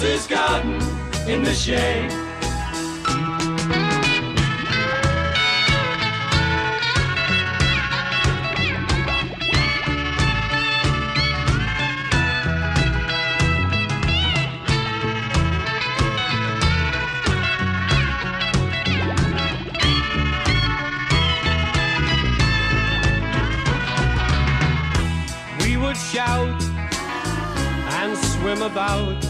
[0.00, 0.80] octopus's garden
[1.28, 2.10] in the shade.
[25.62, 26.62] We would shout
[27.92, 29.29] and swim about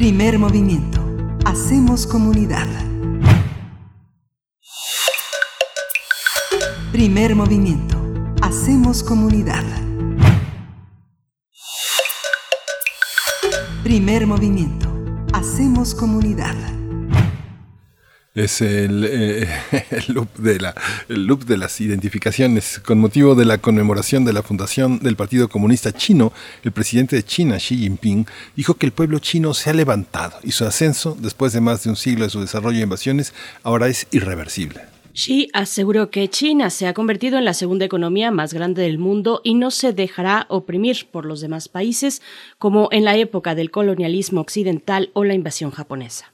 [0.00, 1.00] Primer movimiento.
[1.44, 2.66] Hacemos comunidad.
[6.90, 8.09] Primer movimiento.
[8.50, 9.62] Hacemos comunidad.
[13.84, 14.92] Primer movimiento.
[15.32, 16.56] Hacemos comunidad.
[18.34, 19.48] Es el, eh,
[19.92, 20.74] el loop de la,
[21.08, 22.80] el loop de las identificaciones.
[22.84, 26.32] Con motivo de la conmemoración de la fundación del Partido Comunista Chino,
[26.64, 30.50] el presidente de China, Xi Jinping, dijo que el pueblo chino se ha levantado y
[30.50, 33.32] su ascenso, después de más de un siglo de su desarrollo y invasiones,
[33.62, 34.80] ahora es irreversible.
[35.12, 39.40] Xi aseguró que China se ha convertido en la segunda economía más grande del mundo
[39.42, 42.22] y no se dejará oprimir por los demás países
[42.58, 46.32] como en la época del colonialismo occidental o la invasión japonesa.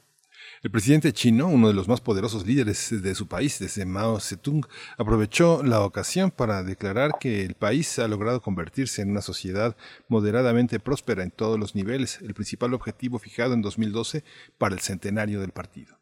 [0.63, 4.65] El presidente chino, uno de los más poderosos líderes de su país desde Mao Zedong,
[4.97, 9.77] aprovechó la ocasión para declarar que el país ha logrado convertirse en una sociedad
[10.07, 14.23] moderadamente próspera en todos los niveles, el principal objetivo fijado en 2012
[14.57, 15.96] para el centenario del partido.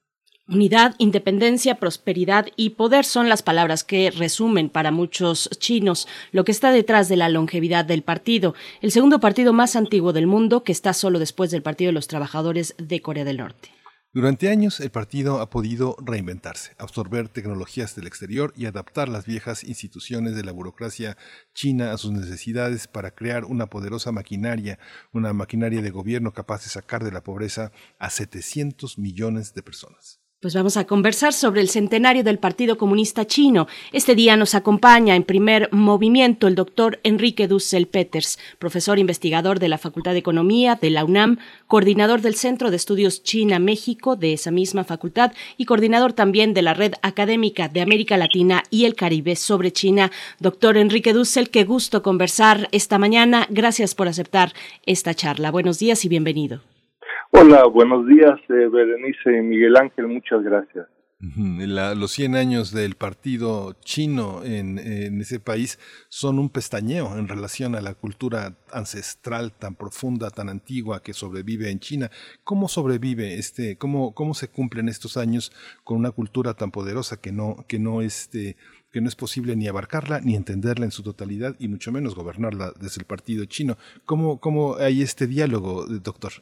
[0.47, 6.51] Unidad, independencia, prosperidad y poder son las palabras que resumen para muchos chinos lo que
[6.51, 10.72] está detrás de la longevidad del partido, el segundo partido más antiguo del mundo que
[10.72, 13.69] está solo después del Partido de los Trabajadores de Corea del Norte.
[14.13, 19.63] Durante años el partido ha podido reinventarse, absorber tecnologías del exterior y adaptar las viejas
[19.63, 21.17] instituciones de la burocracia
[21.55, 24.77] china a sus necesidades para crear una poderosa maquinaria,
[25.11, 30.22] una maquinaria de gobierno capaz de sacar de la pobreza a 700 millones de personas.
[30.45, 33.65] Pues vamos a conversar sobre el centenario del Partido Comunista Chino.
[33.91, 39.69] Este día nos acompaña en primer movimiento el doctor Enrique Dussel Peters, profesor investigador de
[39.69, 44.51] la Facultad de Economía de la UNAM, coordinador del Centro de Estudios China-México de esa
[44.51, 49.35] misma facultad y coordinador también de la Red Académica de América Latina y el Caribe
[49.35, 50.11] sobre China.
[50.39, 53.47] Doctor Enrique Dussel, qué gusto conversar esta mañana.
[53.49, 54.53] Gracias por aceptar
[54.85, 55.49] esta charla.
[55.49, 56.74] Buenos días y bienvenido.
[57.31, 60.88] Hola, buenos días, eh, Berenice y Miguel Ángel, muchas gracias.
[61.19, 64.77] los 100 años del partido chino en,
[65.19, 71.02] ese país son un pestañeo en relación a la cultura ancestral tan profunda, tan antigua
[71.02, 72.11] que sobrevive en China.
[72.43, 75.52] ¿Cómo sobrevive este, cómo, cómo se cumplen estos años
[75.84, 78.56] con una cultura tan poderosa que no, que no este,
[78.91, 82.72] que no es posible ni abarcarla ni entenderla en su totalidad y mucho menos gobernarla
[82.80, 83.77] desde el partido chino?
[84.06, 86.34] ¿Cómo, cómo hay este diálogo, doctor?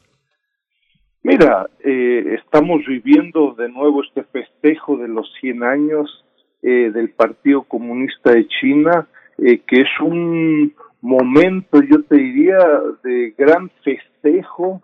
[1.26, 6.22] Mira, eh, estamos viviendo de nuevo este festejo de los 100 años
[6.60, 12.58] eh, del Partido Comunista de China, eh, que es un momento, yo te diría,
[13.02, 14.82] de gran festejo,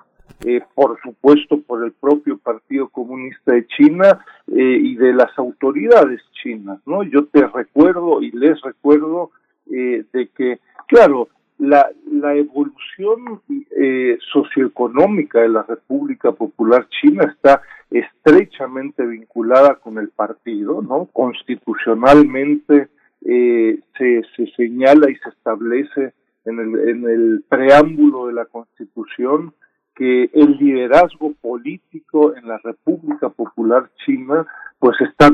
[0.75, 7.03] por supuesto por el propio Partido Comunista de China y de las autoridades chinas, ¿no?
[7.03, 9.33] Yo te recuerdo y les recuerdo
[9.67, 11.29] de que, claro,
[11.61, 20.09] la, la evolución eh, socioeconómica de la República Popular China está estrechamente vinculada con el
[20.09, 21.07] partido, ¿no?
[21.13, 22.89] Constitucionalmente
[23.27, 26.15] eh, se, se señala y se establece
[26.47, 29.53] en el, en el preámbulo de la Constitución
[29.95, 34.47] que el liderazgo político en la República Popular China
[34.81, 35.31] pues está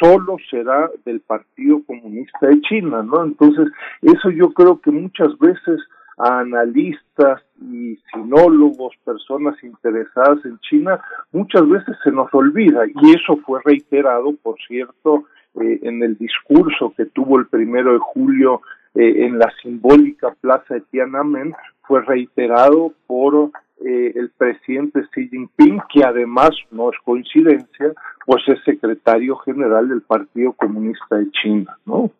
[0.00, 3.24] solo será del Partido Comunista de China, ¿no?
[3.24, 3.68] Entonces,
[4.02, 5.80] eso yo creo que muchas veces
[6.18, 11.00] a analistas y sinólogos, personas interesadas en China,
[11.32, 15.24] muchas veces se nos olvida y eso fue reiterado, por cierto,
[15.60, 18.60] eh, en el discurso que tuvo el primero de julio
[18.94, 23.50] eh, en la simbólica plaza de Tiananmen, fue reiterado por
[23.80, 27.92] eh, el presidente Xi Jinping, que además no es coincidencia,
[28.24, 32.10] pues es secretario general del Partido Comunista de China, ¿no?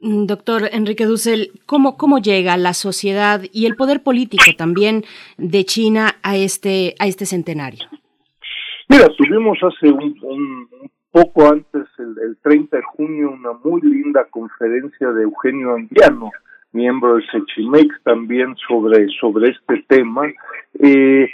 [0.00, 5.04] Mm, doctor Enrique Dussel, ¿cómo, ¿cómo llega la sociedad y el poder político también
[5.36, 7.86] de China a este, a este centenario?
[8.88, 10.68] Mira, tuvimos hace un,
[11.10, 16.30] poco antes, el, el, 30 de junio, una muy linda conferencia de Eugenio Anguiano,
[16.74, 20.26] miembro del Sechimex también sobre, sobre este tema.
[20.80, 21.28] Eh,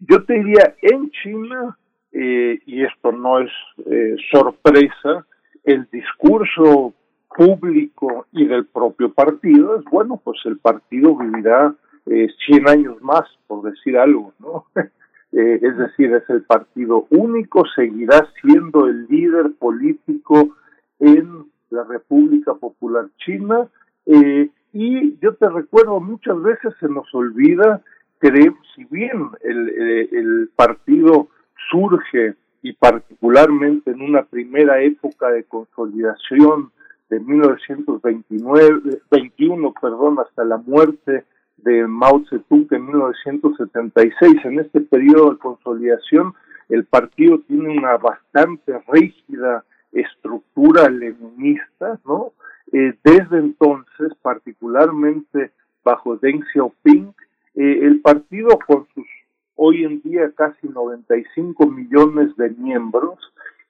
[0.00, 1.76] yo te diría, en China,
[2.12, 3.50] eh, y esto no es
[3.86, 5.26] eh, sorpresa,
[5.64, 6.94] el discurso
[7.36, 11.74] público y del propio partido es, bueno, pues el partido vivirá
[12.06, 14.66] eh, 100 años más, por decir algo, ¿no?
[15.36, 20.54] Eh, es decir, es el partido único, seguirá siendo el líder político
[21.00, 23.66] en la República Popular China,
[24.06, 27.80] eh, y yo te recuerdo, muchas veces se nos olvida
[28.20, 28.30] que
[28.74, 31.28] si bien el, eh, el partido
[31.70, 36.72] surge y particularmente en una primera época de consolidación
[37.08, 41.24] de 1929, 21, perdón, hasta la muerte
[41.58, 44.44] de Mao Zedong en 1976.
[44.44, 46.34] En este periodo de consolidación,
[46.68, 52.32] el partido tiene una bastante rígida estructura leninista, ¿no?
[52.74, 55.52] Eh, desde entonces, particularmente
[55.84, 57.14] bajo Deng Xiaoping,
[57.54, 59.06] eh, el partido con sus
[59.54, 63.20] hoy en día casi 95 millones de miembros,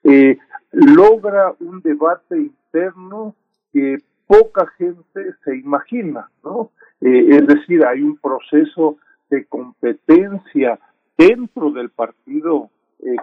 [0.05, 0.39] eh,
[0.73, 3.35] logra un debate interno
[3.75, 6.71] que poca gente se imagina, ¿no?
[7.03, 8.97] es decir, hay un proceso
[9.29, 10.79] de competencia
[11.19, 12.71] dentro del Partido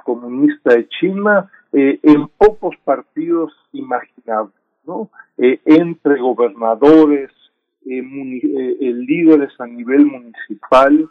[0.04, 4.61] Comunista de China en pocos partidos imaginables.
[4.92, 5.10] ¿No?
[5.38, 7.32] Eh, entre gobernadores,
[7.86, 11.10] eh, eh, líderes a nivel municipal,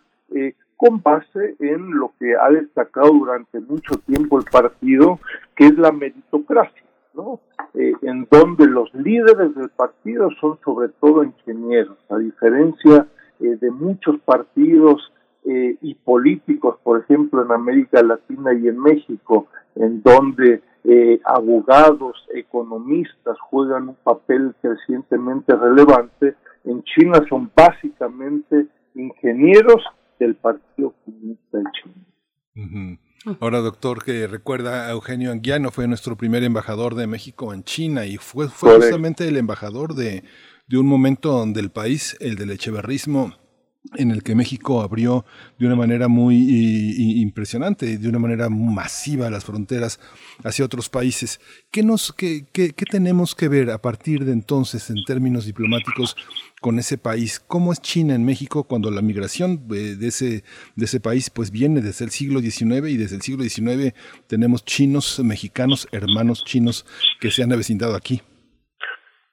[0.76, 5.18] con base en lo que ha destacado durante mucho tiempo el partido,
[5.56, 6.84] que es la meritocracia,
[7.14, 7.40] ¿no?
[7.74, 13.06] en donde los líderes del partido son sobre todo ingenieros, a diferencia
[13.40, 15.12] de muchos partidos
[15.44, 23.38] y políticos, por ejemplo, en América Latina y en México, en donde eh, abogados, economistas
[23.50, 26.36] juegan un papel crecientemente relevante.
[26.64, 29.82] En China son básicamente ingenieros
[30.18, 32.98] del Partido Comunista de China.
[33.40, 38.06] Ahora, doctor, que recuerda a Eugenio Anguiano, fue nuestro primer embajador de México en China
[38.06, 40.24] y fue, fue justamente el embajador de,
[40.66, 43.34] de un momento donde el país, el del echeverrismo,
[43.94, 45.24] en el que México abrió
[45.58, 46.36] de una manera muy
[47.20, 49.98] impresionante, de una manera masiva las fronteras
[50.44, 51.40] hacia otros países.
[51.70, 56.14] ¿Qué, nos, qué, qué, tenemos que ver a partir de entonces en términos diplomáticos
[56.60, 57.40] con ese país?
[57.40, 60.44] ¿Cómo es China en México cuando la migración de ese,
[60.76, 63.94] de ese país pues viene desde el siglo XIX y desde el siglo XIX
[64.26, 66.84] tenemos chinos, mexicanos, hermanos chinos
[67.18, 68.22] que se han avecindado aquí?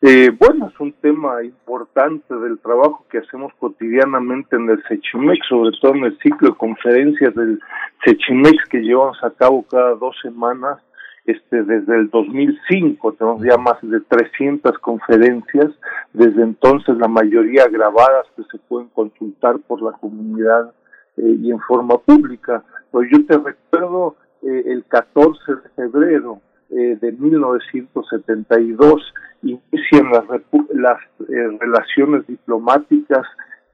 [0.01, 5.75] Eh, bueno, es un tema importante del trabajo que hacemos cotidianamente en el Sechimex, sobre
[5.81, 7.59] todo en el ciclo de conferencias del
[8.05, 10.77] Sechimex que llevamos a cabo cada dos semanas
[11.25, 15.71] este, desde el 2005, tenemos ya más de 300 conferencias,
[16.13, 20.73] desde entonces la mayoría grabadas que se pueden consultar por la comunidad
[21.17, 22.63] eh, y en forma pública.
[22.91, 30.25] Pues yo te recuerdo eh, el 14 de febrero eh, de 1972 inician las,
[30.73, 30.99] las
[31.29, 33.25] eh, relaciones diplomáticas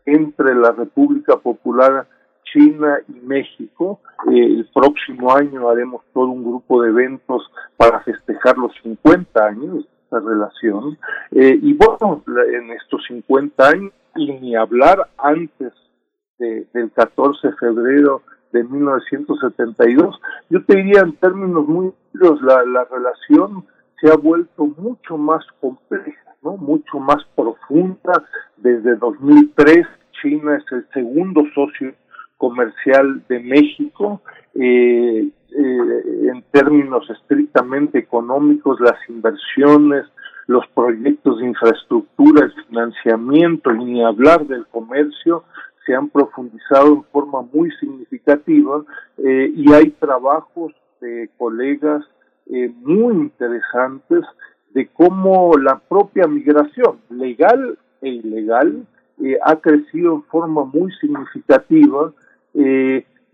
[0.06, 2.06] entre la República Popular
[2.44, 3.99] China y México.
[4.32, 9.76] Eh, el próximo año haremos todo un grupo de eventos para festejar los 50 años
[9.76, 10.98] de esta relación.
[11.32, 15.74] y bueno, en estos 50 años, y ni hablar antes
[16.38, 18.22] del 14 de febrero
[18.54, 20.22] de 1972.
[20.50, 23.66] Yo te diría en términos muy la, la relación
[24.00, 26.58] se ha vuelto mucho más compleja, ¿no?
[26.58, 28.24] mucho más profunda.
[28.58, 29.88] Desde 2003
[30.22, 31.94] China es el segundo socio
[32.38, 34.22] comercial de México.
[34.56, 40.06] Eh, eh, en términos estrictamente económicos, las inversiones,
[40.48, 45.44] los proyectos de infraestructura, el financiamiento, ni hablar del comercio,
[45.86, 48.84] se han profundizado en forma muy significativa
[49.18, 52.04] eh, y hay trabajos de colegas
[52.48, 54.22] eh, muy interesantes
[54.74, 58.86] de cómo la propia migración, legal e ilegal,
[59.22, 62.12] eh, ha crecido en forma muy significativa,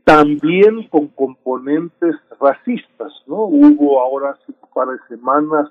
[0.06, 3.44] también con componentes racistas, ¿no?
[3.44, 5.70] Hubo ahora hace un par de semanas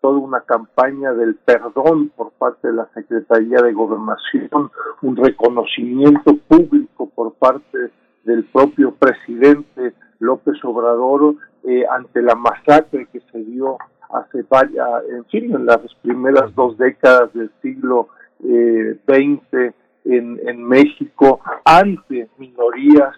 [0.00, 4.70] toda una campaña del perdón por parte de la Secretaría de Gobernación,
[5.02, 7.90] un reconocimiento público por parte
[8.24, 13.76] del propio presidente López Obrador eh, ante la masacre que se dio
[14.10, 18.08] hace varias, en fin, en las primeras dos décadas del siglo
[18.40, 19.72] XX eh,
[20.04, 23.14] en, en México ante minorías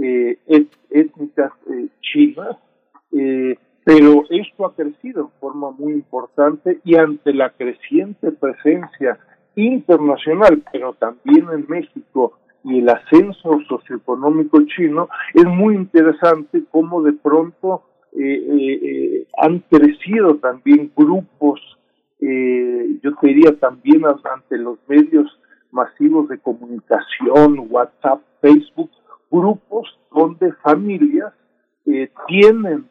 [0.00, 0.38] eh,
[0.90, 1.52] étnicas
[2.00, 2.56] chinas.
[3.12, 9.18] Eh, pero esto ha crecido en forma muy importante y ante la creciente presencia
[9.56, 12.34] internacional, pero también en México
[12.64, 17.82] y el ascenso socioeconómico chino, es muy interesante cómo de pronto
[18.12, 21.58] eh, eh, eh, han crecido también grupos,
[22.20, 25.34] yo te diría también ante los medios
[25.70, 28.90] masivos de comunicación, WhatsApp, Facebook,
[29.30, 31.32] grupos donde familias
[32.26, 32.84] tienen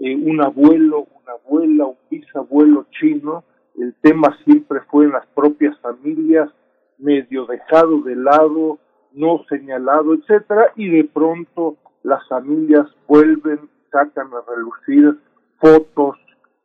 [0.00, 3.44] eh, un abuelo, una abuela, un bisabuelo chino,
[3.78, 6.48] el tema siempre fue en las propias familias,
[6.96, 8.78] medio dejado de lado,
[9.12, 13.60] no señalado, etcétera, y de pronto las familias vuelven,
[13.92, 15.18] sacan a relucir
[15.58, 16.16] fotos,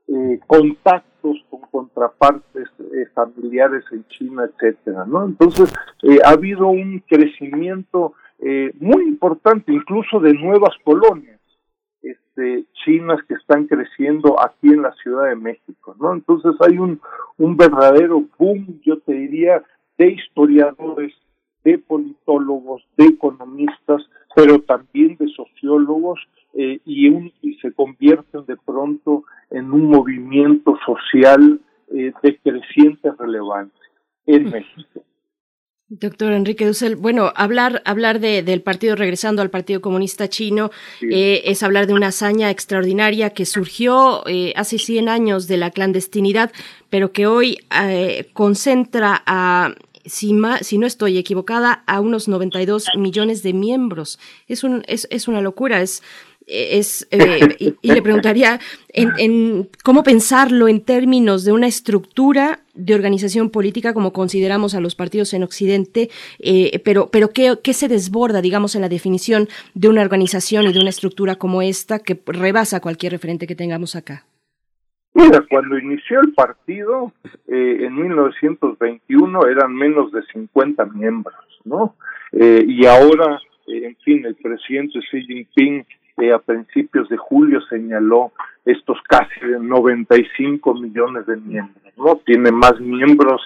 [0.07, 5.05] eh, contactos con contrapartes eh, familiares en China, etcétera.
[5.25, 5.73] Entonces
[6.23, 8.13] ha habido un crecimiento
[8.79, 11.34] muy importante, incluso de nuevas colonias
[12.35, 16.13] este, chinas que están creciendo aquí en la Ciudad de México, ¿no?
[16.13, 16.99] Entonces hay un,
[17.37, 19.63] un verdadero boom, yo te diría,
[19.97, 21.13] de historiadores,
[21.63, 24.03] de politólogos, de economistas,
[24.35, 26.19] pero también de sociólogos
[26.53, 31.59] eh, y, un, y se convierten de pronto en un movimiento social
[31.93, 33.89] eh, de creciente relevancia
[34.25, 35.03] en México.
[35.87, 40.71] Doctor Enrique Dussel, bueno, hablar, hablar de, del partido, regresando al Partido Comunista Chino,
[41.01, 45.69] eh, es hablar de una hazaña extraordinaria que surgió eh, hace 100 años de la
[45.69, 46.51] clandestinidad,
[46.89, 49.75] pero que hoy eh, concentra a
[50.05, 54.19] si, si, no estoy equivocada, a unos 92 millones de miembros.
[54.47, 56.01] Es, un, es, es una locura, es
[56.47, 58.59] es, eh, y, le preguntaría
[58.89, 64.95] en, cómo pensarlo en términos de una estructura de organización política como consideramos a los
[64.95, 66.09] partidos en Occidente,
[66.39, 70.73] eh, pero, pero ¿qué, ¿qué, se desborda, digamos, en la definición de una organización y
[70.73, 74.25] de una estructura como esta que rebasa cualquier referente que tengamos acá?
[75.13, 77.13] Mira, cuando inició el partido
[77.47, 81.95] eh, en 1921 eran menos de 50 miembros, ¿no?
[82.37, 85.85] y ahora, en fin, el presidente Xi Jinping
[86.33, 88.31] a principios de julio señaló
[88.63, 92.15] estos casi 95 millones de miembros, ¿no?
[92.25, 93.41] Tiene más miembros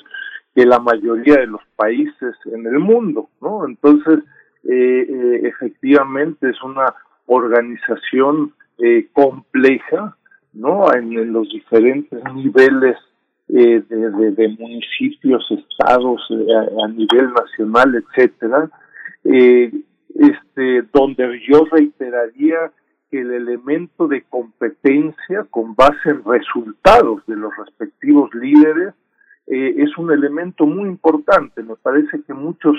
[0.55, 3.67] que la mayoría de los países en el mundo, ¿no?
[3.67, 4.19] Entonces,
[4.63, 6.93] eh, eh, efectivamente es una
[7.25, 10.15] organización eh, compleja,
[10.53, 10.93] ¿no?
[10.93, 12.97] En, los diferentes niveles
[13.47, 18.69] de, de, municipios, estados, a, a, nivel nacional, etcétera.
[20.15, 22.71] Este, donde yo reiteraría
[23.09, 28.93] que el elemento de competencia con base en resultados de los respectivos líderes
[29.47, 31.63] eh, es un elemento muy importante.
[31.63, 32.75] Me parece que muchos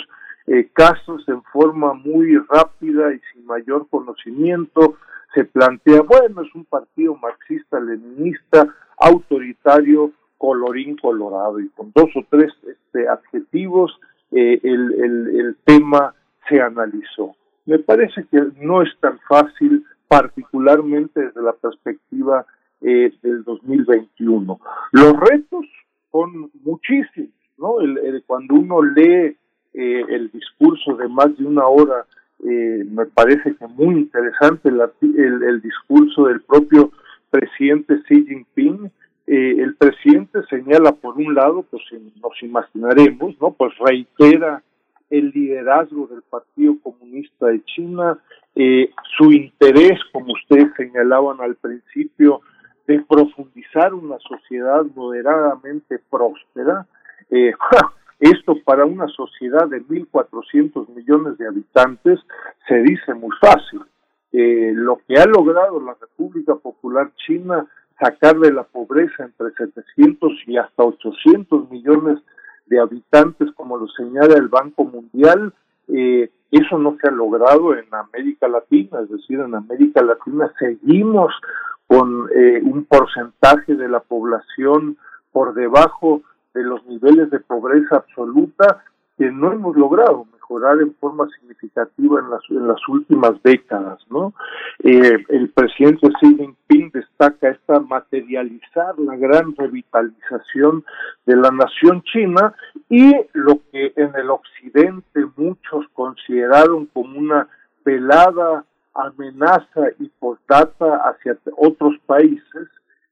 [0.47, 4.97] eh, casos en forma muy rápida y sin mayor conocimiento
[5.35, 12.52] se plantea, bueno, es un partido marxista-leninista, autoritario, colorín colorado, y con dos o tres
[12.66, 13.97] este, adjetivos
[14.32, 16.15] eh, el, el, el tema
[16.48, 17.34] se analizó.
[17.66, 22.44] Me parece que no es tan fácil, particularmente desde la perspectiva
[22.80, 24.60] eh, del 2021.
[24.92, 25.66] Los retos
[26.10, 27.80] son muchísimos, ¿no?
[27.80, 29.36] El, cuando uno lee
[29.74, 32.06] eh, el discurso de más de una hora,
[32.42, 36.90] eh, me parece que muy interesante el, el, discurso del propio
[37.30, 38.90] presidente Xi Jinping.
[39.26, 43.52] Eh, el presidente señala, por un lado, pues nos imaginaremos, ¿no?
[43.52, 44.62] Pues reitera
[45.10, 48.18] el liderazgo del Partido Comunista de China,
[48.54, 52.40] eh, su interés, como ustedes señalaban al principio,
[52.86, 56.86] de profundizar una sociedad moderadamente próspera.
[57.30, 57.52] Eh,
[58.20, 62.20] esto para una sociedad de 1.400 millones de habitantes
[62.66, 63.82] se dice muy fácil.
[64.32, 67.66] Eh, lo que ha logrado la República Popular China
[67.98, 72.22] sacar de la pobreza entre 700 y hasta 800 millones de
[72.78, 75.52] habitantes, como lo señala el Banco Mundial,
[75.88, 81.32] eh, eso no se ha logrado en América Latina, es decir, en América Latina seguimos
[81.86, 84.97] con eh, un porcentaje de la población
[85.32, 86.22] por debajo
[86.55, 88.82] de los niveles de pobreza absoluta
[89.20, 94.32] que no hemos logrado mejorar en forma significativa en las, en las últimas décadas, ¿no?
[94.82, 100.84] Eh, el presidente Xi Jinping destaca esta materializar la gran revitalización
[101.26, 102.55] de la nación china
[102.88, 107.47] y lo que en el occidente muchos consideraron como una
[107.84, 108.64] velada
[108.94, 112.68] amenaza y postdata hacia otros países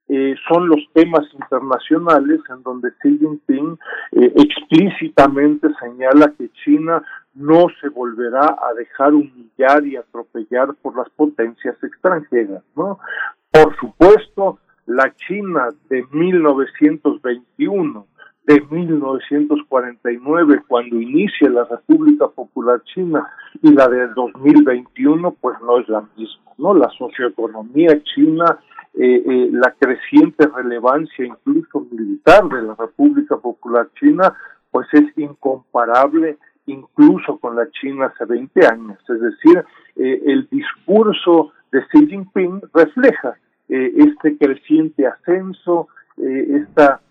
[0.08, 3.78] eh, son los temas internacionales en donde Xi Jinping
[4.12, 7.02] eh, explícitamente señala que China
[7.34, 12.98] no se volverá a dejar humillar y atropellar por las potencias extranjeras, ¿no?
[13.50, 18.06] Por supuesto, la China de 1921,
[18.46, 23.28] de 1949, cuando inicia la República Popular China,
[23.62, 26.74] y la de 2021, pues no es la misma, ¿no?
[26.74, 28.58] La socioeconomía china
[29.00, 34.34] eh, eh, la creciente relevancia incluso militar de la República Popular China,
[34.72, 38.98] pues es incomparable incluso con la China hace 20 años.
[39.08, 39.64] Es decir,
[39.94, 43.36] eh, el discurso de Xi Jinping refleja
[43.68, 47.02] este creciente ascenso, esta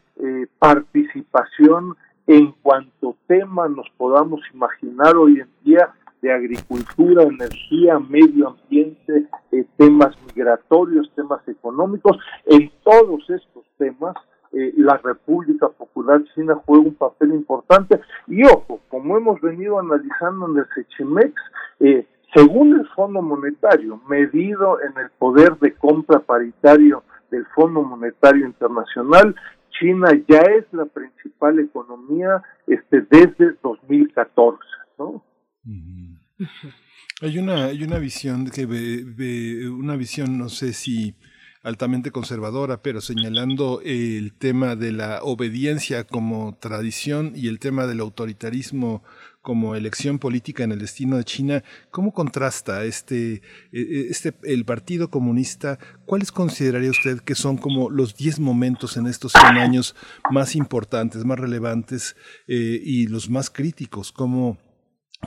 [0.58, 1.96] participación
[2.26, 9.66] en cuanto tema nos podamos imaginar hoy en día de agricultura, energía, medio ambiente, eh,
[9.78, 12.18] temas migratorios, temas económicos.
[12.46, 14.16] En todos estos temas,
[14.54, 18.00] eh, la República Popular China juega un papel importante.
[18.28, 21.34] Y ojo, como hemos venido analizando en el Sechimex,
[21.80, 28.46] eh, según el Fondo Monetario, medido en el poder de compra paritario del Fondo Monetario
[28.46, 29.36] Internacional,
[29.80, 34.60] China ya es la principal economía este desde 2014,
[34.98, 35.22] ¿no?
[37.22, 41.16] Hay una, hay una visión que una visión, no sé si
[41.64, 48.00] altamente conservadora, pero señalando el tema de la obediencia como tradición y el tema del
[48.00, 49.04] autoritarismo
[49.42, 53.42] como elección política en el destino de China, ¿cómo contrasta este,
[53.72, 55.80] e, e, este el Partido Comunista?
[56.06, 59.96] ¿Cuáles consideraría usted que son como los 10 momentos en estos 100 años
[60.32, 62.16] más importantes, más relevantes
[62.48, 64.12] eh, y los más críticos?
[64.12, 64.58] ¿Cómo,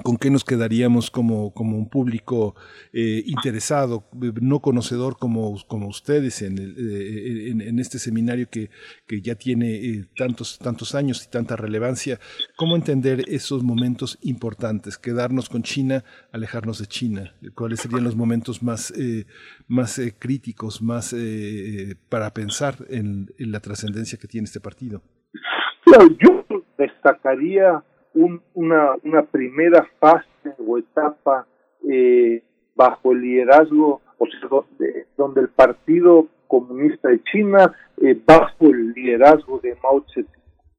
[0.02, 2.54] con qué nos quedaríamos como, como un público
[2.92, 4.08] eh, interesado,
[4.40, 8.70] no conocedor como, como ustedes en, eh, en, este seminario que,
[9.06, 12.18] que ya tiene eh, tantos, tantos años y tanta relevancia.
[12.56, 14.96] ¿Cómo entender esos momentos importantes?
[14.96, 17.34] Quedarnos con China, alejarnos de China.
[17.54, 18.94] ¿Cuáles serían los momentos más,
[19.66, 21.14] más críticos, más
[22.08, 25.02] para pensar en, en la trascendencia que tiene este partido?
[25.86, 26.44] Yo
[26.78, 27.84] destacaría
[28.14, 31.46] una, una primera fase o etapa
[31.88, 32.42] eh,
[32.74, 34.48] bajo el liderazgo, o sea,
[35.16, 40.30] donde, el Partido Comunista de China, eh, bajo el liderazgo de Mao Zedong,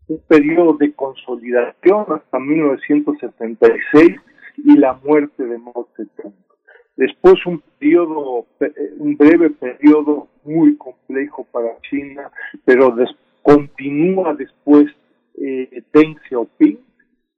[0.07, 4.17] un periodo de consolidación hasta 1976
[4.57, 6.33] y la muerte de Mao Zedong.
[6.97, 12.29] Después un periodo, eh, un breve periodo muy complejo para China,
[12.65, 12.95] pero
[13.41, 14.87] continúa después
[15.35, 16.79] eh, Deng Xiaoping,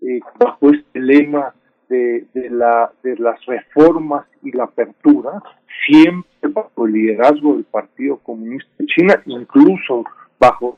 [0.06, 1.54] eh, bajo este lema
[1.90, 5.42] de, de, la, de las reformas y la apertura,
[5.86, 10.04] siempre bajo el liderazgo del Partido Comunista de China, incluso
[10.40, 10.78] bajo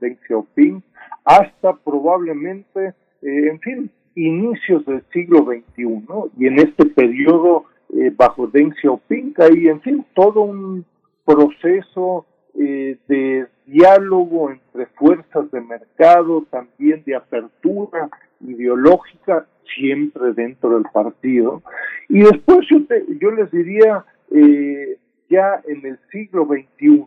[0.00, 0.82] Deng Xiaoping
[1.24, 8.46] hasta probablemente, eh, en fin, inicios del siglo XXI, y en este periodo eh, bajo
[8.46, 10.84] Deng Xiaoping hay, en fin, todo un
[11.24, 18.08] proceso eh, de diálogo entre fuerzas de mercado, también de apertura
[18.40, 19.46] ideológica,
[19.76, 21.62] siempre dentro del partido.
[22.08, 22.78] Y después yo,
[23.20, 24.98] yo les diría, eh,
[25.28, 27.06] ya en el siglo XXI,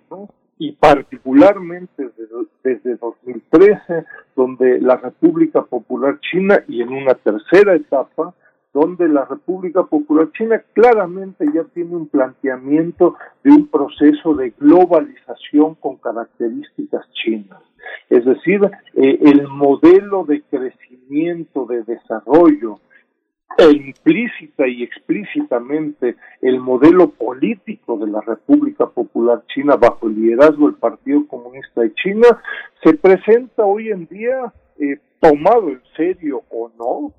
[0.59, 4.05] y particularmente desde, desde 2013,
[4.35, 8.35] donde la República Popular China y en una tercera etapa,
[8.73, 15.76] donde la República Popular China claramente ya tiene un planteamiento de un proceso de globalización
[15.76, 17.61] con características chinas.
[18.10, 18.61] Es decir,
[18.95, 22.80] eh, el modelo de crecimiento, de desarrollo,
[23.57, 30.68] e implícita y explícitamente el modelo político de la República Popular China bajo el liderazgo
[30.68, 32.27] del Partido Comunista de China
[32.84, 37.14] se presenta hoy en día eh, tomado en serio o no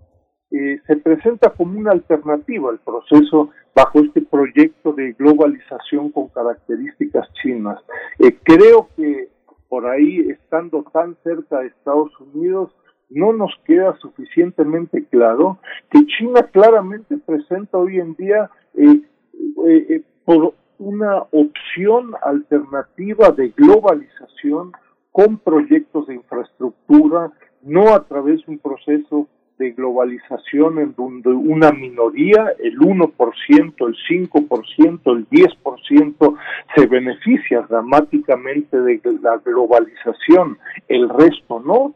[0.52, 7.26] eh, se presenta como una alternativa al proceso bajo este proyecto de globalización con características
[7.42, 7.78] chinas.
[8.18, 9.30] Eh, creo que
[9.70, 12.70] por ahí, estando tan cerca de Estados Unidos,
[13.08, 15.58] no nos queda suficientemente claro
[15.90, 24.72] que China claramente presenta hoy en día eh, por una opción alternativa de globalización
[25.10, 29.28] con proyectos de infraestructura, no a través de un proceso
[29.62, 33.14] de globalización en donde una minoría, el 1%,
[33.48, 33.97] el
[34.32, 36.39] 5%, el 10%
[36.74, 40.59] se beneficia dramáticamente de la globalización,
[40.89, 41.94] el resto no.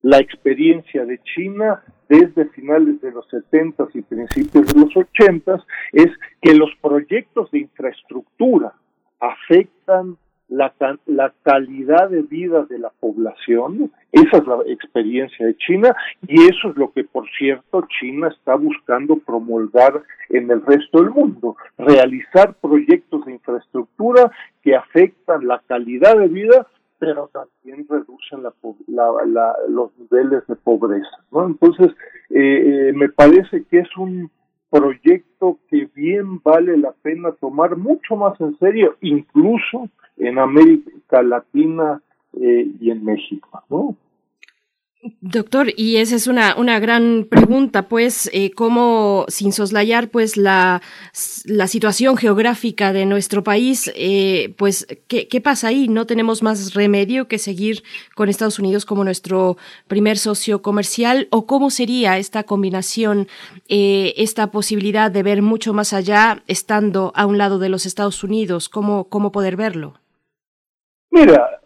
[0.00, 5.62] La experiencia de China desde finales de los 70 y principios de los 80
[5.92, 6.08] es
[6.40, 8.72] que los proyectos de infraestructura
[9.20, 10.16] afectan
[10.48, 10.72] la,
[11.06, 15.94] la calidad de vida de la población, esa es la experiencia de China
[16.26, 21.10] y eso es lo que, por cierto, China está buscando promulgar en el resto del
[21.10, 24.30] mundo, realizar proyectos de infraestructura
[24.62, 26.66] que afectan la calidad de vida,
[26.98, 31.18] pero también reducen la, los niveles de pobreza.
[31.30, 31.46] ¿no?
[31.46, 31.88] Entonces,
[32.30, 34.30] eh, eh, me parece que es un
[34.70, 39.88] proyecto que bien vale la pena tomar mucho más en serio, incluso
[40.18, 42.02] en América Latina
[42.34, 43.96] eh, y en México, ¿no?
[45.20, 50.82] Doctor, y esa es una, una gran pregunta, pues, eh, cómo, sin soslayar, pues, la,
[51.44, 55.86] la situación geográfica de nuestro país, eh, pues, ¿qué, ¿qué, pasa ahí?
[55.86, 57.84] ¿No tenemos más remedio que seguir
[58.16, 61.28] con Estados Unidos como nuestro primer socio comercial?
[61.30, 63.28] ¿O cómo sería esta combinación,
[63.68, 68.24] eh, esta posibilidad de ver mucho más allá estando a un lado de los Estados
[68.24, 68.68] Unidos?
[68.68, 69.94] ¿Cómo, cómo poder verlo?
[71.18, 71.60] Mira,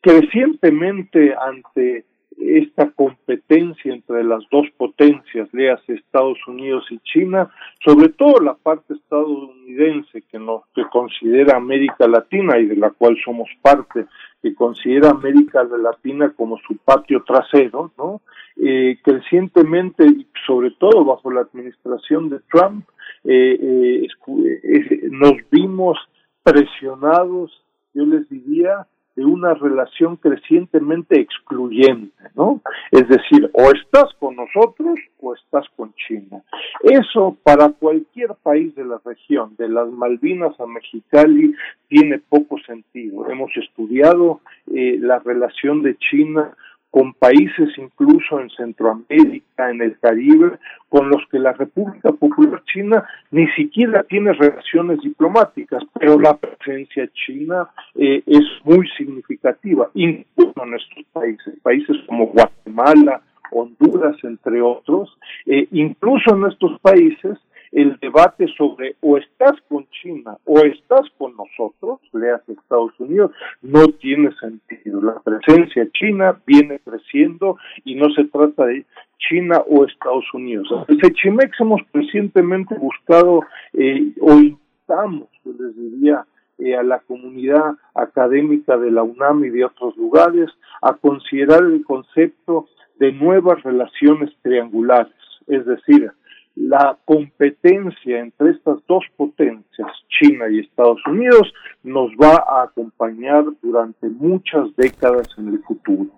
[0.00, 2.04] crecientemente ante
[2.36, 7.50] esta competencia entre las dos potencias, leas Estados Unidos y China,
[7.84, 13.48] sobre todo la parte estadounidense que nos considera América Latina y de la cual somos
[13.62, 14.06] parte,
[14.40, 18.20] que considera América Latina como su patio trasero, ¿no?
[18.56, 20.04] Eh, crecientemente,
[20.46, 22.86] sobre todo bajo la administración de Trump,
[23.24, 25.98] eh, eh, eh nos vimos
[26.44, 27.60] presionados,
[27.98, 32.62] yo les diría, de una relación crecientemente excluyente, ¿no?
[32.92, 36.40] Es decir, o estás con nosotros o estás con China.
[36.84, 41.52] Eso para cualquier país de la región, de las Malvinas a Mexicali,
[41.88, 43.28] tiene poco sentido.
[43.28, 44.40] Hemos estudiado
[44.72, 46.54] eh, la relación de China
[46.90, 50.58] con países incluso en Centroamérica, en el Caribe,
[50.88, 57.08] con los que la República Popular China ni siquiera tiene relaciones diplomáticas, pero la presencia
[57.26, 63.20] china eh, es muy significativa, incluso en estos países, países como Guatemala,
[63.50, 65.16] Honduras, entre otros,
[65.46, 67.38] eh, incluso en estos países
[67.72, 73.32] el debate sobre o estás con China o estás con nosotros, leas Estados Unidos,
[73.62, 75.00] no tiene sentido.
[75.02, 78.84] La presencia china viene creciendo y no se trata de
[79.18, 80.68] China o Estados Unidos.
[80.88, 83.40] Desde Chimex hemos recientemente buscado
[83.72, 86.24] eh, o invitamos, yo les diría,
[86.58, 90.50] eh, a la comunidad académica de la UNAM y de otros lugares
[90.82, 92.68] a considerar el concepto
[92.98, 95.12] de nuevas relaciones triangulares,
[95.46, 96.10] es decir,
[96.58, 101.52] la competencia entre estas dos potencias, China y Estados Unidos,
[101.84, 106.10] nos va a acompañar durante muchas décadas en el futuro.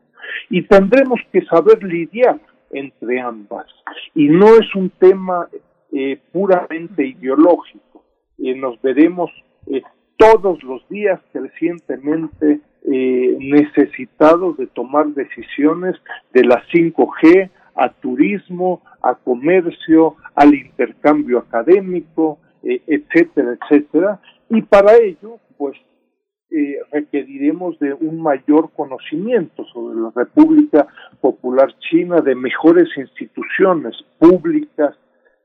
[0.48, 2.40] Y tendremos que saber lidiar
[2.70, 3.66] entre ambas.
[4.14, 5.48] Y no es un tema
[5.92, 8.04] eh, puramente ideológico.
[8.38, 9.30] Eh, nos veremos
[9.66, 9.82] eh,
[10.16, 15.96] todos los días crecientemente eh, necesitados de tomar decisiones
[16.32, 24.20] de la 5G a turismo, a comercio, al intercambio académico, eh, etcétera, etcétera.
[24.48, 25.76] Y para ello, pues
[26.51, 30.88] eh, requeriremos de un mayor conocimiento sobre la República
[31.20, 34.97] Popular China, de mejores instituciones públicas,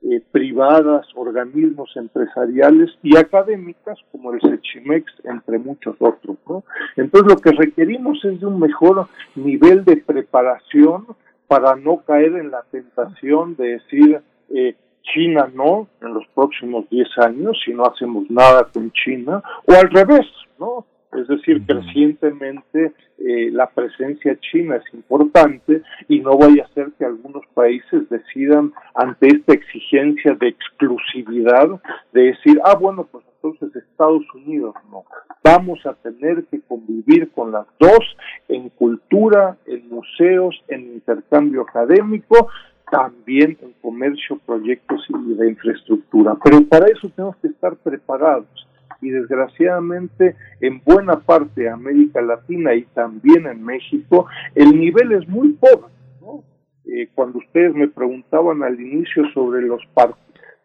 [0.02, 6.36] eh, privadas, organismos empresariales y académicas como el SECHIMEX, entre muchos otros.
[6.48, 6.64] ¿no?
[6.96, 11.06] Entonces lo que requerimos es de un mejor nivel de preparación
[11.48, 14.20] para no caer en la tentación de decir
[14.50, 19.72] eh, China no en los próximos 10 años si no hacemos nada con China, o
[19.72, 20.26] al revés,
[20.58, 20.84] ¿no?
[21.16, 27.06] Es decir, crecientemente eh, la presencia china es importante y no vaya a ser que
[27.06, 31.80] algunos países decidan ante esta exigencia de exclusividad
[32.12, 35.04] de decir, ah, bueno, pues entonces Estados Unidos no.
[35.42, 38.16] Vamos a tener que convivir con las dos
[38.48, 42.48] en cultura, en museos, en intercambio académico,
[42.90, 46.36] también en comercio, proyectos y de infraestructura.
[46.42, 48.66] Pero para eso tenemos que estar preparados
[49.06, 55.28] y desgraciadamente en buena parte de América Latina y también en México el nivel es
[55.28, 55.92] muy pobre.
[56.20, 56.42] ¿no?
[56.86, 59.82] Eh, cuando ustedes me preguntaban al inicio sobre los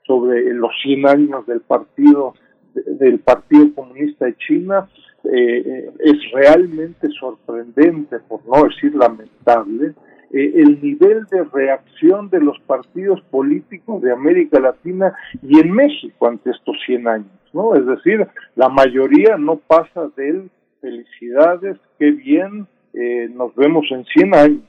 [0.05, 2.33] sobre los 100 años del partido
[2.73, 4.89] del Partido Comunista de China
[5.23, 9.93] eh, eh, es realmente sorprendente, por no decir lamentable,
[10.33, 16.27] eh, el nivel de reacción de los partidos políticos de América Latina y en México
[16.27, 17.75] ante estos 100 años, ¿no?
[17.75, 20.49] Es decir, la mayoría no pasa del
[20.81, 24.61] felicidades, qué bien, eh, nos vemos en 100 años,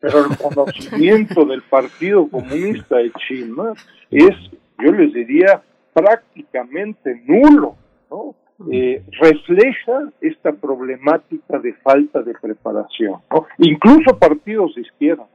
[0.00, 3.72] pero el conocimiento del Partido Comunista de China
[4.10, 4.34] es,
[4.78, 5.62] yo les diría,
[5.92, 7.74] prácticamente nulo,
[8.10, 8.34] ¿no?
[8.72, 13.20] Eh, refleja esta problemática de falta de preparación,
[13.58, 15.28] incluso partidos de izquierda.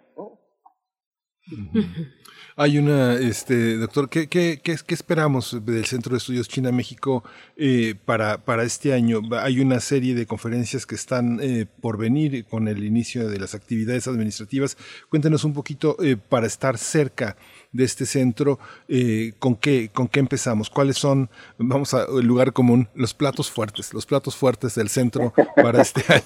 [2.56, 7.24] Hay una, este, doctor, ¿qué, qué, qué, esperamos del Centro de Estudios China-México
[7.58, 9.22] eh, para, para este año?
[9.40, 13.54] Hay una serie de conferencias que están eh, por venir con el inicio de las
[13.54, 14.78] actividades administrativas.
[15.10, 15.96] Cuéntenos un poquito
[16.30, 17.38] para estar cerca
[17.72, 20.70] de este centro, eh, ¿con, qué, ¿con qué empezamos?
[20.70, 25.82] ¿Cuáles son, vamos al lugar común, los platos fuertes, los platos fuertes del centro para
[25.82, 26.24] este año?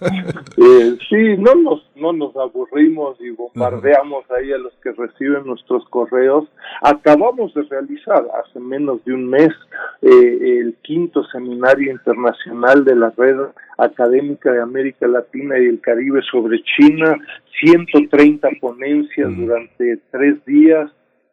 [0.56, 5.84] eh, sí, no nos, no nos aburrimos y bombardeamos ahí a los que reciben nuestros
[5.90, 6.48] correos.
[6.82, 9.50] Acabamos de realizar hace menos de un mes
[10.02, 13.36] eh, el quinto seminario internacional de la red
[13.78, 17.16] académica de América Latina y el Caribe sobre China,
[17.60, 20.85] 130 ponencias durante tres días.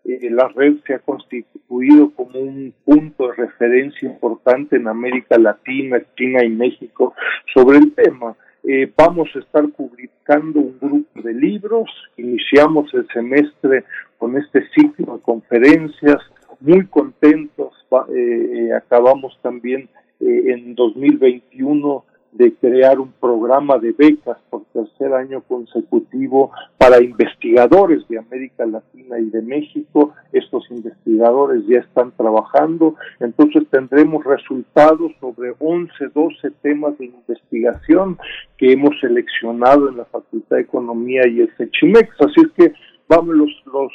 [0.06, 6.02] Eh, la red se ha constituido como un punto de referencia importante en América Latina,
[6.18, 7.14] China y México
[7.54, 8.36] sobre el tema.
[8.66, 13.84] Eh, vamos a estar publicando un grupo de libros, iniciamos el semestre
[14.18, 16.18] con este ciclo de conferencias,
[16.60, 17.74] muy contentos,
[18.16, 19.90] eh, acabamos también
[20.20, 28.18] en 2021 de crear un programa de becas por tercer año consecutivo para investigadores de
[28.18, 30.14] América Latina y de México.
[30.32, 38.18] Estos investigadores ya están trabajando, entonces tendremos resultados sobre 11, 12 temas de investigación
[38.58, 42.10] que hemos seleccionado en la Facultad de Economía y el CECHIMEX.
[42.20, 42.74] Así es que
[43.08, 43.92] vamos, los, los,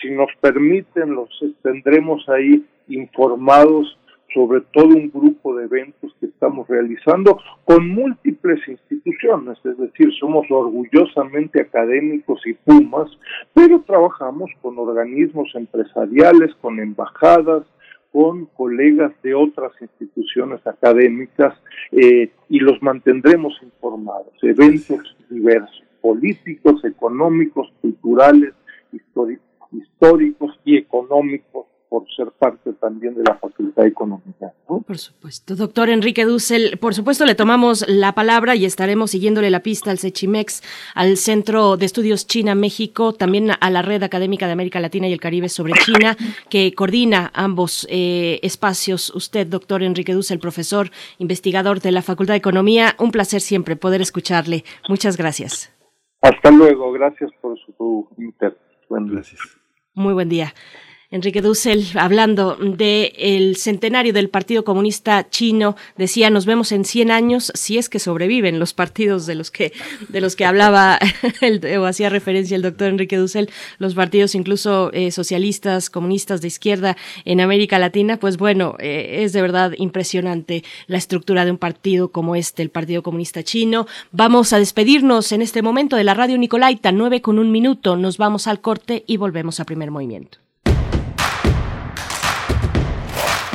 [0.00, 1.28] si nos permiten, los
[1.62, 3.96] tendremos ahí informados
[4.34, 10.46] sobre todo un grupo de eventos que estamos realizando con múltiples instituciones, es decir, somos
[10.50, 13.10] orgullosamente académicos y Pumas,
[13.54, 17.64] pero trabajamos con organismos empresariales, con embajadas,
[18.12, 21.54] con colegas de otras instituciones académicas
[21.92, 24.32] eh, y los mantendremos informados.
[24.42, 28.54] Eventos diversos, políticos, económicos, culturales,
[29.72, 34.52] históricos y económicos por ser parte también de la Facultad Económica.
[34.66, 35.54] Por supuesto.
[35.54, 39.98] Doctor Enrique Dussel, por supuesto le tomamos la palabra y estaremos siguiéndole la pista al
[39.98, 40.62] CECHIMEX,
[40.94, 45.20] al Centro de Estudios China-México, también a la Red Académica de América Latina y el
[45.20, 46.16] Caribe sobre China,
[46.48, 49.14] que coordina ambos eh, espacios.
[49.14, 54.00] Usted, doctor Enrique Dussel, profesor, investigador de la Facultad de Economía, un placer siempre poder
[54.00, 54.64] escucharle.
[54.88, 55.72] Muchas gracias.
[56.20, 58.58] Hasta luego, gracias por su interés.
[58.88, 59.40] Gracias.
[59.94, 60.54] Muy buen día.
[61.10, 67.12] Enrique Dussel, hablando del el centenario del Partido Comunista Chino, decía, nos vemos en 100
[67.12, 69.72] años si es que sobreviven los partidos de los que,
[70.08, 70.98] de los que hablaba
[71.40, 76.48] el, o hacía referencia el doctor Enrique Dussel, los partidos incluso eh, socialistas, comunistas de
[76.48, 81.58] izquierda en América Latina, pues bueno, eh, es de verdad impresionante la estructura de un
[81.58, 83.86] partido como este, el Partido Comunista Chino.
[84.10, 88.18] Vamos a despedirnos en este momento de la radio Nicolaita, 9 con un minuto, nos
[88.18, 90.45] vamos al corte y volvemos a primer movimiento.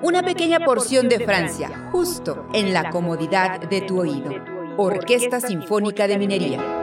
[0.02, 4.32] Una pequeña porción de Francia, justo en la comodidad de tu oído.
[4.78, 6.83] Orquesta Sinfónica de Minería.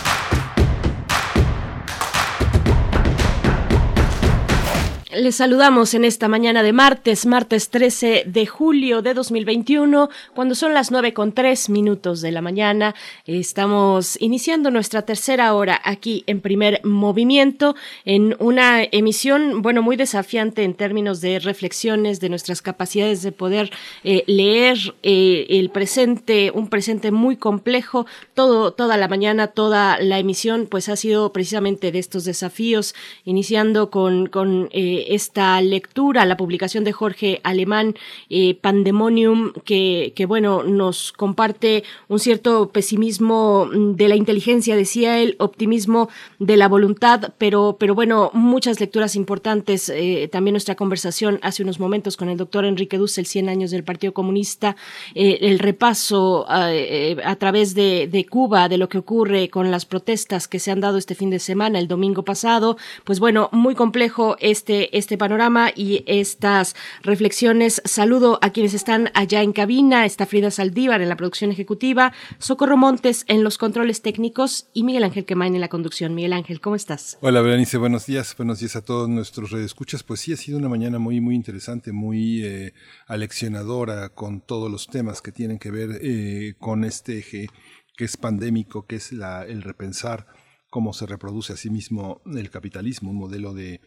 [5.13, 10.73] Les saludamos en esta mañana de martes, martes 13 de julio de 2021, cuando son
[10.73, 12.95] las nueve con tres minutos de la mañana.
[13.25, 17.75] Estamos iniciando nuestra tercera hora aquí en primer movimiento,
[18.05, 23.69] en una emisión, bueno, muy desafiante en términos de reflexiones de nuestras capacidades de poder
[24.05, 28.05] eh, leer eh, el presente, un presente muy complejo.
[28.33, 33.89] Todo, toda la mañana, toda la emisión, pues ha sido precisamente de estos desafíos, iniciando
[33.89, 37.95] con, con eh, esta lectura, la publicación de Jorge Alemán,
[38.29, 45.35] eh, Pandemonium, que, que, bueno, nos comparte un cierto pesimismo de la inteligencia, decía él,
[45.39, 46.09] optimismo
[46.39, 49.89] de la voluntad, pero, pero bueno, muchas lecturas importantes.
[49.89, 53.83] Eh, también nuestra conversación hace unos momentos con el doctor Enrique Dussel, 100 años del
[53.83, 54.75] Partido Comunista,
[55.15, 60.47] eh, el repaso a través de, de Cuba, de lo que ocurre con las protestas
[60.47, 64.35] que se han dado este fin de semana, el domingo pasado, pues bueno, muy complejo
[64.39, 67.81] este este panorama y estas reflexiones.
[67.85, 70.05] Saludo a quienes están allá en cabina.
[70.05, 75.03] Está Frida Saldívar en la producción ejecutiva, Socorro Montes en los controles técnicos y Miguel
[75.03, 76.15] Ángel Quemain en la conducción.
[76.15, 77.17] Miguel Ángel, ¿cómo estás?
[77.21, 78.35] Hola, Berenice, buenos días.
[78.37, 80.03] Buenos días a todos nuestros redescuchas.
[80.03, 82.73] Pues sí, ha sido una mañana muy, muy interesante, muy eh,
[83.07, 87.47] aleccionadora con todos los temas que tienen que ver eh, con este eje
[87.95, 90.27] que es pandémico, que es la, el repensar
[90.69, 93.81] cómo se reproduce a sí mismo el capitalismo, un modelo de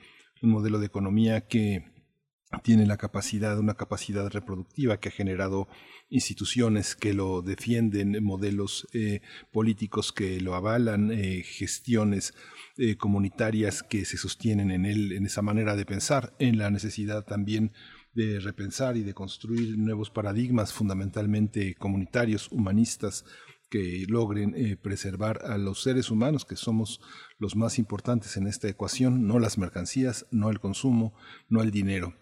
[0.45, 1.93] un modelo de economía que
[2.63, 5.67] tiene la capacidad, una capacidad reproductiva que ha generado
[6.09, 9.23] instituciones que lo defienden, modelos eh,
[9.53, 12.35] políticos que lo avalan, eh, gestiones
[12.77, 17.25] eh, comunitarias que se sostienen en él, en esa manera de pensar, en la necesidad
[17.25, 17.73] también
[18.13, 23.25] de repensar y de construir nuevos paradigmas fundamentalmente comunitarios, humanistas,
[23.71, 27.01] que logren eh, preservar a los seres humanos, que somos
[27.39, 31.15] los más importantes en esta ecuación, no las mercancías, no el consumo,
[31.49, 32.15] no el dinero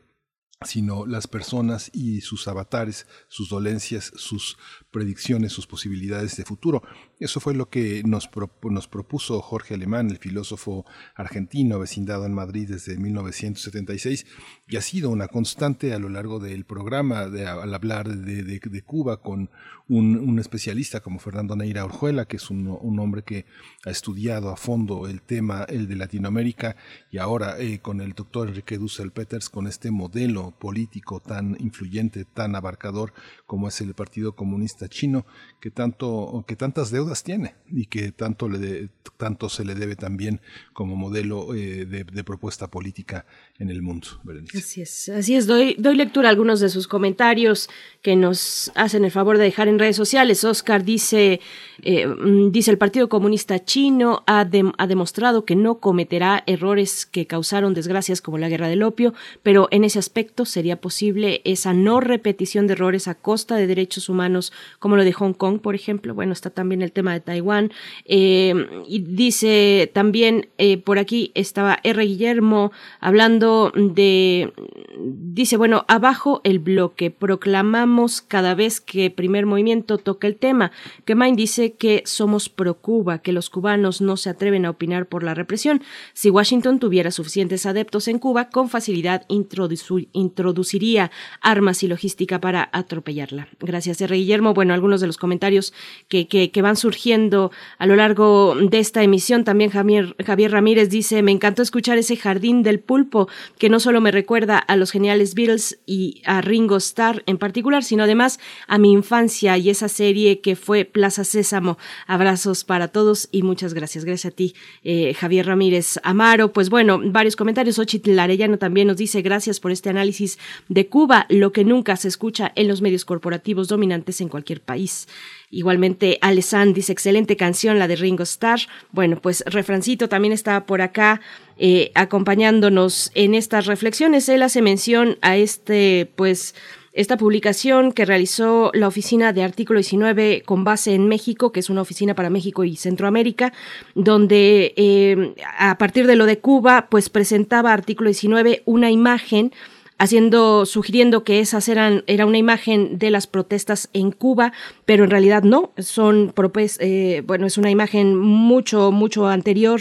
[0.65, 4.57] sino las personas y sus avatares, sus dolencias, sus
[4.91, 6.83] predicciones, sus posibilidades de futuro.
[7.23, 8.29] Eso fue lo que nos,
[8.65, 10.85] nos propuso Jorge Alemán, el filósofo
[11.15, 14.27] argentino vecindado en Madrid desde 1976,
[14.67, 19.51] y ha sido una constante a lo largo del programa al hablar de, Cuba con
[19.89, 23.45] un, especialista como Fernando Neira Orjuela, que es un, un, hombre que
[23.85, 26.77] ha estudiado a fondo el tema, el de Latinoamérica,
[27.11, 32.25] y ahora eh, con el doctor Enrique Dussel Peters, con este modelo político tan influyente,
[32.25, 33.13] tan abarcador
[33.47, 35.27] como es el Partido Comunista Chino,
[35.61, 40.41] que tanto, que tantas deudas tiene y que tanto le tanto se le debe también
[40.73, 43.25] como modelo eh, de, propuesta política
[43.59, 44.09] en el mundo.
[44.55, 45.47] Así es, así es.
[45.47, 47.69] Doy, doy lectura a algunos de sus comentarios
[48.01, 50.45] que nos hacen el favor de dejar en redes sociales.
[50.45, 51.41] Oscar dice,
[51.83, 54.41] eh, mm, dice el Partido Comunista Chino ha,
[54.79, 59.69] ha demostrado que no cometerá errores que causaron desgracias como la guerra del opio, pero
[59.71, 64.53] en ese aspecto sería posible esa no repetición de errores a costa de derechos humanos,
[64.79, 66.15] como lo de Hong Kong, por ejemplo.
[66.15, 67.73] Bueno, está también el tema de Taiwán.
[68.05, 68.55] Eh,
[68.87, 72.05] y dice también eh, por aquí estaba R.
[72.05, 72.71] Guillermo
[73.01, 74.53] hablando de,
[74.97, 80.73] dice, bueno, abajo el bloque, proclamamos cada vez que primer movimiento toca el tema.
[81.05, 85.07] Que Main dice que somos pro Cuba, que los cubanos no se atreven a opinar
[85.07, 85.83] por la represión.
[86.13, 91.11] Si Washington tuviera suficientes adeptos en Cuba, con facilidad introduciría
[91.41, 93.49] armas y logística para atropellarla.
[93.61, 94.17] Gracias, R.
[94.17, 94.55] Guillermo.
[94.55, 95.73] Bueno, algunos de los comentarios
[96.09, 99.45] que, que, van surgiendo a lo largo de esta emisión.
[99.45, 103.29] También Javier, Javier Ramírez dice, me encantó escuchar ese jardín del pulpo,
[103.59, 107.85] que no solo me recuerda a los geniales Beatles y a Ringo Starr en particular,
[107.85, 111.79] sino además a mi infancia y esa serie que fue Plaza Sésamo.
[112.07, 114.05] Abrazos para todos y muchas gracias.
[114.05, 116.53] Gracias a ti, eh, Javier Ramírez Amaro.
[116.53, 117.79] Pues bueno, varios comentarios.
[117.79, 120.39] Ochitl Arellano también nos dice gracias por este análisis
[120.69, 125.07] de Cuba, lo que nunca se escucha en los medios corporativos dominantes en cualquier país.
[125.55, 128.61] Igualmente, Alessandro dice, excelente canción, la de Ringo Starr.
[128.91, 131.21] Bueno, pues Refrancito también está por acá
[131.59, 134.31] eh, acompañándonos en estas reflexiones.
[134.31, 136.55] Él hace mención a este, pues,
[136.95, 141.69] esta publicación que realizó la oficina de Artículo 19 con base en México, que es
[141.69, 143.53] una oficina para México y Centroamérica,
[143.95, 149.53] donde eh, a partir de lo de Cuba, pues presentaba Artículo 19 una imagen
[149.99, 154.53] haciendo, sugiriendo que esas eran, era una imagen de las protestas en Cuba,
[154.85, 159.81] pero en realidad no, son, eh, bueno, es una imagen mucho, mucho anterior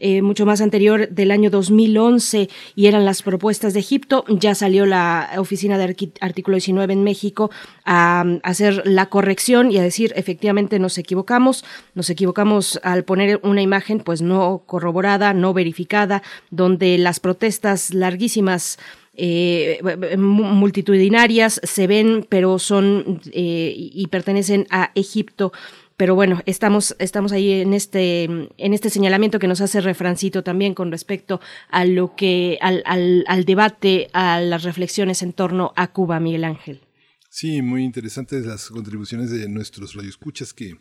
[0.00, 4.24] eh, mucho más anterior del año 2011 y eran las propuestas de Egipto.
[4.28, 7.50] Ya salió la oficina de artículo 19 en México
[7.84, 11.64] a, hacer la corrección y a decir efectivamente nos equivocamos,
[11.94, 16.22] nos equivocamos al poner una imagen pues no corroborada, no verificada,
[16.52, 18.78] donde las protestas larguísimas
[19.18, 19.80] eh,
[20.16, 25.52] multitudinarias se ven, pero son eh, y pertenecen a Egipto
[25.98, 30.72] pero bueno, estamos, estamos ahí en este, en este señalamiento que nos hace Refrancito también
[30.72, 31.40] con respecto
[31.70, 32.84] a lo que, al,
[33.26, 36.82] al, debate, a las reflexiones en torno a Cuba, Miguel Ángel.
[37.30, 40.76] Sí, muy interesantes las contribuciones de nuestros radioescuchas que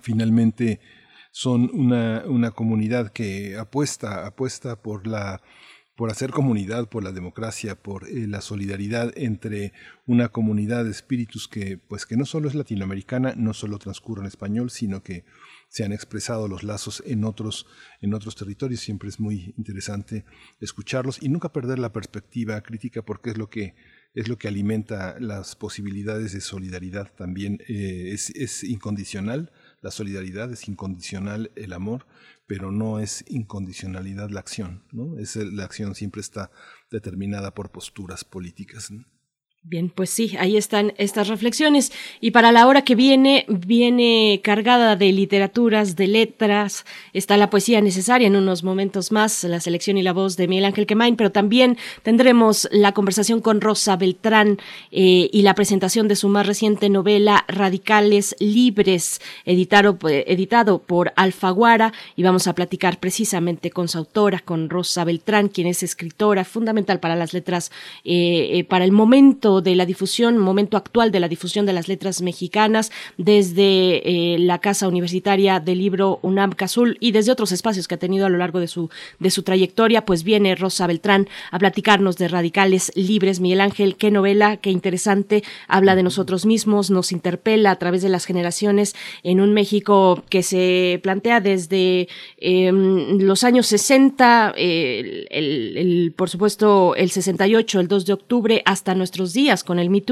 [0.00, 0.78] finalmente
[1.32, 5.42] son una, una comunidad que apuesta, apuesta por la
[5.96, 9.72] por hacer comunidad, por la democracia, por eh, la solidaridad entre
[10.06, 14.26] una comunidad de espíritus que, pues, que no solo es latinoamericana, no solo transcurre en
[14.26, 15.24] español, sino que
[15.68, 17.66] se han expresado los lazos en otros,
[18.02, 18.80] en otros territorios.
[18.80, 20.24] Siempre es muy interesante
[20.60, 23.74] escucharlos y nunca perder la perspectiva crítica porque es lo que
[24.14, 27.60] es lo que alimenta las posibilidades de solidaridad también.
[27.68, 32.06] Eh, es, es incondicional, la solidaridad es incondicional, el amor,
[32.46, 35.18] pero no es incondicionalidad la acción, ¿no?
[35.18, 36.50] Es la acción siempre está
[36.90, 38.90] determinada por posturas políticas.
[39.68, 41.90] Bien, pues sí, ahí están estas reflexiones.
[42.20, 47.80] Y para la hora que viene, viene cargada de literaturas, de letras, está la poesía
[47.80, 51.32] necesaria en unos momentos más, la selección y la voz de Miguel Ángel Quemain, pero
[51.32, 54.58] también tendremos la conversación con Rosa Beltrán
[54.92, 61.92] eh, y la presentación de su más reciente novela Radicales Libres, editado, editado por Alfaguara,
[62.14, 67.00] y vamos a platicar precisamente con su autora, con Rosa Beltrán, quien es escritora fundamental
[67.00, 67.72] para las letras,
[68.04, 71.88] eh, eh, para el momento de la difusión, momento actual de la difusión de las
[71.88, 77.88] letras mexicanas, desde eh, la Casa Universitaria del Libro UNAM Cazul y desde otros espacios
[77.88, 81.28] que ha tenido a lo largo de su, de su trayectoria, pues viene Rosa Beltrán
[81.50, 83.40] a platicarnos de Radicales Libres.
[83.40, 88.08] Miguel Ángel, qué novela, qué interesante, habla de nosotros mismos, nos interpela a través de
[88.08, 92.08] las generaciones en un México que se plantea desde
[92.38, 98.94] em, los años 60, el, el, por supuesto el 68, el 2 de octubre, hasta
[98.94, 100.02] nuestros días con el Me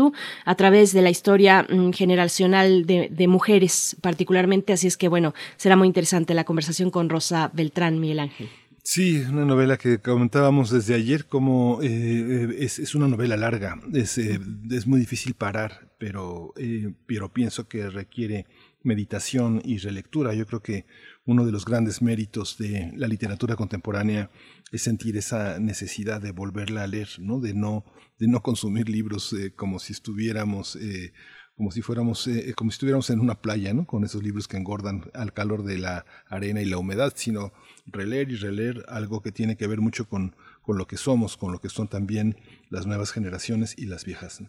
[0.44, 4.72] a través de la historia mm, generacional de, mujeres particularmente.
[4.72, 8.48] Así es que bueno, será muy interesante la conversación con Rosa Beltrán, Miguel Ángel.
[8.82, 14.18] Sí, una novela que comentábamos desde ayer, como eh, es, es, una novela larga, es,
[14.18, 14.38] eh,
[14.70, 18.46] es muy difícil parar, pero, eh, pero pienso que requiere
[18.82, 20.34] meditación y relectura.
[20.34, 20.84] Yo creo que
[21.24, 24.30] uno de los grandes méritos de la literatura contemporánea
[24.72, 27.40] es sentir esa necesidad de volverla a leer, ¿no?
[27.40, 27.84] De no,
[28.18, 31.12] de no consumir libros eh, como si estuviéramos eh,
[31.56, 33.86] como si fuéramos, eh, como si estuviéramos en una playa, ¿no?
[33.86, 37.52] Con esos libros que engordan al calor de la arena y la humedad, sino
[37.86, 41.52] releer y releer algo que tiene que ver mucho con, con lo que somos, con
[41.52, 42.36] lo que son también
[42.70, 44.42] las nuevas generaciones y las viejas.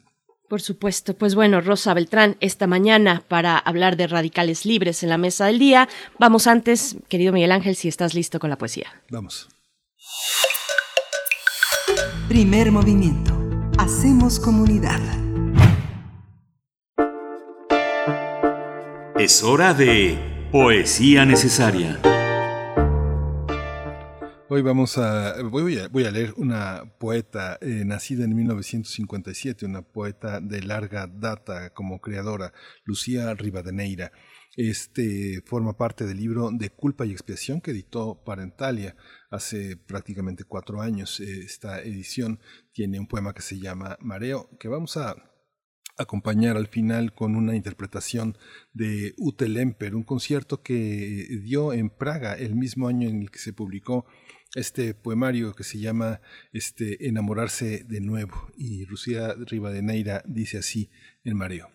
[0.49, 5.17] Por supuesto, pues bueno, Rosa Beltrán, esta mañana para hablar de radicales libres en la
[5.17, 5.89] mesa del día.
[6.19, 8.87] Vamos antes, querido Miguel Ángel, si estás listo con la poesía.
[9.09, 9.49] Vamos.
[12.27, 13.33] Primer movimiento.
[13.77, 14.99] Hacemos comunidad.
[19.17, 22.01] Es hora de Poesía Necesaria.
[24.49, 29.81] Hoy vamos a voy, a, voy a leer una poeta eh, nacida en 1957, una
[29.81, 32.53] poeta de larga data como creadora,
[32.83, 34.11] Lucía Rivadeneira.
[34.55, 38.95] Este forma parte del libro De culpa y expiación que editó Parentalia
[39.35, 41.19] hace prácticamente cuatro años.
[41.19, 42.39] Esta edición
[42.73, 45.15] tiene un poema que se llama Mareo, que vamos a
[45.97, 48.37] acompañar al final con una interpretación
[48.73, 53.39] de Ute Lemper, un concierto que dio en Praga el mismo año en el que
[53.39, 54.05] se publicó
[54.55, 56.21] este poemario que se llama
[56.53, 58.49] este, Enamorarse de nuevo.
[58.57, 60.89] Y Lucía Rivadeneira dice así
[61.23, 61.69] en Mareo.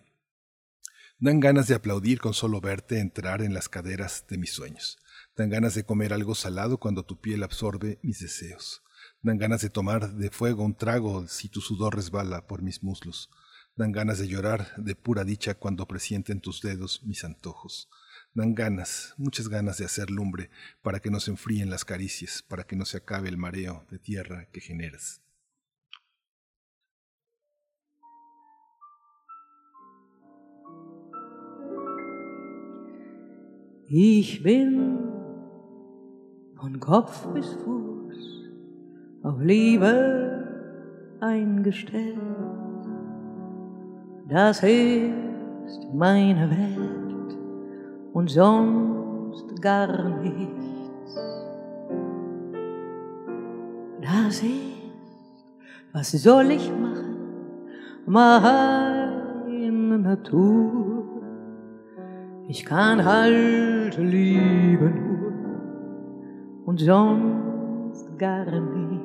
[1.19, 4.97] Dan ganas de aplaudir con solo verte entrar en las caderas de mis sueños.
[5.35, 8.83] Dan ganas de comer algo salado cuando tu piel absorbe mis deseos.
[9.21, 13.29] Dan ganas de tomar de fuego un trago si tu sudor resbala por mis muslos.
[13.75, 17.89] Dan ganas de llorar de pura dicha cuando presienten tus dedos mis antojos.
[18.33, 20.49] Dan ganas, muchas ganas de hacer lumbre
[20.81, 23.99] para que no se enfríen las caricias, para que no se acabe el mareo de
[23.99, 25.21] tierra que generas.
[33.93, 34.41] Ich
[36.61, 38.51] von Kopf bis Fuß
[39.23, 40.45] auf Liebe
[41.19, 42.19] eingestellt.
[44.29, 47.37] Das ist meine Welt
[48.13, 51.17] und sonst gar nichts.
[54.01, 54.93] Das ist,
[55.93, 57.17] was soll ich machen?
[58.05, 61.05] Meine Natur.
[62.47, 65.10] Ich kann halt lieben
[66.65, 69.01] und sonst gar nichts.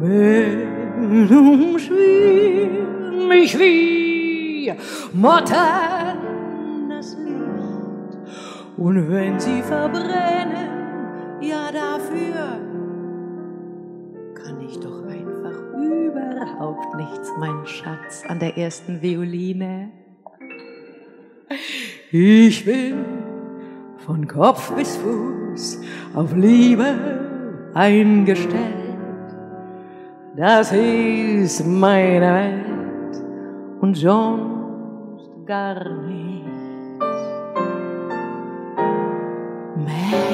[0.00, 4.72] Meldung schwirrt mich wie
[5.12, 8.18] Motten das Licht.
[8.76, 12.60] Und wenn sie verbrennen, ja dafür
[14.34, 19.90] kann ich doch einfach überhaupt nichts, mein Schatz, an der ersten Violine.
[22.10, 23.31] Ich bin
[24.06, 25.80] von Kopf bis Fuß
[26.14, 26.94] auf Liebe
[27.74, 28.82] eingestellt
[30.34, 33.22] das ist meine Welt
[33.82, 36.48] und sonst gar nichts
[39.76, 40.32] mehr.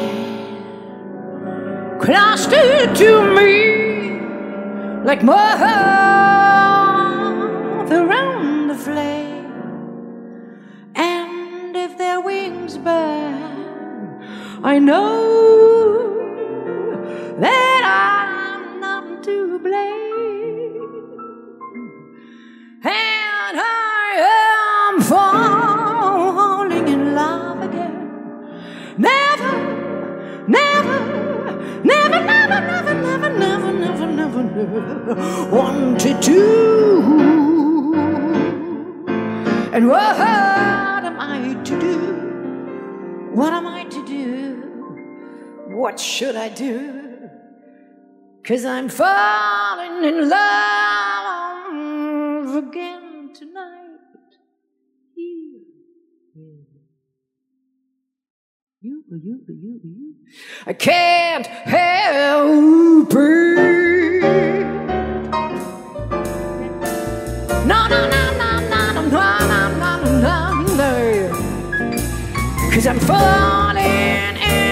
[1.99, 4.21] Clustered to me
[5.05, 6.18] like moth around
[14.63, 16.19] I know
[17.39, 20.83] that I'm not to blame.
[22.83, 28.11] And I am falling in love again.
[28.99, 29.53] Never,
[30.49, 30.99] never,
[31.85, 36.41] never, never, never, never, never, never, never, never wanted to.
[39.73, 41.97] And what am I to do?
[43.33, 43.88] What am I?
[45.79, 47.31] What should I do?
[48.43, 51.67] Cause I'm falling in love
[52.57, 53.85] again tonight.
[55.15, 55.63] You,
[58.81, 60.15] you, you, you, you.
[60.67, 64.23] I can't help it.
[67.67, 69.93] No, no, no, no, no, no, no, no,
[70.27, 70.37] no,
[70.75, 70.93] no.
[72.73, 74.68] Cause I'm falling in.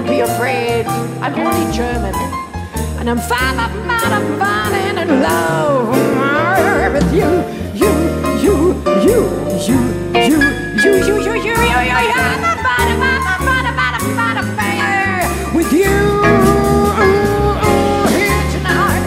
[0.00, 0.86] Don't be afraid,
[1.20, 2.14] I'm only German.
[2.98, 5.90] And I'm falling, falling, falling in love
[6.94, 7.28] with you.
[7.76, 7.90] You,
[8.40, 9.28] you, you,
[9.60, 9.78] you, you,
[10.16, 10.40] you, you,
[10.80, 11.52] you, you, you, you,
[12.00, 12.16] you.
[15.54, 15.92] With you
[18.08, 19.04] here tonight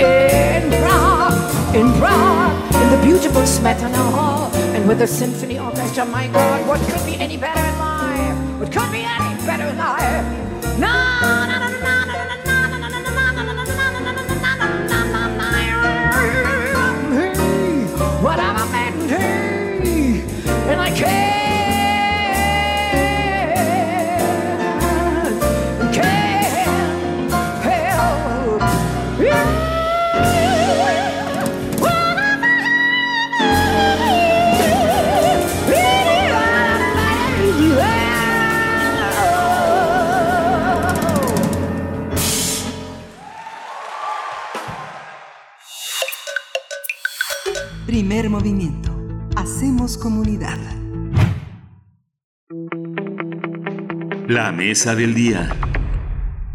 [0.00, 6.04] in Prague, in Prague, in the beautiful Smetana Hall, and with the symphony orchestra.
[6.06, 8.58] My God, what could be any better in life?
[8.58, 10.78] What could be any better life.
[10.78, 11.07] Now
[48.38, 48.96] movimiento.
[49.34, 50.58] Hacemos comunidad.
[54.28, 55.50] La mesa del día.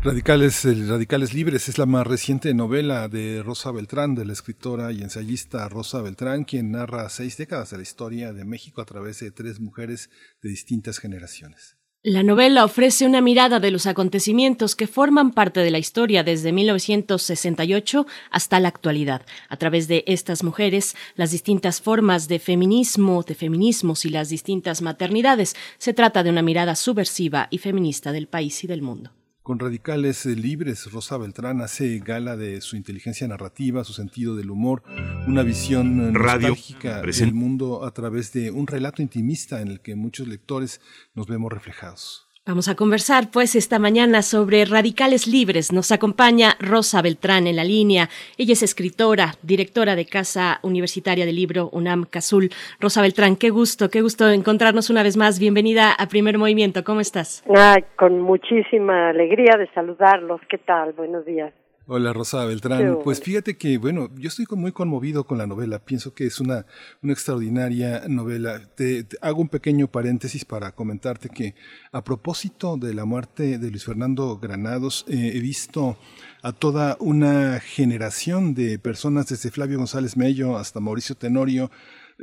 [0.01, 5.01] Radicales, Radicales Libres es la más reciente novela de Rosa Beltrán, de la escritora y
[5.01, 9.31] ensayista Rosa Beltrán, quien narra seis décadas de la historia de México a través de
[9.31, 10.09] tres mujeres
[10.41, 11.75] de distintas generaciones.
[12.05, 16.51] La novela ofrece una mirada de los acontecimientos que forman parte de la historia desde
[16.51, 19.21] 1968 hasta la actualidad.
[19.47, 24.81] A través de estas mujeres, las distintas formas de feminismo, de feminismos y las distintas
[24.81, 29.11] maternidades, se trata de una mirada subversiva y feminista del país y del mundo.
[29.43, 34.83] Con Radicales Libres, Rosa Beltrán hace gala de su inteligencia narrativa, su sentido del humor,
[35.27, 37.25] una visión Radio nostálgica presenta.
[37.25, 40.79] del mundo a través de un relato intimista en el que muchos lectores
[41.13, 42.22] nos vemos reflejados.
[42.45, 45.71] Vamos a conversar pues esta mañana sobre radicales libres.
[45.71, 48.09] Nos acompaña Rosa Beltrán en la línea.
[48.37, 52.49] Ella es escritora, directora de Casa Universitaria del Libro UNAM Cazul.
[52.81, 55.39] Rosa Beltrán, qué gusto, qué gusto encontrarnos una vez más.
[55.39, 56.83] Bienvenida a Primer Movimiento.
[56.83, 57.45] ¿Cómo estás?
[57.47, 60.41] Ay, con muchísima alegría de saludarlos.
[60.49, 60.91] ¿Qué tal?
[60.91, 61.53] Buenos días.
[61.85, 66.13] Hola Rosa Beltrán, pues fíjate que, bueno, yo estoy muy conmovido con la novela, pienso
[66.13, 66.65] que es una,
[67.01, 68.61] una extraordinaria novela.
[68.73, 71.55] Te, te hago un pequeño paréntesis para comentarte que
[71.91, 75.97] a propósito de la muerte de Luis Fernando Granados, eh, he visto
[76.41, 81.69] a toda una generación de personas, desde Flavio González Mello hasta Mauricio Tenorio,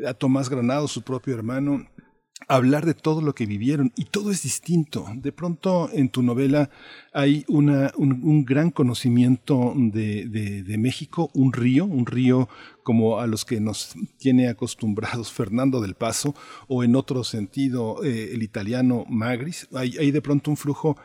[0.06, 1.86] a Tomás Granados, su propio hermano,
[2.48, 5.06] hablar de todo lo que vivieron y todo es distinto.
[5.14, 6.70] De pronto en tu novela
[7.12, 12.48] hay una, un, gran conocimiento de, de- México, un río, un río
[12.82, 16.34] como a los que nos tiene acostumbrados Fernando del Paso
[16.68, 19.68] o en otro sentido eh, el italiano Magris.
[19.74, 20.96] Hay de pronto un flujo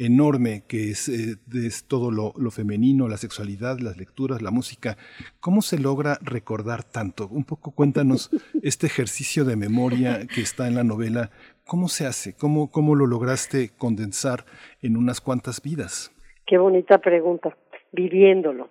[0.00, 4.96] enorme que es, eh, es todo lo, lo femenino, la sexualidad, las lecturas, la música.
[5.40, 7.28] ¿Cómo se logra recordar tanto?
[7.28, 8.30] Un poco cuéntanos
[8.62, 11.30] este ejercicio de memoria que está en la novela.
[11.66, 12.34] ¿Cómo se hace?
[12.34, 14.44] ¿Cómo, cómo lo lograste condensar
[14.80, 16.10] en unas cuantas vidas?
[16.46, 17.56] Qué bonita pregunta.
[17.92, 18.70] Viviéndolo.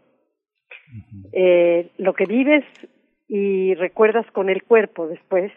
[1.31, 2.65] Eh, lo que vives
[3.27, 5.51] y recuerdas con el cuerpo después,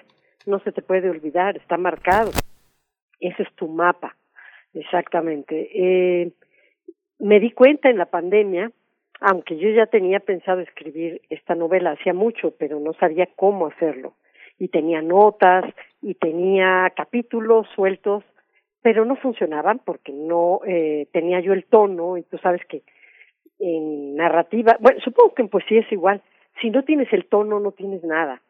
[0.44, 2.30] no se te puede olvidar, está marcado.
[3.18, 4.16] Ese es tu mapa,
[4.74, 5.70] exactamente.
[5.74, 6.32] Eh,
[7.18, 8.72] me di cuenta en la pandemia,
[9.20, 14.14] aunque yo ya tenía pensado escribir esta novela hacía mucho, pero no sabía cómo hacerlo.
[14.58, 15.64] Y tenía notas
[16.00, 18.24] y tenía capítulos sueltos,
[18.82, 22.82] pero no funcionaban porque no eh, tenía yo el tono y tú sabes que
[23.60, 26.20] en narrativa, bueno, supongo que en poesía es igual.
[26.60, 28.42] Si no tienes el tono, no tienes nada,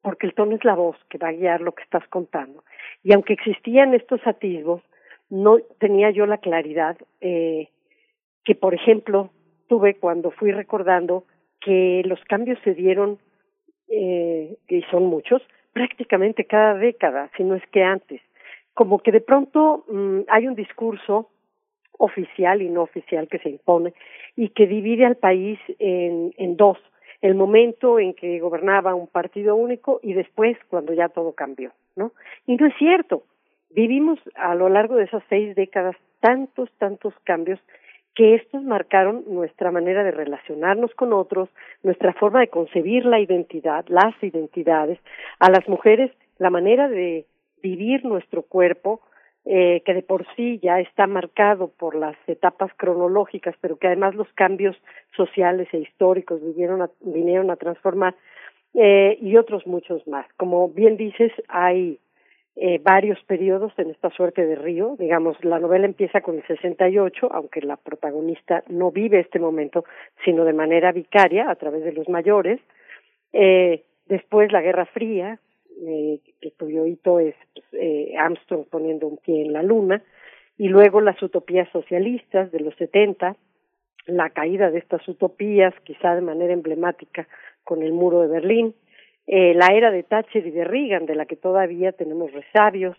[0.00, 2.62] porque el tono es la voz que va a guiar lo que estás contando.
[3.02, 4.82] Y aunque existían estos atisbos,
[5.32, 7.70] no tenía yo la claridad eh,
[8.44, 9.30] que, por ejemplo,
[9.66, 11.24] tuve cuando fui recordando
[11.58, 13.18] que los cambios se dieron,
[13.88, 15.40] eh, y son muchos,
[15.72, 18.20] prácticamente cada década, si no es que antes.
[18.74, 21.30] Como que de pronto mm, hay un discurso
[21.96, 23.94] oficial y no oficial que se impone
[24.36, 26.76] y que divide al país en, en dos,
[27.22, 32.12] el momento en que gobernaba un partido único y después cuando ya todo cambió, ¿no?
[32.46, 33.22] Y no es cierto.
[33.74, 37.58] Vivimos a lo largo de esas seis décadas tantos, tantos cambios
[38.14, 41.48] que estos marcaron nuestra manera de relacionarnos con otros,
[41.82, 44.98] nuestra forma de concebir la identidad, las identidades,
[45.38, 47.24] a las mujeres la manera de
[47.62, 49.00] vivir nuestro cuerpo,
[49.44, 54.14] eh, que de por sí ya está marcado por las etapas cronológicas, pero que además
[54.14, 54.76] los cambios
[55.16, 56.40] sociales e históricos
[57.00, 58.14] vinieron a, transformar,
[58.74, 60.26] eh, y otros muchos más.
[60.36, 61.98] Como bien dices, hay
[62.54, 64.96] eh, varios periodos en esta suerte de río.
[64.98, 69.84] Digamos, la novela empieza con el 68, aunque la protagonista no vive este momento,
[70.24, 72.60] sino de manera vicaria, a través de los mayores.
[73.32, 75.38] Eh, después la Guerra Fría,
[75.86, 76.20] eh,
[76.58, 80.02] cuyo hito es pues, eh, Armstrong poniendo un pie en la luna,
[80.58, 83.36] y luego las utopías socialistas de los 70,
[84.06, 87.26] la caída de estas utopías, quizá de manera emblemática
[87.64, 88.74] con el muro de Berlín,
[89.26, 92.96] eh, la era de Thatcher y de Reagan, de la que todavía tenemos resabios,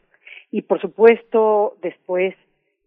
[0.52, 2.36] y por supuesto después,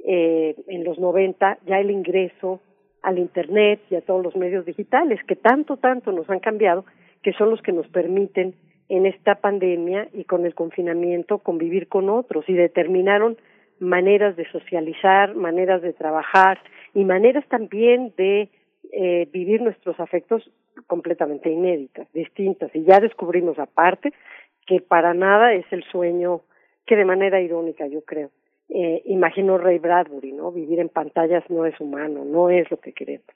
[0.05, 2.61] eh, en los 90, ya el ingreso
[3.03, 6.85] al Internet y a todos los medios digitales, que tanto, tanto nos han cambiado,
[7.23, 8.55] que son los que nos permiten
[8.89, 12.49] en esta pandemia y con el confinamiento convivir con otros.
[12.49, 13.37] Y determinaron
[13.79, 16.59] maneras de socializar, maneras de trabajar
[16.95, 18.49] y maneras también de
[18.93, 20.51] eh, vivir nuestros afectos
[20.87, 22.75] completamente inéditas, distintas.
[22.75, 24.13] Y ya descubrimos aparte
[24.67, 26.43] que para nada es el sueño
[26.87, 28.31] que de manera irónica, yo creo,
[28.69, 29.03] eh,
[29.59, 30.53] Ray Bradbury, ¿no?
[30.53, 33.27] Vivir en pantallas no es humano, no es lo que queremos.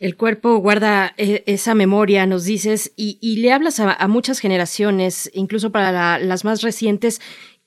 [0.00, 5.70] El cuerpo guarda eh, esa memoria, nos dices, y, le hablas a, muchas generaciones, incluso
[5.70, 7.20] para las más recientes,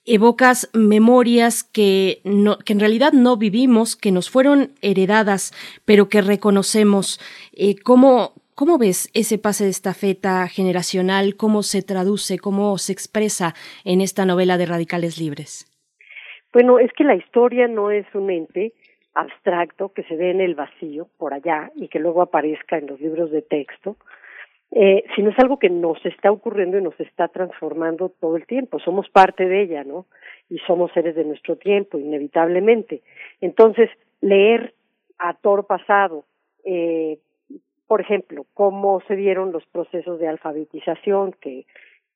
[0.05, 5.53] evocas memorias que, no, que en realidad no vivimos, que nos fueron heredadas,
[5.85, 7.19] pero que reconocemos.
[7.53, 11.35] Eh, ¿cómo, ¿Cómo ves ese pase de estafeta generacional?
[11.35, 12.37] ¿Cómo se traduce?
[12.37, 15.65] ¿Cómo se expresa en esta novela de Radicales Libres?
[16.53, 18.73] Bueno, es que la historia no es un ente
[19.15, 23.01] abstracto que se ve en el vacío por allá y que luego aparezca en los
[23.01, 23.95] libros de texto,
[24.75, 28.79] eh, sino es algo que nos está ocurriendo y nos está transformando todo el tiempo.
[28.79, 30.07] Somos parte de ella, ¿no?
[30.49, 33.03] Y somos seres de nuestro tiempo, inevitablemente.
[33.39, 34.73] Entonces, leer
[35.19, 36.25] a toro pasado,
[36.65, 37.19] eh,
[37.85, 41.67] por ejemplo, cómo se dieron los procesos de alfabetización que,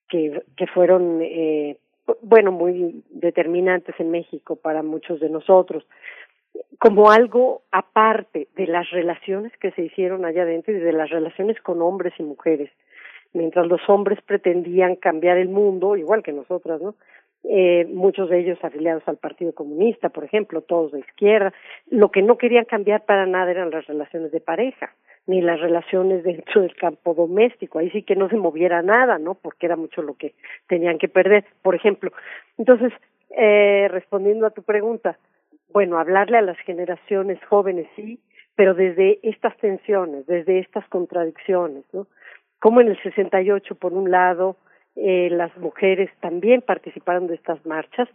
[0.09, 1.77] que, fueron, eh,
[2.23, 5.85] bueno, muy determinantes en México para muchos de nosotros,
[6.79, 11.59] como algo aparte de las relaciones que se hicieron allá adentro y de las relaciones
[11.61, 12.69] con hombres y mujeres.
[13.33, 16.95] Mientras los hombres pretendían cambiar el mundo, igual que nosotras, ¿no?
[17.43, 21.53] Eh, muchos de ellos afiliados al Partido Comunista, por ejemplo, todos de izquierda,
[21.89, 24.93] lo que no querían cambiar para nada eran las relaciones de pareja,
[25.27, 29.35] ni las relaciones dentro del campo doméstico, ahí sí que no se moviera nada, ¿no?
[29.35, 30.33] Porque era mucho lo que
[30.67, 32.11] tenían que perder, por ejemplo.
[32.57, 32.91] Entonces,
[33.29, 35.17] eh, respondiendo a tu pregunta,
[35.77, 38.19] bueno, hablarle a las generaciones jóvenes sí,
[38.55, 42.07] pero desde estas tensiones, desde estas contradicciones, ¿no?
[42.59, 44.57] Como en el 68, por un lado,
[44.95, 48.09] eh, las mujeres también participaron de estas marchas,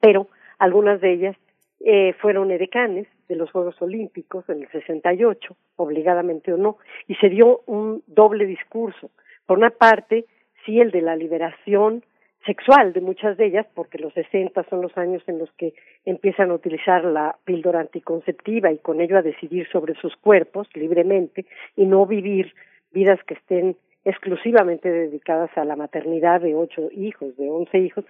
[0.00, 0.28] pero
[0.58, 1.36] algunas de ellas
[1.80, 7.28] eh, fueron edecanes de los Juegos Olímpicos en el 68, obligadamente o no, y se
[7.28, 9.10] dio un doble discurso.
[9.44, 10.24] Por una parte,
[10.64, 12.02] sí el de la liberación
[12.44, 16.50] sexual de muchas de ellas, porque los 60 son los años en los que empiezan
[16.50, 21.46] a utilizar la píldora anticonceptiva y con ello a decidir sobre sus cuerpos libremente
[21.76, 22.54] y no vivir
[22.92, 28.04] vidas que estén exclusivamente dedicadas a la maternidad de ocho hijos, de once hijos,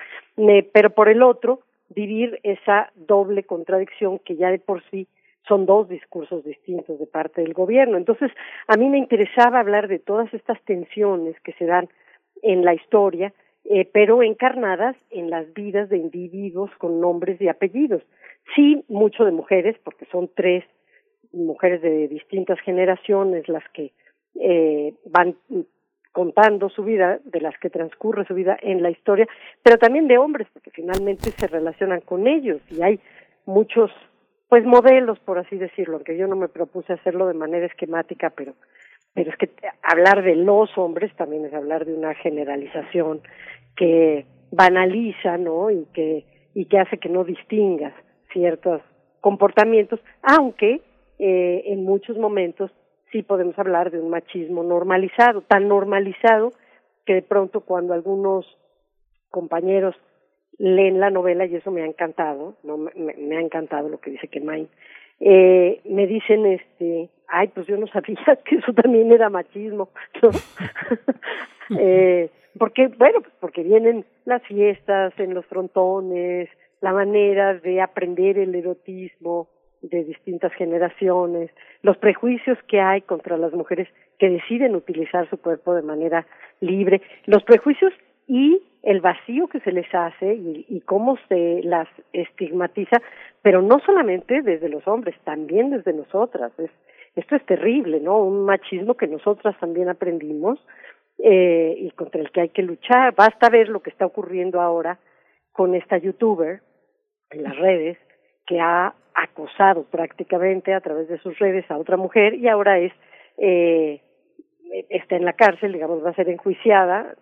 [0.72, 5.06] pero por el otro, vivir esa doble contradicción que ya de por sí
[5.46, 7.96] son dos discursos distintos de parte del gobierno.
[7.96, 8.30] Entonces,
[8.68, 11.88] a mí me interesaba hablar de todas estas tensiones que se dan
[12.42, 13.32] en la historia,
[13.64, 18.02] eh, pero encarnadas en las vidas de individuos con nombres y apellidos.
[18.54, 20.64] Sí, mucho de mujeres, porque son tres
[21.32, 23.92] mujeres de distintas generaciones las que
[24.34, 25.36] eh, van
[26.12, 29.26] contando su vida, de las que transcurre su vida en la historia,
[29.62, 33.00] pero también de hombres, porque finalmente se relacionan con ellos y hay
[33.46, 33.90] muchos
[34.48, 38.52] pues modelos, por así decirlo, aunque yo no me propuse hacerlo de manera esquemática, pero
[39.14, 39.50] pero es que
[39.82, 43.20] hablar de los hombres también es hablar de una generalización
[43.76, 45.70] que banaliza, ¿no?
[45.70, 46.24] Y que
[46.54, 47.94] y que hace que no distingas
[48.32, 48.82] ciertos
[49.20, 50.80] comportamientos, aunque
[51.18, 52.70] eh, en muchos momentos
[53.10, 56.52] sí podemos hablar de un machismo normalizado, tan normalizado
[57.06, 58.46] que de pronto cuando algunos
[59.30, 59.94] compañeros
[60.58, 64.28] leen la novela, y eso me ha encantado, no me, ha encantado lo que dice
[64.28, 64.68] Kemain,
[65.20, 69.88] eh, me dicen, este, ay, pues yo no sabía que eso también era machismo,
[70.22, 70.30] ¿no?
[71.78, 76.48] eh, porque, bueno, pues porque vienen las fiestas en los frontones,
[76.80, 79.48] la manera de aprender el erotismo
[79.80, 81.50] de distintas generaciones,
[81.82, 83.88] los prejuicios que hay contra las mujeres
[84.18, 86.26] que deciden utilizar su cuerpo de manera
[86.60, 87.92] libre, los prejuicios
[88.28, 93.00] y el vacío que se les hace y, y, cómo se las estigmatiza,
[93.40, 96.52] pero no solamente desde los hombres, también desde nosotras.
[96.58, 96.70] Es,
[97.14, 98.18] esto es terrible, ¿no?
[98.18, 100.58] Un machismo que nosotras también aprendimos
[101.18, 103.14] eh, y contra el que hay que luchar.
[103.14, 104.98] Basta ver lo que está ocurriendo ahora
[105.52, 106.60] con esta youtuber
[107.30, 107.98] en las redes
[108.46, 112.92] que ha acosado prácticamente a través de sus redes a otra mujer y ahora es
[113.36, 114.00] eh,
[114.88, 117.14] está en la cárcel, digamos, va a ser enjuiciada.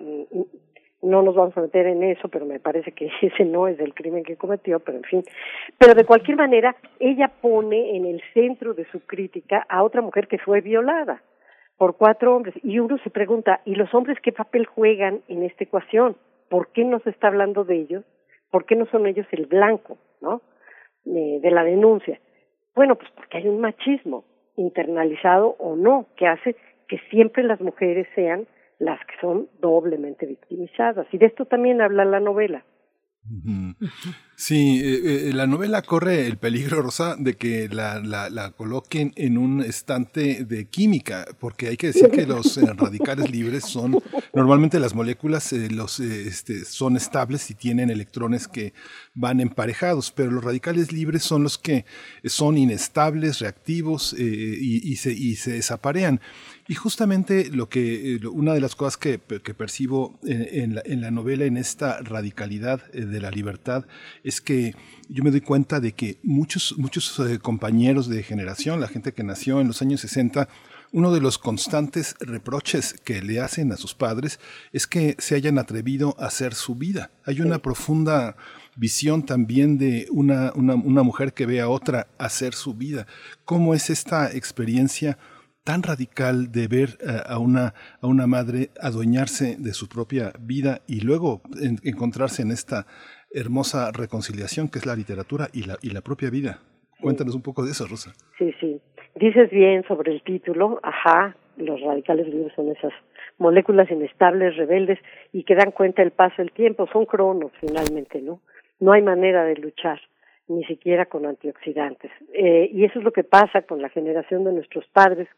[1.02, 3.94] No nos vamos a meter en eso, pero me parece que ese no es el
[3.94, 5.22] crimen que cometió, pero en fin.
[5.78, 10.28] Pero de cualquier manera, ella pone en el centro de su crítica a otra mujer
[10.28, 11.22] que fue violada
[11.76, 12.54] por cuatro hombres.
[12.62, 16.16] Y uno se pregunta, ¿y los hombres qué papel juegan en esta ecuación?
[16.48, 18.04] ¿Por qué no se está hablando de ellos?
[18.50, 20.42] ¿Por qué no son ellos el blanco, no?
[21.04, 22.20] de, de la denuncia.
[22.74, 24.24] Bueno, pues porque hay un machismo
[24.56, 26.56] internalizado o no que hace
[26.88, 28.46] que siempre las mujeres sean
[28.80, 31.06] las que son doblemente victimizadas.
[31.12, 32.64] Y de esto también habla la novela.
[34.40, 39.36] Sí, eh, eh, la novela corre el peligro, Rosa, de que la, la, coloquen en
[39.36, 44.02] un estante de química, porque hay que decir que los eh, radicales libres son,
[44.32, 48.72] normalmente las moléculas los, este, son estables y tienen electrones que
[49.12, 51.84] van emparejados, pero los radicales libres son los que
[52.24, 56.18] son inestables, reactivos y, y, se, y se desaparean.
[56.66, 61.00] Y justamente lo que, una de las cosas que, que percibo en, en, la, en,
[61.00, 63.86] la, novela, en esta radicalidad de la libertad,
[64.30, 64.74] es que
[65.08, 69.24] yo me doy cuenta de que muchos, muchos eh, compañeros de generación, la gente que
[69.24, 70.48] nació en los años 60,
[70.92, 74.40] uno de los constantes reproches que le hacen a sus padres
[74.72, 77.10] es que se hayan atrevido a hacer su vida.
[77.24, 78.36] Hay una profunda
[78.76, 83.06] visión también de una, una, una mujer que ve a otra hacer su vida.
[83.44, 85.18] ¿Cómo es esta experiencia?
[85.62, 91.00] tan radical de ver a una, a una madre adueñarse de su propia vida y
[91.00, 91.42] luego
[91.82, 92.86] encontrarse en esta
[93.32, 96.60] hermosa reconciliación que es la literatura y la, y la propia vida.
[97.00, 98.12] Cuéntanos un poco de eso, Rosa.
[98.38, 98.80] Sí, sí.
[99.14, 102.92] Dices bien sobre el título, ajá, los radicales libres son esas
[103.38, 104.98] moléculas inestables, rebeldes
[105.32, 108.40] y que dan cuenta del paso del tiempo, son cronos finalmente, ¿no?
[108.78, 110.00] No hay manera de luchar,
[110.48, 112.10] ni siquiera con antioxidantes.
[112.32, 115.28] Eh, y eso es lo que pasa con la generación de nuestros padres,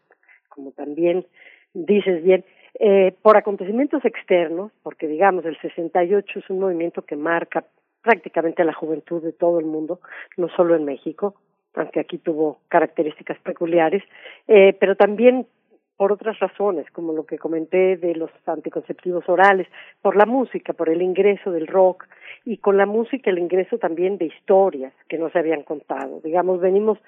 [0.48, 1.26] como también
[1.74, 2.44] dices bien,
[2.78, 7.64] eh, por acontecimientos externos, porque digamos el 68 es un movimiento que marca
[8.02, 10.00] prácticamente la juventud de todo el mundo,
[10.36, 11.34] no solo en México,
[11.74, 14.02] aunque aquí tuvo características peculiares,
[14.48, 15.46] eh, pero también
[15.96, 19.68] por otras razones, como lo que comenté de los anticonceptivos orales,
[20.00, 22.06] por la música, por el ingreso del rock
[22.44, 26.20] y con la música el ingreso también de historias que no se habían contado.
[26.24, 26.98] Digamos, venimos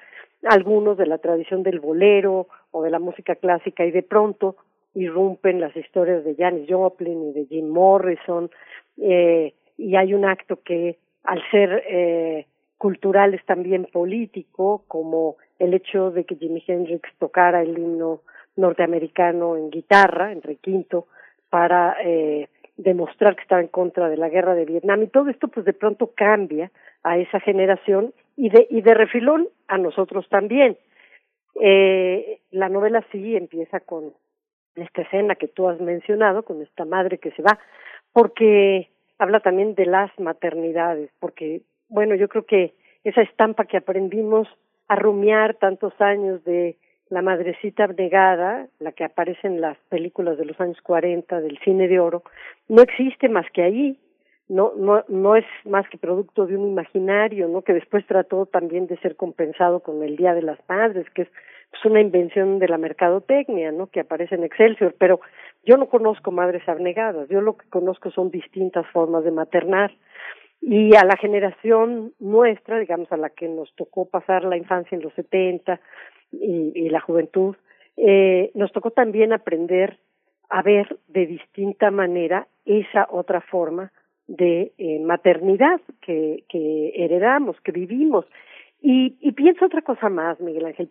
[0.44, 4.56] algunos de la tradición del bolero o de la música clásica y de pronto
[4.94, 8.48] irrumpen las historias de Janis Joplin y de Jim Morrison
[8.98, 12.46] eh, y hay un acto que al ser eh,
[12.78, 18.20] cultural es también político como el hecho de que Jimi Hendrix tocara el himno
[18.56, 21.06] norteamericano en guitarra, entre quinto,
[21.48, 25.02] para eh, demostrar que estaba en contra de la guerra de Vietnam.
[25.02, 26.70] Y todo esto, pues de pronto cambia
[27.02, 30.76] a esa generación y de, y de refilón a nosotros también.
[31.60, 34.12] Eh, la novela sí empieza con
[34.74, 37.58] esta escena que tú has mencionado, con esta madre que se va,
[38.12, 44.48] porque habla también de las maternidades, porque, bueno, yo creo que esa estampa que aprendimos
[44.88, 46.76] a rumiar tantos años de
[47.10, 51.86] la madrecita abnegada, la que aparece en las películas de los años 40 del cine
[51.86, 52.22] de oro,
[52.68, 53.98] no existe más que ahí,
[54.48, 57.62] no, no, no es más que producto de un imaginario, ¿no?
[57.62, 61.28] que después trató también de ser compensado con el Día de las Madres, que es
[61.74, 63.88] pues, una invención de la mercadotecnia, ¿no?
[63.88, 65.20] que aparece en Excelsior, pero
[65.64, 69.92] yo no conozco madres abnegadas, yo lo que conozco son distintas formas de maternar.
[70.60, 75.02] Y a la generación nuestra, digamos, a la que nos tocó pasar la infancia en
[75.02, 75.80] los 70
[76.32, 77.56] y, la juventud,
[77.96, 79.98] eh, nos tocó también aprender
[80.48, 83.92] a ver de distinta manera esa otra forma
[84.26, 88.26] de eh, maternidad que, que heredamos, que vivimos.
[88.80, 90.88] Y, y pienso otra cosa más, Miguel Ángel,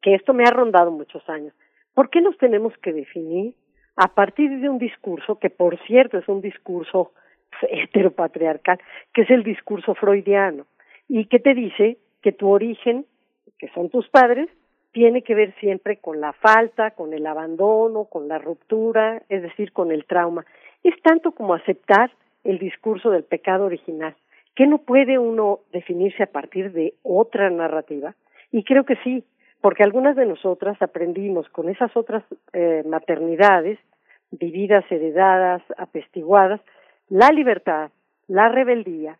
[0.00, 1.52] que esto me ha rondado muchos años.
[1.94, 3.54] ¿Por qué nos tenemos que definir
[3.96, 7.12] a partir de un discurso, que por cierto es un discurso
[7.70, 8.80] heteropatriarcal,
[9.12, 10.66] que es el discurso freudiano,
[11.08, 13.04] y que te dice que tu origen,
[13.58, 14.48] que son tus padres,
[14.92, 19.72] tiene que ver siempre con la falta, con el abandono, con la ruptura, es decir,
[19.72, 20.44] con el trauma.
[20.84, 22.10] Es tanto como aceptar
[22.44, 24.14] el discurso del pecado original.
[24.54, 28.14] ¿Qué no puede uno definirse a partir de otra narrativa?
[28.50, 29.24] Y creo que sí,
[29.62, 33.78] porque algunas de nosotras aprendimos con esas otras eh, maternidades
[34.32, 36.60] vividas, heredadas, apestiguadas,
[37.08, 37.90] la libertad,
[38.26, 39.18] la rebeldía,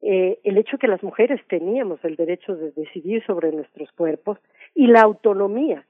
[0.00, 4.38] eh, el hecho que las mujeres teníamos el derecho de decidir sobre nuestros cuerpos
[4.74, 5.84] y la autonomía,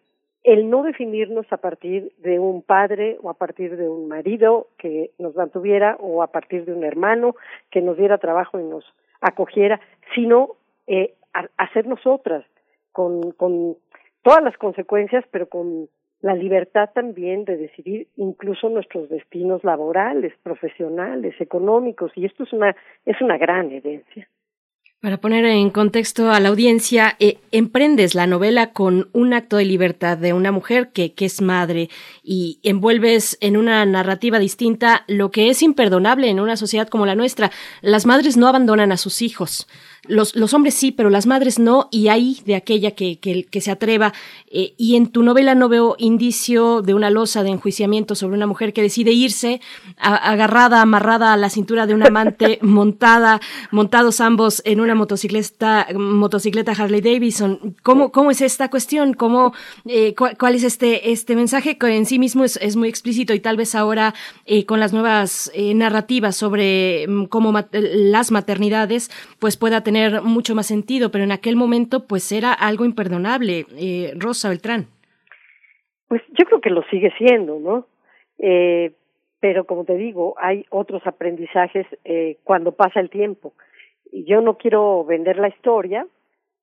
[0.44, 5.10] el no definirnos a partir de un padre o a partir de un marido que
[5.18, 7.36] nos mantuviera o a partir de un hermano
[7.70, 8.84] que nos diera trabajo y nos
[9.20, 9.80] acogiera,
[10.14, 10.56] sino
[10.86, 11.14] eh,
[11.58, 12.44] hacer nosotras
[12.92, 13.76] con, con
[14.22, 15.88] todas las consecuencias, pero con
[16.20, 22.76] la libertad también de decidir incluso nuestros destinos laborales, profesionales, económicos, y esto es una,
[23.06, 24.28] es una gran herencia.
[25.00, 29.64] Para poner en contexto a la audiencia, eh, emprendes la novela con un acto de
[29.64, 31.88] libertad de una mujer que, que es madre
[32.22, 37.14] y envuelves en una narrativa distinta lo que es imperdonable en una sociedad como la
[37.14, 37.50] nuestra.
[37.80, 39.66] Las madres no abandonan a sus hijos.
[40.08, 43.60] Los, los hombres sí, pero las madres no, y hay de aquella que, que, que
[43.60, 44.14] se atreva.
[44.50, 48.46] Eh, y en tu novela no veo indicio de una losa de enjuiciamiento sobre una
[48.46, 49.60] mujer que decide irse
[49.98, 56.72] agarrada, amarrada a la cintura de un amante, montada, montados ambos en una motocicleta, motocicleta
[56.72, 57.76] Harley Davidson.
[57.82, 59.12] ¿Cómo, cómo es esta cuestión?
[59.12, 59.52] ¿Cómo,
[59.84, 63.40] eh, cuál, es este, este mensaje que en sí mismo es, es muy explícito y
[63.40, 64.14] tal vez ahora
[64.46, 70.54] eh, con las nuevas narrativas sobre mm, cómo las maternidades, pues pueda tener tener mucho
[70.54, 73.66] más sentido, pero en aquel momento pues era algo imperdonable.
[73.76, 74.86] Eh, Rosa Beltrán.
[76.06, 77.86] Pues yo creo que lo sigue siendo, ¿no?
[78.38, 78.92] Eh,
[79.40, 83.52] pero como te digo, hay otros aprendizajes eh, cuando pasa el tiempo.
[84.12, 86.06] Y yo no quiero vender la historia,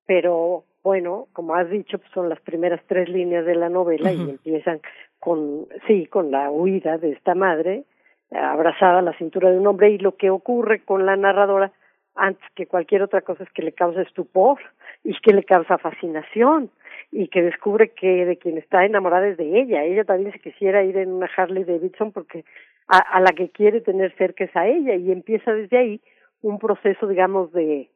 [0.06, 4.20] pero bueno, como has dicho, pues son las primeras tres líneas de la novela y
[4.22, 4.80] empiezan
[5.20, 7.84] con, sí, con la huida de esta madre,
[8.30, 11.72] abrazada a la cintura de un hombre y lo que ocurre con la narradora
[12.18, 14.58] antes que cualquier otra cosa es que le causa estupor
[15.04, 16.70] y que le causa fascinación
[17.10, 19.84] y que descubre que de quien está enamorada es de ella.
[19.84, 22.44] Ella también se quisiera ir en una Harley Davidson porque
[22.88, 26.00] a, la que quiere tener cerca es a ella y empieza desde ahí
[26.42, 27.90] un proceso, digamos, de,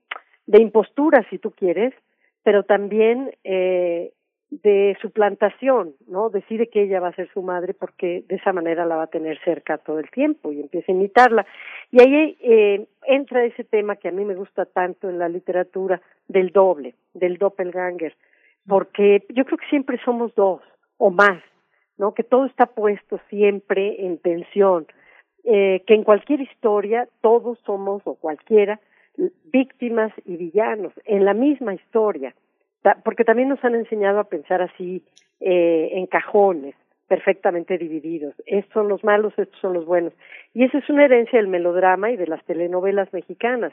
[0.46, 1.94] de impostura, si tú quieres,
[2.42, 4.12] pero también eh,
[4.52, 6.28] de suplantación, ¿no?
[6.28, 9.06] Decide que ella va a ser su madre porque de esa manera la va a
[9.06, 11.46] tener cerca todo el tiempo y empieza a imitarla.
[11.90, 16.02] Y ahí eh, entra ese tema que a mí me gusta tanto en la literatura
[16.28, 18.14] del doble, del doppelganger,
[18.68, 20.60] porque yo creo que siempre somos dos
[20.98, 21.42] o más,
[21.96, 22.12] ¿no?
[22.12, 24.86] Que todo está puesto siempre en tensión,
[25.44, 28.80] eh, que en cualquier historia todos somos o cualquiera
[29.44, 32.34] víctimas y villanos en la misma historia
[33.04, 35.02] porque también nos han enseñado a pensar así
[35.40, 36.74] eh, en cajones
[37.08, 38.34] perfectamente divididos.
[38.46, 40.14] Estos son los malos, estos son los buenos.
[40.54, 43.72] Y esa es una herencia del melodrama y de las telenovelas mexicanas.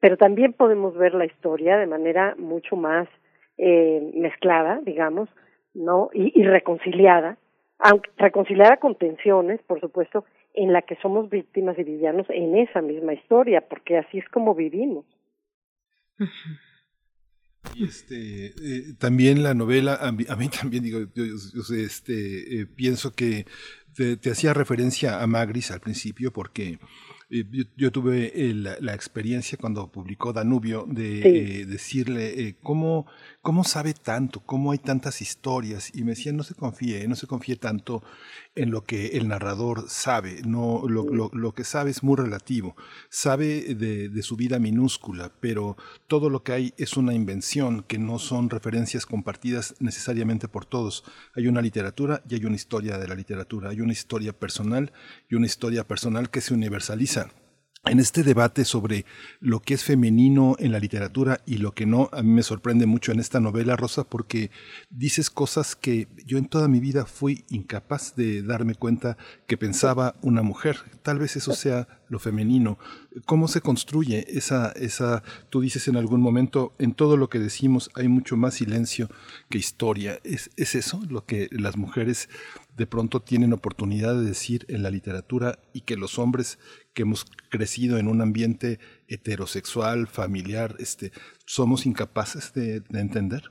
[0.00, 3.08] Pero también podemos ver la historia de manera mucho más
[3.56, 5.30] eh, mezclada, digamos,
[5.72, 6.10] ¿no?
[6.12, 7.38] Y, reconciliada,
[7.78, 12.82] aunque reconciliada con tensiones, por supuesto, en la que somos víctimas y villanos en esa
[12.82, 15.06] misma historia, porque así es como vivimos.
[17.74, 23.46] Y este, eh, también la novela, a mí, también digo, yo, este, eh, pienso que
[23.94, 26.78] te, te, hacía referencia a Magris al principio porque
[27.30, 27.44] eh,
[27.76, 33.06] yo, tuve la, experiencia cuando publicó Danubio de decirle cómo
[33.44, 34.40] ¿cómo sabe tanto?
[34.40, 35.90] ¿Cómo hay tantas historias?
[35.94, 38.02] Y me decían, no se confíe, no se confíe tanto
[38.54, 42.74] en lo que el narrador sabe, no, lo, lo, que sabe es muy relativo,
[43.10, 47.98] sabe de, de, su vida minúscula, pero todo lo que hay es una invención, que
[47.98, 51.04] no son referencias compartidas necesariamente por todos.
[51.36, 54.90] Hay una literatura y hay una historia de la literatura, hay una historia personal
[55.28, 57.28] y una historia personal que se universaliza
[57.86, 59.04] en este debate sobre
[59.40, 62.86] lo que es femenino en la literatura y lo que no, a mí me sorprende
[62.86, 64.50] mucho en esta novela, Rosa, porque
[64.90, 70.16] dices cosas que yo en toda mi vida fui incapaz de darme cuenta que pensaba
[70.22, 70.78] una mujer.
[71.02, 72.78] Tal vez eso sea lo femenino.
[73.26, 77.90] ¿Cómo se construye esa, esa, tú dices en algún momento, en todo lo que decimos
[77.94, 79.08] hay mucho más silencio
[79.50, 80.20] que historia?
[80.24, 82.28] ¿Es, es eso lo que las mujeres
[82.76, 86.58] de pronto tienen oportunidad de decir en la literatura y que los hombres
[86.94, 88.78] que hemos crecido en un ambiente
[89.08, 91.10] heterosexual, familiar, este,
[91.46, 93.42] somos incapaces de, entender?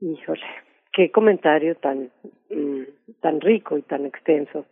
[0.00, 0.46] Híjole,
[0.92, 2.10] qué comentario tan,
[2.50, 2.82] mm,
[3.20, 4.66] tan rico y tan extenso.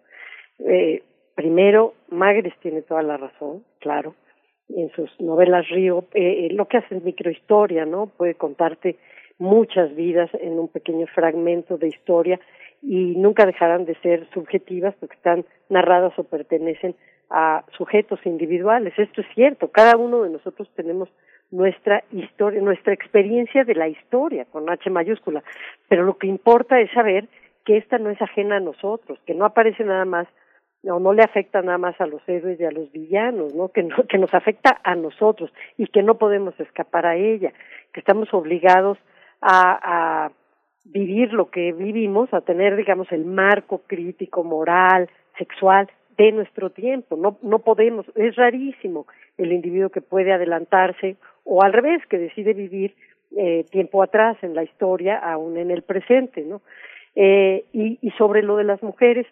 [0.59, 1.03] Eh,
[1.35, 4.15] primero, Magres tiene toda la razón, claro.
[4.69, 8.07] En sus novelas Río, eh, lo que hace es microhistoria, ¿no?
[8.07, 8.97] Puede contarte
[9.39, 12.41] muchas vidas en un pequeño fragmento de historia
[12.83, 16.95] y nunca dejarán de ser subjetivas porque están narradas o pertenecen
[17.31, 18.93] a sujetos individuales.
[18.97, 21.09] Esto es cierto, cada uno de nosotros tenemos
[21.51, 25.43] nuestra historia, nuestra experiencia de la historia con H mayúscula,
[25.89, 27.29] pero lo que importa es saber
[27.65, 30.29] que esta no es ajena a nosotros, que no aparece nada más
[30.87, 33.69] o no le afecta nada más a los héroes y a los villanos, ¿no?
[33.69, 37.55] Que, que nos afecta a nosotros y que no podemos escapar a ella,
[37.93, 38.99] que estamos obligados
[39.47, 40.33] a, a
[40.85, 45.09] vivir lo que vivimos, a tener, digamos, el marco crítico, moral,
[45.39, 47.17] sexual de nuestro tiempo.
[47.17, 49.07] No, no podemos, es rarísimo
[49.37, 52.95] el individuo que puede adelantarse o al revés, que decide vivir
[53.37, 56.63] eh, tiempo atrás en la historia, aún en el presente, ¿no?
[57.15, 59.27] Eh, y, y sobre lo de las mujeres,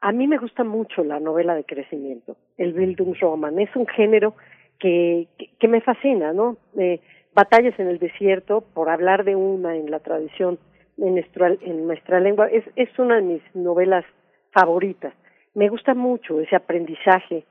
[0.00, 3.58] a mí me gusta mucho la novela de crecimiento, el Bildungsroman.
[3.58, 4.34] Es un género
[4.78, 5.26] que,
[5.58, 6.56] que, me fascina, ¿no?
[6.78, 7.00] Eh,
[7.36, 10.58] batallas en el desierto, por hablar de una en la tradición
[10.96, 14.06] en nuestra, en nuestra lengua, es, es una de mis novelas
[14.52, 15.12] favoritas.
[15.54, 17.44] Me gusta mucho ese aprendizaje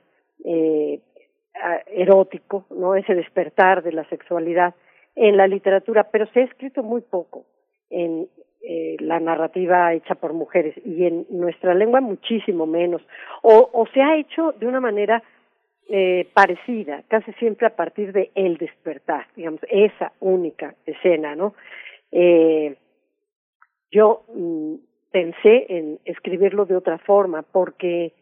[0.44, 1.00] eh,
[1.88, 2.96] erótico, ¿no?
[2.96, 4.74] Ese despertar de la sexualidad
[5.16, 7.46] en la literatura, pero se ha escrito muy poco
[7.92, 8.28] en,
[8.68, 13.04] eh, la narrativa hecha por mujeres y en nuestra lengua muchísimo menos
[13.44, 15.22] o, o se ha hecho de una manera
[15.90, 21.54] eh, parecida casi siempre a partir de el despertar digamos esa única escena no
[22.12, 22.76] eh,
[23.92, 24.76] yo mm,
[25.12, 28.14] pensé en escribirlo de otra forma porque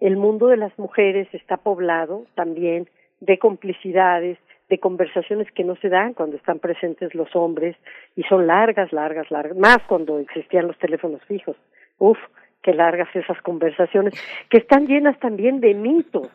[0.00, 2.88] el mundo de las mujeres está poblado también
[3.20, 7.76] de complicidades de conversaciones que no se dan cuando están presentes los hombres
[8.16, 11.56] y son largas, largas, largas, más cuando existían los teléfonos fijos.
[11.98, 12.16] Uf,
[12.62, 14.14] qué largas esas conversaciones,
[14.48, 16.28] que están llenas también de mitos.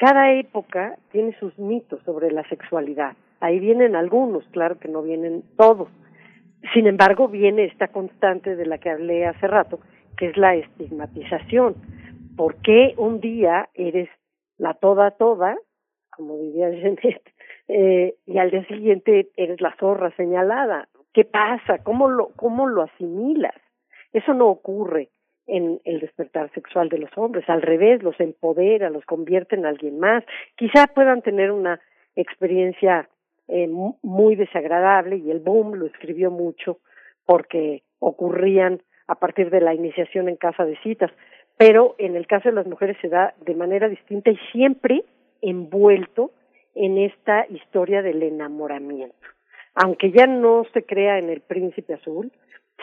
[0.00, 3.12] Cada época tiene sus mitos sobre la sexualidad.
[3.38, 5.88] Ahí vienen algunos, claro que no vienen todos.
[6.72, 9.78] Sin embargo, viene esta constante de la que hablé hace rato,
[10.16, 11.74] que es la estigmatización.
[12.34, 14.08] ¿Por qué un día eres
[14.56, 15.58] la toda toda,
[16.16, 17.34] como diría Jeanette,
[17.68, 20.88] eh, y al día siguiente eres la zorra señalada.
[21.12, 21.84] ¿Qué pasa?
[21.84, 23.54] ¿Cómo lo, cómo lo asimilas?
[24.14, 25.10] Eso no ocurre
[25.50, 29.98] en el despertar sexual de los hombres, al revés, los empodera, los convierte en alguien
[29.98, 30.24] más.
[30.56, 31.80] Quizá puedan tener una
[32.14, 33.08] experiencia
[33.48, 36.78] eh, muy desagradable y el boom lo escribió mucho
[37.26, 41.10] porque ocurrían a partir de la iniciación en casa de citas,
[41.56, 45.02] pero en el caso de las mujeres se da de manera distinta y siempre
[45.42, 46.30] envuelto
[46.76, 49.16] en esta historia del enamoramiento.
[49.74, 52.30] Aunque ya no se crea en el príncipe azul,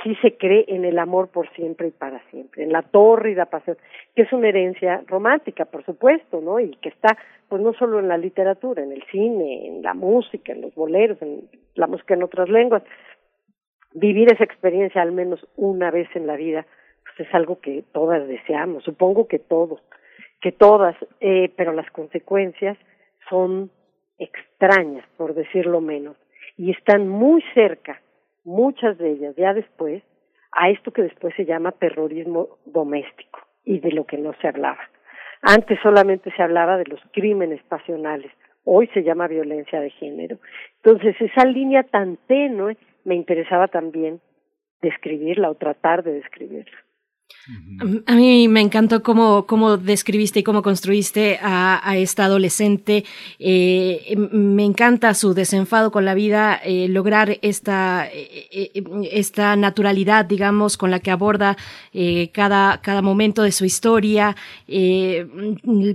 [0.03, 3.77] sí se cree en el amor por siempre y para siempre, en la tórrida pasión,
[4.15, 6.59] que es una herencia romántica, por supuesto, ¿no?
[6.59, 7.17] Y que está,
[7.49, 11.21] pues no solo en la literatura, en el cine, en la música, en los boleros,
[11.21, 12.83] en la música en otras lenguas.
[13.93, 16.65] Vivir esa experiencia al menos una vez en la vida,
[17.03, 19.81] pues es algo que todas deseamos, supongo que todos,
[20.41, 22.77] que todas, eh, pero las consecuencias
[23.29, 23.71] son
[24.19, 26.17] extrañas, por decirlo menos,
[26.57, 28.01] y están muy cerca,
[28.47, 30.01] muchas de ellas ya después,
[30.53, 34.79] a esto que después se llama terrorismo doméstico y de lo que no se hablaba.
[35.41, 38.31] Antes solamente se hablaba de los crímenes pasionales,
[38.63, 40.37] hoy se llama violencia de género.
[40.81, 44.21] Entonces, esa línea tan tenue me interesaba también
[44.81, 46.77] describirla o tratar de describirla.
[48.05, 53.05] A mí me encantó cómo, cómo describiste y cómo construiste a, esta adolescente.
[53.39, 60.75] Eh, me encanta su desenfado con la vida, eh, lograr esta, eh, esta naturalidad, digamos,
[60.75, 61.55] con la que aborda
[62.33, 64.35] cada, cada momento de su historia,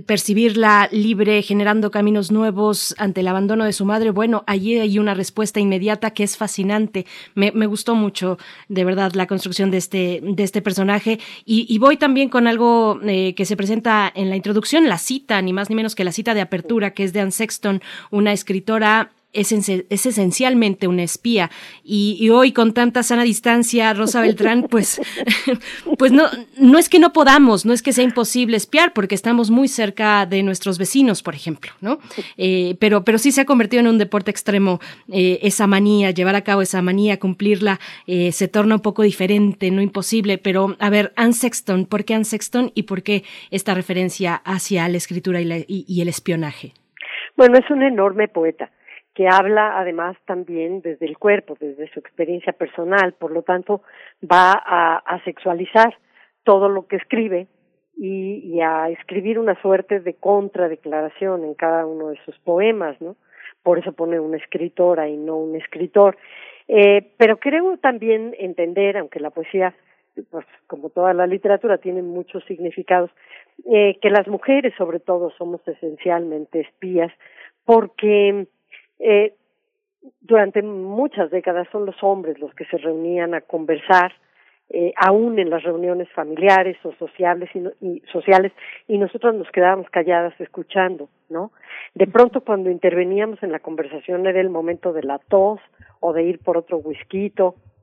[0.05, 4.09] percibirla libre, generando caminos nuevos ante el abandono de su madre.
[4.09, 7.05] Bueno, allí hay una respuesta inmediata que es fascinante.
[7.35, 8.37] Me, me gustó mucho,
[8.69, 13.35] de verdad, la construcción de este, de este personaje y, voy también con algo eh,
[13.35, 16.33] que se presenta en la introducción, la cita, ni más ni menos que la cita
[16.33, 21.49] de apertura, que es de Anne Sexton, una escritora es, es, esencialmente una espía.
[21.83, 25.01] Y, hoy con tanta sana distancia, Rosa Beltrán, pues,
[25.97, 26.25] pues no,
[26.57, 30.25] no es que no podamos, no es que sea imposible espiar, porque estamos muy cerca
[30.25, 31.99] de nuestros vecinos, por ejemplo, ¿no?
[32.37, 34.79] Eh, pero, pero sí se ha convertido en un deporte extremo
[35.11, 39.71] eh, esa manía, llevar a cabo esa manía, cumplirla, eh, se torna un poco diferente,
[39.71, 40.37] no imposible.
[40.37, 44.87] Pero, a ver, Anne Sexton, ¿por qué Anne Sexton y por qué esta referencia hacia
[44.87, 46.73] la escritura y el espionaje?
[47.35, 48.69] Bueno, es un enorme poeta
[49.13, 53.81] que habla además también desde el cuerpo, desde su experiencia personal, por lo tanto
[54.23, 55.97] va a, sexualizar
[56.43, 57.47] todo lo que escribe
[57.95, 63.15] y, y, a escribir una suerte de contradeclaración en cada uno de sus poemas, ¿no?
[63.61, 66.17] Por eso pone una escritora y no un escritor.
[66.67, 69.73] Eh, pero creo también entender, aunque la poesía
[70.29, 73.09] pues como toda la literatura tiene muchos significados,
[73.65, 77.11] eh, que las mujeres sobre todo somos esencialmente espías
[77.65, 78.47] porque
[79.05, 79.33] eh,
[80.21, 84.13] durante muchas décadas son los hombres los que se reunían a conversar
[84.69, 87.49] eh, aún en las reuniones familiares o sociales
[87.81, 88.53] y, sociales
[88.87, 91.51] y nosotros nos quedábamos calladas escuchando, ¿no?
[91.93, 95.59] De pronto cuando interveníamos en la conversación era el momento de la tos
[95.99, 97.33] o de ir por otro whisky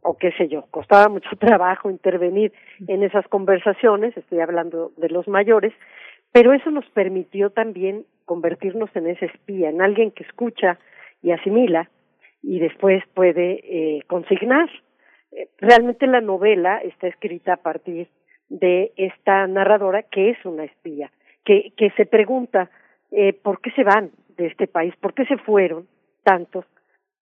[0.03, 2.53] o qué sé yo, costaba mucho trabajo intervenir
[2.89, 5.75] en esas conversaciones, estoy hablando de los mayores,
[6.33, 10.79] pero eso nos permitió también convertirnos en ese espía, en alguien que escucha
[11.23, 11.91] y asimila
[12.43, 14.69] y después puede eh, consignar.
[15.33, 18.09] Eh, realmente la novela está escrita a partir
[18.49, 21.11] de esta narradora que es una espía,
[21.45, 22.71] que, que se pregunta
[23.11, 25.87] eh, por qué se van de este país, por qué se fueron
[26.23, 26.65] tantos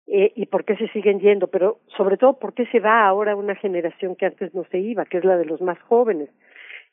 [0.06, 3.36] eh, y por qué se siguen yendo, pero sobre todo por qué se va ahora
[3.36, 6.30] una generación que antes no se iba, que es la de los más jóvenes.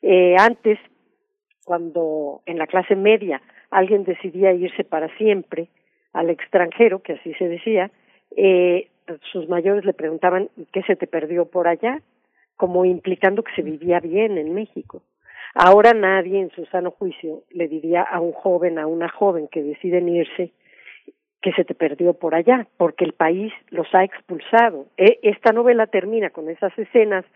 [0.02, 0.78] Eh, antes,
[1.64, 5.68] cuando en la clase media alguien decidía irse para siempre
[6.16, 7.90] al extranjero, que así se decía,
[8.36, 8.88] eh,
[9.30, 12.00] sus mayores le preguntaban qué se te perdió por allá,
[12.56, 15.02] como implicando que se vivía bien en México.
[15.54, 19.62] Ahora nadie en su sano juicio le diría a un joven, a una joven que
[19.62, 20.52] deciden irse,
[21.42, 24.86] que se te perdió por allá, porque el país los ha expulsado.
[24.96, 27.26] E, esta novela termina con esas escenas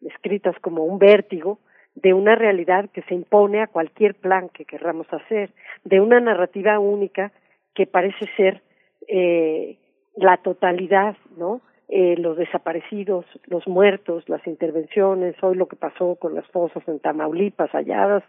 [0.00, 1.58] escritas como un vértigo
[1.96, 5.50] de una realidad que se impone a cualquier plan que querramos hacer,
[5.82, 7.32] de una narrativa única
[7.78, 8.60] que parece ser
[9.06, 9.78] eh,
[10.16, 11.60] la totalidad, ¿no?
[11.88, 16.98] Eh, los desaparecidos, los muertos, las intervenciones, hoy lo que pasó con las fosas en
[16.98, 18.24] Tamaulipas halladas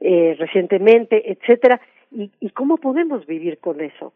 [0.00, 1.80] eh, recientemente, etcétera,
[2.10, 4.12] y, y cómo podemos vivir con eso.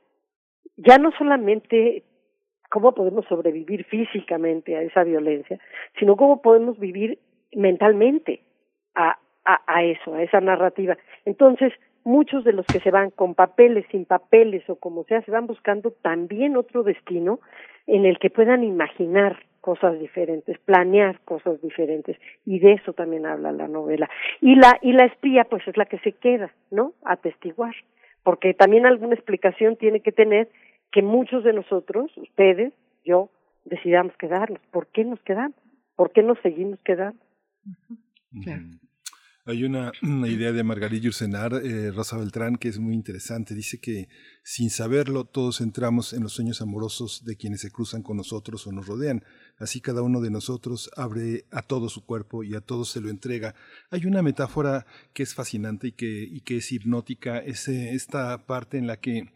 [0.76, 2.02] Ya no solamente
[2.68, 5.58] cómo podemos sobrevivir físicamente a esa violencia,
[5.98, 7.18] sino cómo podemos vivir
[7.54, 8.42] mentalmente
[8.94, 10.98] a, a, a eso, a esa narrativa.
[11.24, 11.72] Entonces,
[12.04, 15.46] muchos de los que se van con papeles, sin papeles o como sea, se van
[15.46, 17.40] buscando también otro destino
[17.86, 23.50] en el que puedan imaginar cosas diferentes, planear cosas diferentes y de eso también habla
[23.50, 24.10] la novela.
[24.40, 26.92] Y la y la espía pues es la que se queda, ¿no?
[27.04, 27.74] Atestiguar,
[28.22, 30.48] porque también alguna explicación tiene que tener
[30.92, 32.72] que muchos de nosotros, ustedes,
[33.04, 33.30] yo,
[33.64, 34.60] decidamos quedarnos.
[34.70, 35.56] ¿Por qué nos quedamos?
[35.96, 37.18] ¿Por qué nos seguimos quedando?
[39.46, 39.92] Hay una,
[40.26, 43.54] idea de Margarita Ursenar, eh, Rosa Beltrán, que es muy interesante.
[43.54, 44.08] Dice que
[44.42, 48.72] sin saberlo todos entramos en los sueños amorosos de quienes se cruzan con nosotros o
[48.72, 49.22] nos rodean.
[49.58, 53.10] Así cada uno de nosotros abre a todo su cuerpo y a todos se lo
[53.10, 53.54] entrega.
[53.90, 58.78] Hay una metáfora que es fascinante y que, y que es hipnótica, es esta parte
[58.78, 59.30] en la que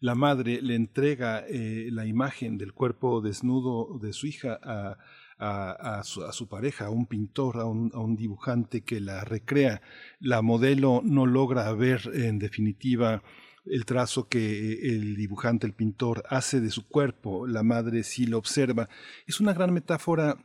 [0.00, 4.98] la madre le entrega eh, la imagen del cuerpo desnudo de su hija a
[5.38, 9.82] a, su, pareja, a un pintor, a un, a un dibujante que la recrea.
[10.20, 13.22] La modelo no logra ver en definitiva
[13.64, 18.38] el trazo que el dibujante, el pintor, hace de su cuerpo, la madre sí lo
[18.38, 18.88] observa.
[19.26, 20.38] Es una gran metáfora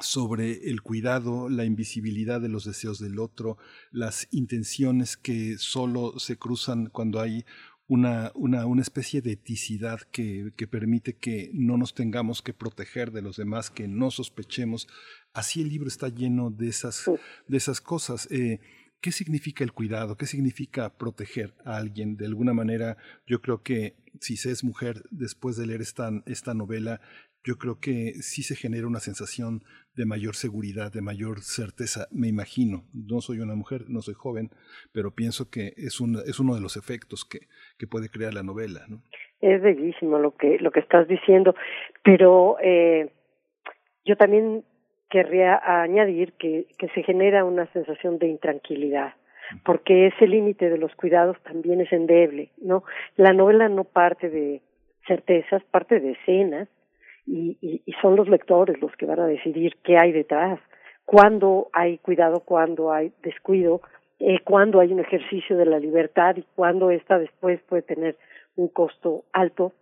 [0.00, 3.58] sobre el cuidado, la invisibilidad de los deseos del otro,
[3.90, 7.44] las intenciones que solo se cruzan cuando hay
[7.92, 13.12] una, una, una especie de eticidad que, que, permite que no nos tengamos que proteger
[13.12, 14.88] de los demás, que no sospechemos.
[15.34, 17.04] Así el libro está lleno de esas,
[17.46, 18.28] de esas cosas.
[18.30, 18.60] Eh,
[19.02, 20.16] ¿Qué significa el cuidado?
[20.16, 22.16] ¿Qué significa proteger a alguien?
[22.16, 22.96] De alguna manera,
[23.26, 27.02] yo creo que si se es mujer, después de leer esta, esta novela,
[27.44, 29.64] yo creo que sí se genera una sensación
[29.96, 32.84] de mayor seguridad, de mayor certeza, me imagino.
[32.92, 34.50] No soy una mujer, no soy joven,
[34.92, 37.40] pero pienso que es, un, es uno de los efectos que,
[37.78, 38.86] que puede crear la novela.
[38.88, 39.02] ¿no?
[39.40, 41.54] Es bellísimo lo que, lo que estás diciendo,
[42.02, 43.10] pero eh,
[44.04, 44.64] yo también
[45.10, 49.14] querría añadir que, que se genera una sensación de intranquilidad
[49.64, 52.84] porque ese límite de los cuidados también es endeble, ¿no?
[53.16, 54.62] La novela no parte de
[55.06, 56.68] certezas, parte de escenas,
[57.26, 60.58] y, y, son los lectores los que van a decidir qué hay detrás,
[61.04, 63.80] cuándo hay cuidado, cuándo hay descuido,
[64.18, 68.16] eh, cuándo hay un ejercicio de la libertad y cuándo esta después puede tener
[68.56, 69.72] un costo alto,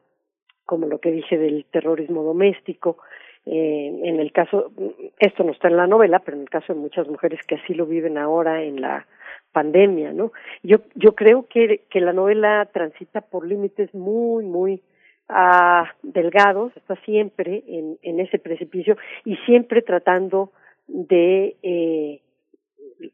[0.64, 2.98] como lo que dije del terrorismo doméstico.
[3.46, 4.70] Eh, en el caso,
[5.18, 7.74] esto no está en la novela, pero en el caso de muchas mujeres que así
[7.74, 9.06] lo viven ahora en la
[9.52, 10.32] pandemia, ¿no?
[10.62, 14.82] Yo, yo creo que, que la novela transita por límites muy, muy
[15.30, 20.52] a delgados, está siempre en, en ese precipicio y siempre tratando
[20.88, 22.20] de eh,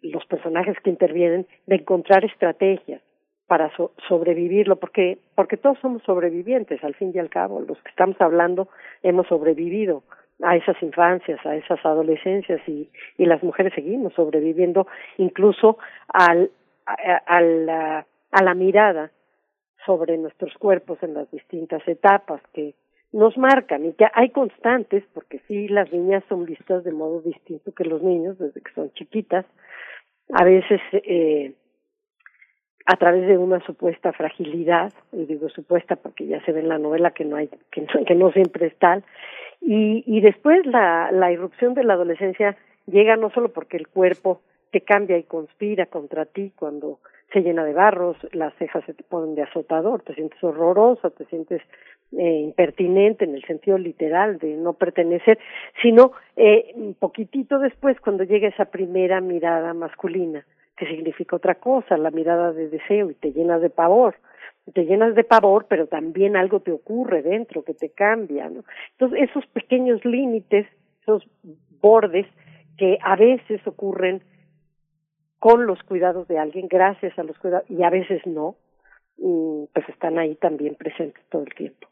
[0.02, 3.02] los personajes que intervienen de encontrar estrategias
[3.46, 3.70] para
[4.08, 8.68] sobrevivirlo, porque porque todos somos sobrevivientes al fin y al cabo, los que estamos hablando
[9.02, 10.02] hemos sobrevivido
[10.42, 14.86] a esas infancias, a esas adolescencias y, y las mujeres seguimos sobreviviendo
[15.16, 15.78] incluso
[16.08, 16.50] al,
[16.84, 19.10] a, la, a la mirada
[19.84, 22.74] sobre nuestros cuerpos en las distintas etapas que
[23.12, 27.72] nos marcan y que hay constantes, porque sí, las niñas son vistas de modo distinto
[27.72, 29.46] que los niños desde que son chiquitas,
[30.32, 31.54] a veces eh,
[32.84, 36.78] a través de una supuesta fragilidad, y digo supuesta porque ya se ve en la
[36.78, 39.04] novela que no hay, que no, que no siempre es tal,
[39.60, 42.56] y, y después la, la irrupción de la adolescencia
[42.86, 44.40] llega no solo porque el cuerpo
[44.70, 47.00] te cambia y conspira contra ti cuando
[47.32, 51.24] se llena de barros, las cejas se te ponen de azotador, te sientes horrorosa, te
[51.26, 51.60] sientes
[52.12, 55.38] eh, impertinente en el sentido literal de no pertenecer,
[55.82, 60.44] sino eh, un poquitito después cuando llega esa primera mirada masculina,
[60.76, 64.16] que significa otra cosa, la mirada de deseo y te llenas de pavor
[64.72, 68.64] te llenas de pavor, pero también algo te ocurre dentro que te cambia, ¿no?
[68.92, 70.66] Entonces, esos pequeños límites,
[71.02, 71.26] esos
[71.80, 72.26] bordes
[72.76, 74.22] que a veces ocurren
[75.46, 78.56] con los cuidados de alguien, gracias a los cuidados, y a veces no,
[79.16, 81.86] pues están ahí también presentes todo el tiempo.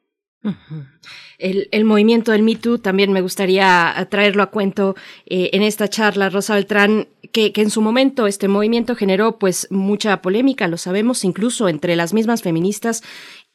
[1.39, 6.31] El, movimiento del Me Too también me gustaría traerlo a cuento eh, en esta charla,
[6.31, 11.25] Rosa Beltrán, que, que, en su momento este movimiento generó pues mucha polémica, lo sabemos,
[11.25, 13.05] incluso entre las mismas feministas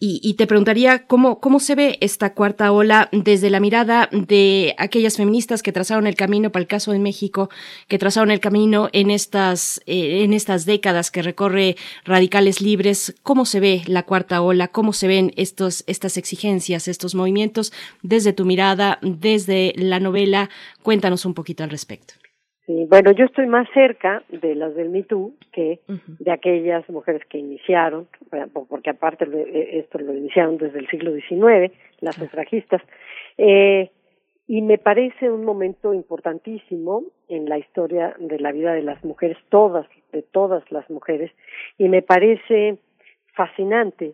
[0.01, 5.17] y, te preguntaría cómo, cómo se ve esta cuarta ola desde la mirada de aquellas
[5.17, 7.49] feministas que trazaron el camino para el caso de México,
[7.89, 13.13] que trazaron el camino en estas, eh, en estas décadas que recorre Radicales Libres.
[13.23, 14.69] ¿Cómo se ve la cuarta ola?
[14.69, 20.49] ¿Cómo se ven estos, estas exigencias, estos movimientos desde tu mirada, desde la novela?
[20.81, 22.18] Cuéntanos un poquito al respecto.
[22.69, 27.25] Sí, bueno, yo estoy más cerca de las del Me Too que de aquellas mujeres
[27.25, 28.07] que iniciaron,
[28.69, 32.83] porque aparte eh, esto lo iniciaron desde el siglo XIX, las sufragistas,
[33.39, 33.89] eh,
[34.45, 39.37] y me parece un momento importantísimo en la historia de la vida de las mujeres,
[39.49, 41.31] todas, de todas las mujeres,
[41.79, 42.77] y me parece
[43.33, 44.13] fascinante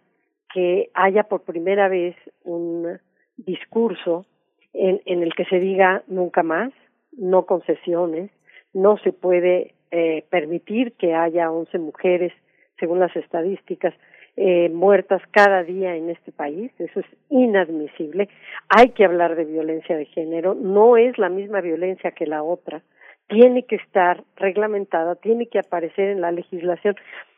[0.53, 3.01] que haya por primera vez un
[3.35, 4.25] discurso
[4.71, 6.71] en, en el que se diga nunca más,
[7.17, 8.31] no concesiones,
[8.75, 12.33] no se puede eh, permitir que haya 11 mujeres,
[12.77, 13.93] según las estadísticas,
[14.35, 16.69] eh, muertas cada día en este país.
[16.77, 18.27] Eso es inadmisible.
[18.67, 20.53] Hay que hablar de violencia de género.
[20.53, 22.81] No es la misma violencia que la otra.
[23.29, 26.95] Tiene que estar reglamentada, tiene que aparecer en la legislación.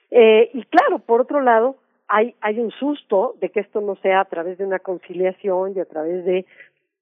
[0.10, 1.76] Eh, y claro, por otro lado,
[2.08, 5.80] hay, hay un susto de que esto no sea a través de una conciliación y
[5.80, 6.46] a través de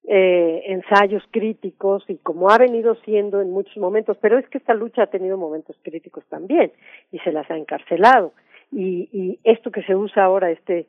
[0.07, 4.73] eh, ensayos críticos y como ha venido siendo en muchos momentos, pero es que esta
[4.73, 6.71] lucha ha tenido momentos críticos también
[7.11, 8.33] y se las ha encarcelado.
[8.71, 10.87] Y, y esto que se usa ahora, este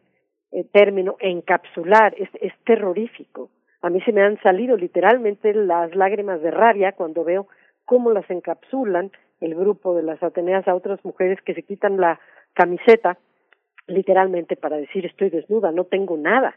[0.53, 3.51] eh, término encapsular, es, es terrorífico.
[3.83, 7.47] A mí se me han salido literalmente las lágrimas de rabia cuando veo
[7.85, 12.19] cómo las encapsulan el grupo de las Ateneas a otras mujeres que se quitan la
[12.55, 13.19] camiseta
[13.87, 16.57] literalmente para decir estoy desnuda, no tengo nada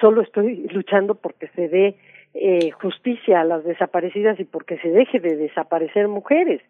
[0.00, 1.96] solo estoy luchando porque se dé
[2.34, 6.60] eh, justicia a las desaparecidas y porque se deje de desaparecer mujeres.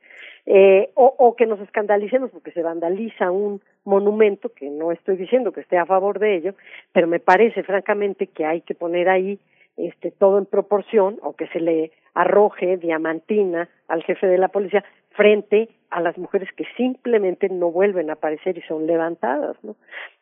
[0.49, 5.63] Eh, o, que nos escandalicemos porque se vandaliza un monumento, que no estoy diciendo que
[5.63, 6.55] esté a favor de ello,
[6.93, 9.41] pero me parece francamente que hay que poner ahí
[9.77, 14.85] este todo en proporción o que se le arroje diamantina al jefe de la policía
[15.11, 19.75] frente a las mujeres que simplemente no vuelven a aparecer y son levantadas, ¿no?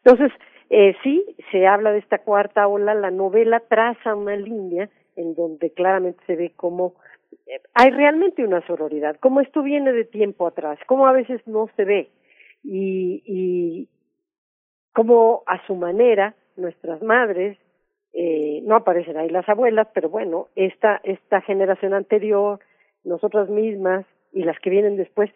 [0.02, 0.32] Entonces,
[0.70, 5.70] eh, sí, se habla de esta cuarta ola, la novela traza una línea en donde
[5.70, 6.94] claramente se ve cómo
[7.46, 11.68] eh, hay realmente una sororidad, cómo esto viene de tiempo atrás, cómo a veces no
[11.76, 12.10] se ve
[12.62, 13.88] y, y
[14.92, 17.58] cómo a su manera nuestras madres,
[18.12, 22.60] eh, no aparecen ahí las abuelas, pero bueno, esta, esta generación anterior,
[23.02, 25.30] nosotras mismas y las que vienen después,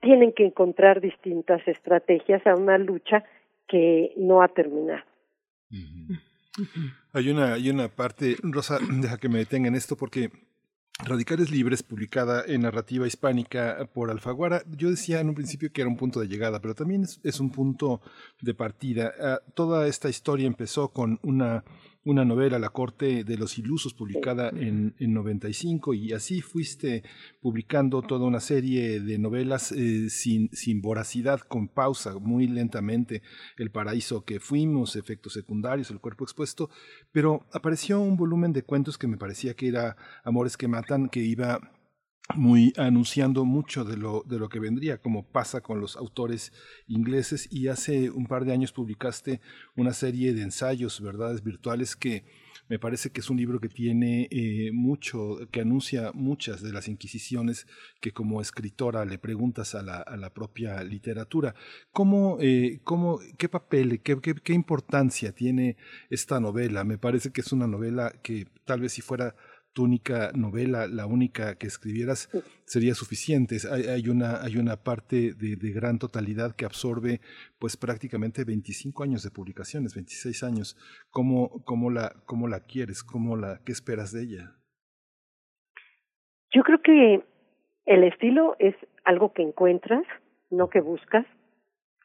[0.00, 3.24] tienen que encontrar distintas estrategias a una lucha
[3.70, 5.04] que no ha terminado.
[7.12, 10.30] Hay una, hay una parte, Rosa, deja que me detenga en esto porque
[11.04, 15.88] Radicales Libres, publicada en narrativa hispánica por Alfaguara, yo decía en un principio que era
[15.88, 18.02] un punto de llegada, pero también es, un punto
[18.40, 19.14] de partida.
[19.18, 21.64] Uh, toda esta historia empezó con una
[22.04, 27.02] una novela, La Corte de los Ilusos, publicada en, en 95, y así fuiste
[27.40, 33.22] publicando toda una serie de novelas eh, sin, sin voracidad, con pausa, muy lentamente,
[33.58, 36.70] El Paraíso que fuimos, Efectos Secundarios, El Cuerpo Expuesto,
[37.12, 41.20] pero apareció un volumen de cuentos que me parecía que era Amores que Matan, que
[41.20, 41.60] iba
[42.34, 46.52] muy anunciando mucho de lo, de lo que vendría, como pasa con los autores
[46.86, 49.40] ingleses, y hace un par de años publicaste
[49.76, 52.24] una serie de ensayos, verdades virtuales, que
[52.70, 56.86] Me parece que es un libro que tiene eh, mucho, que anuncia muchas de las
[56.86, 57.66] inquisiciones
[58.00, 61.56] que como escritora le preguntas a la, a la propia literatura.
[61.90, 65.78] ¿Cómo, eh, cómo, ¿Qué papel, qué, qué, qué importancia tiene
[66.10, 66.84] esta novela?
[66.84, 69.34] Me parece que es una novela que tal vez si fuera
[69.78, 72.28] única novela, la única que escribieras,
[72.64, 73.56] sería suficiente.
[73.70, 77.20] Hay, hay una, hay una parte de, de, gran totalidad que absorbe
[77.58, 80.76] pues prácticamente 25 años de publicaciones, 26 años.
[81.10, 83.02] ¿Cómo, cómo, la, cómo la quieres?
[83.02, 84.56] ¿Cómo la, ¿Qué esperas de ella?
[86.52, 87.24] Yo creo que
[87.86, 88.74] el estilo es
[89.04, 90.04] algo que encuentras,
[90.50, 91.24] no que buscas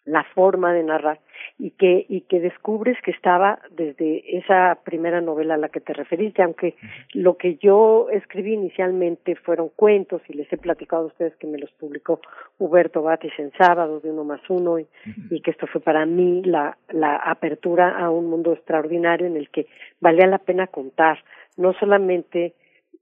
[0.05, 1.19] la forma de narrar
[1.57, 5.93] y que y que descubres que estaba desde esa primera novela a la que te
[5.93, 6.75] referiste aunque
[7.13, 11.57] lo que yo escribí inicialmente fueron cuentos y les he platicado a ustedes que me
[11.57, 12.19] los publicó
[12.59, 14.87] Huberto Batis en sábado de uno más uno y,
[15.29, 19.49] y que esto fue para mí la la apertura a un mundo extraordinario en el
[19.49, 19.67] que
[20.01, 21.23] valía la pena contar
[21.57, 22.53] no solamente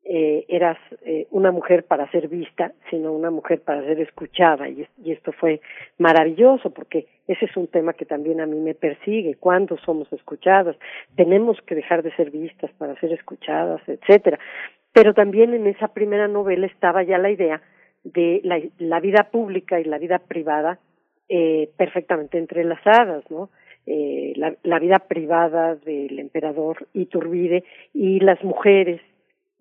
[0.05, 4.67] eh, eras eh, una mujer para ser vista, sino una mujer para ser escuchada.
[4.67, 5.61] Y, esto fue
[5.97, 9.35] maravilloso porque ese es un tema que también a mí me persigue.
[9.35, 10.75] ¿Cuándo somos escuchadas?
[11.15, 14.39] Tenemos que dejar de ser vistas para ser escuchadas, etcétera.
[14.91, 17.61] Pero también en esa primera novela estaba ya la idea
[18.03, 20.79] de la, la vida pública y la vida privada
[21.29, 23.49] eh, perfectamente entrelazadas, ¿no?
[23.85, 29.01] Eh, la, la vida privada del emperador Iturbide y las mujeres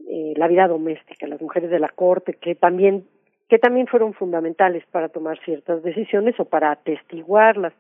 [0.09, 3.07] eh, la vida doméstica, las mujeres de la corte, que también
[3.49, 7.75] que también fueron fundamentales para tomar ciertas decisiones o para atestiguarlas.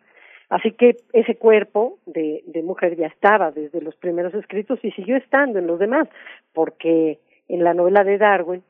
[0.50, 5.16] Así que ese cuerpo de, de mujer ya estaba desde los primeros escritos y siguió
[5.16, 6.08] estando en los demás,
[6.52, 8.62] porque en la novela de Darwin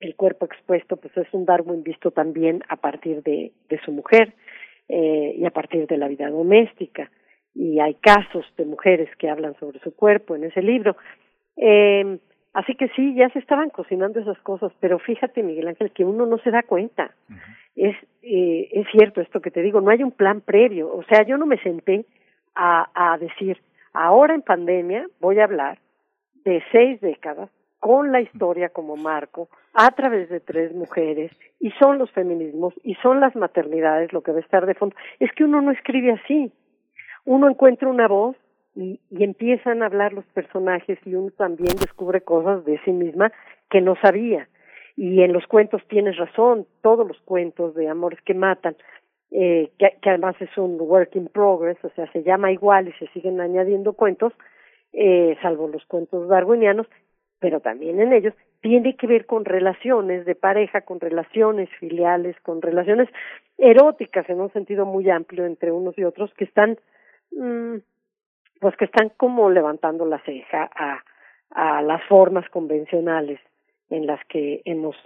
[0.00, 4.32] el cuerpo expuesto pues es un Darwin visto también a partir de, de su mujer
[4.88, 7.10] eh, y a partir de la vida doméstica
[7.54, 10.96] y hay casos de mujeres que hablan sobre su cuerpo en ese libro.
[11.56, 12.18] Eh,
[12.58, 16.26] Así que sí, ya se estaban cocinando esas cosas, pero fíjate, Miguel Ángel, que uno
[16.26, 17.12] no se da cuenta.
[17.76, 20.92] Es eh, es cierto esto que te digo, no hay un plan previo.
[20.92, 22.04] O sea, yo no me senté
[22.56, 23.62] a, a decir,
[23.92, 25.78] ahora en pandemia voy a hablar
[26.44, 31.30] de seis décadas con la historia como marco, a través de tres mujeres,
[31.60, 34.96] y son los feminismos, y son las maternidades lo que va a estar de fondo.
[35.20, 36.50] Es que uno no escribe así.
[37.24, 38.36] Uno encuentra una voz
[38.78, 43.32] y, y empiezan a hablar los personajes y uno también descubre cosas de sí misma
[43.70, 44.48] que no sabía.
[44.96, 48.76] Y en los cuentos tienes razón, todos los cuentos de amores que matan,
[49.32, 53.08] eh, que, además es un work in progress, o sea, se llama igual y se
[53.08, 54.32] siguen añadiendo cuentos,
[54.92, 56.86] eh, salvo los cuentos darwinianos,
[57.40, 62.62] pero también en ellos tiene que ver con relaciones de pareja, con relaciones filiales, con
[62.62, 63.08] relaciones
[63.58, 66.78] eróticas en un sentido muy amplio entre unos y otros que están
[67.32, 67.76] mmm,
[68.60, 71.02] pues que están como levantando la ceja a,
[71.50, 73.40] a las formas convencionales
[73.90, 74.96] en las que hemos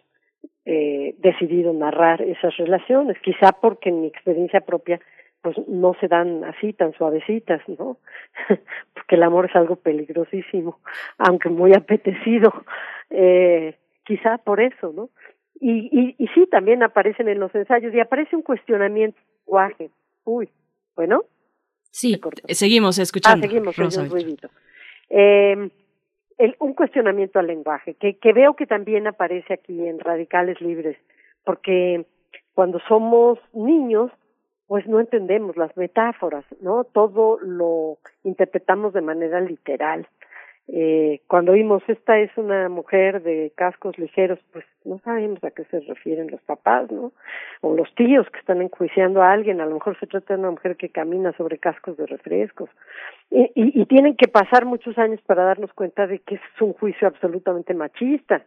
[0.65, 5.01] eh, decidido narrar esas relaciones, quizá porque en mi experiencia propia
[5.43, 7.99] pues no se dan así tan suavecitas, ¿no?
[8.95, 10.79] porque el amor es algo peligrosísimo,
[11.19, 12.53] aunque muy apetecido,
[13.11, 13.75] eh,
[14.05, 15.11] quizá por eso, ¿no?
[15.61, 19.91] Y, y, y sí, también aparecen en los ensayos y aparece un cuestionamiento, guaje,
[20.25, 20.49] uy,
[20.95, 21.23] bueno,
[21.93, 23.47] Sí, seguimos escuchando.
[23.47, 23.77] Ah, seguimos,
[24.11, 24.49] ruidito.
[25.11, 25.71] Eh,
[26.39, 30.97] el, un cuestionamiento al lenguaje, que, que veo que también aparece aquí en Radicales Libres,
[31.45, 32.07] porque
[32.55, 34.11] cuando somos niños,
[34.67, 36.85] pues no entendemos las metáforas, ¿no?
[36.85, 40.09] Todo lo interpretamos de manera literal
[40.75, 45.65] eh, cuando vimos esta es una mujer de cascos ligeros, pues no sabemos a qué
[45.65, 47.13] se refieren los papás, ¿no?
[47.61, 50.51] O los tíos que están enjuiciando a alguien, a lo mejor se trata de una
[50.51, 52.71] mujer que camina sobre cascos de refrescos.
[53.31, 56.73] Y, y, y tienen que pasar muchos años para darnos cuenta de que es un
[56.73, 58.43] juicio absolutamente machista.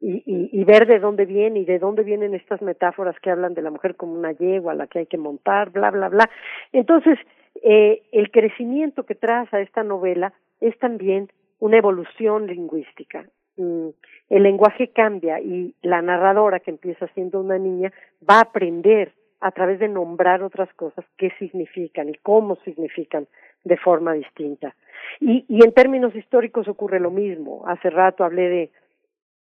[0.00, 3.54] Y, y, y ver de dónde viene y de dónde vienen estas metáforas que hablan
[3.54, 6.30] de la mujer como una yegua a la que hay que montar, bla, bla, bla.
[6.72, 7.18] Entonces,
[7.64, 11.28] eh, el crecimiento que traza esta novela es también
[11.58, 13.24] una evolución lingüística.
[13.56, 13.88] Mm,
[14.30, 17.92] el lenguaje cambia y la narradora, que empieza siendo una niña,
[18.28, 23.26] va a aprender a través de nombrar otras cosas qué significan y cómo significan
[23.64, 24.74] de forma distinta.
[25.20, 27.64] Y, y en términos históricos ocurre lo mismo.
[27.66, 28.70] Hace rato hablé de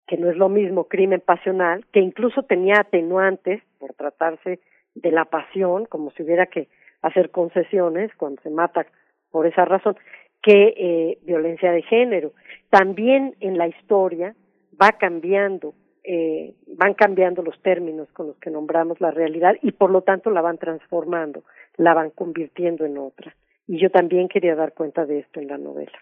[0.08, 4.60] que no es lo mismo crimen pasional, que incluso tenía atenuantes por tratarse
[4.94, 6.68] de la pasión, como si hubiera que
[7.02, 8.86] hacer concesiones cuando se mata
[9.32, 9.98] por esa razón,
[10.46, 12.34] que eh, violencia de género.
[12.70, 14.36] También en la historia
[14.80, 19.90] va cambiando, eh, van cambiando los términos con los que nombramos la realidad y por
[19.90, 21.44] lo tanto la van transformando,
[21.78, 23.36] la van convirtiendo en otra.
[23.68, 25.98] Y yo también quería dar cuenta de esto en la novela.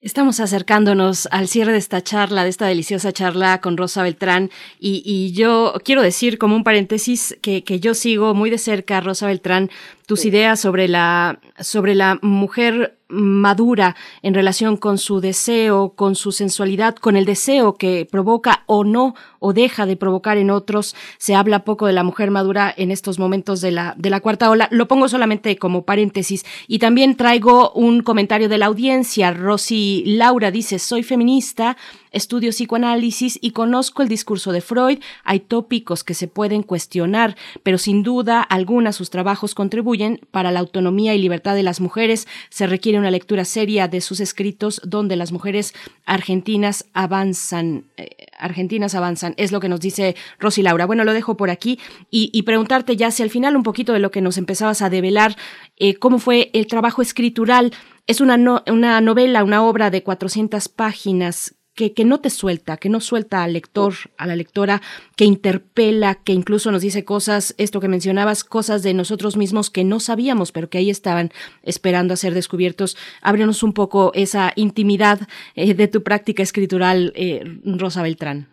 [0.00, 4.50] Estamos acercándonos al cierre de esta charla, de esta deliciosa charla con Rosa Beltrán,
[4.80, 9.28] y, yo quiero decir como un paréntesis que, que, yo sigo muy de cerca, Rosa
[9.28, 9.70] Beltrán,
[10.08, 16.32] tus ideas sobre la, sobre la mujer madura en relación con su deseo, con su
[16.32, 20.96] sensualidad, con el deseo que provoca o no o deja de provocar en otros.
[21.18, 24.50] Se habla poco de la mujer madura en estos momentos de la, de la cuarta
[24.50, 24.68] ola.
[24.70, 26.44] Lo pongo solamente como paréntesis.
[26.66, 29.32] Y también traigo un comentario de la audiencia.
[29.32, 31.76] Rosy Laura dice, soy feminista,
[32.12, 34.98] estudio psicoanálisis y conozco el discurso de Freud.
[35.24, 40.60] Hay tópicos que se pueden cuestionar, pero sin duda alguna sus trabajos contribuyen para la
[40.60, 42.28] autonomía y libertad de las mujeres.
[42.50, 45.74] Se requiere una lectura seria de sus escritos donde las mujeres
[46.04, 47.86] argentinas avanzan.
[47.96, 50.86] Eh, argentinas avanzan, es lo que nos dice Rosy Laura.
[50.86, 51.78] Bueno, lo dejo por aquí
[52.10, 55.36] y, preguntarte ya si al final un poquito de lo que nos empezabas a develar,
[55.76, 57.72] eh, cómo fue el trabajo escritural.
[58.06, 62.88] Es una, una novela, una obra de 400 páginas que, que, no te suelta, que
[62.88, 64.80] no suelta al lector, a la lectora,
[65.16, 69.84] que interpela, que incluso nos dice cosas, esto que mencionabas, cosas de nosotros mismos que
[69.84, 71.30] no sabíamos, pero que ahí estaban
[71.62, 72.96] esperando a ser descubiertos.
[73.22, 75.20] Ábrenos un poco esa intimidad
[75.54, 78.48] eh, de tu práctica escritural, eh, Rosa Beltrán.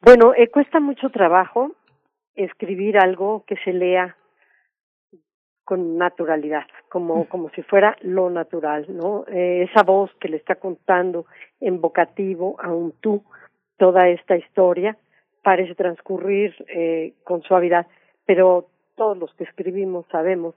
[0.00, 1.72] Bueno, eh, cuesta mucho trabajo
[2.34, 4.16] escribir algo que se lea
[5.64, 9.24] con naturalidad, como, como si fuera lo natural, ¿no?
[9.28, 11.26] Eh, esa voz que le está contando
[11.60, 13.22] en vocativo a un tú
[13.78, 14.96] toda esta historia
[15.42, 17.86] parece transcurrir eh, con suavidad,
[18.24, 20.54] pero todos los que escribimos sabemos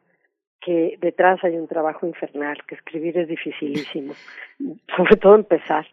[0.61, 4.13] que detrás hay un trabajo infernal, que escribir es dificilísimo,
[4.95, 5.87] sobre todo empezar,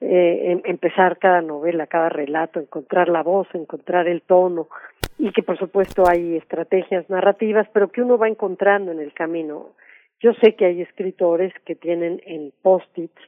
[0.00, 4.68] eh, em, empezar cada novela, cada relato, encontrar la voz, encontrar el tono,
[5.18, 9.70] y que por supuesto hay estrategias narrativas, pero que uno va encontrando en el camino.
[10.20, 13.20] Yo sé que hay escritores que tienen en post-its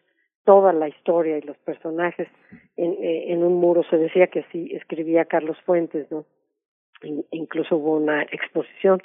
[0.44, 2.28] toda la historia y los personajes
[2.76, 3.82] en, eh, en un muro.
[3.90, 6.24] Se decía que así escribía Carlos Fuentes, ¿no?
[7.30, 9.00] incluso hubo una exposición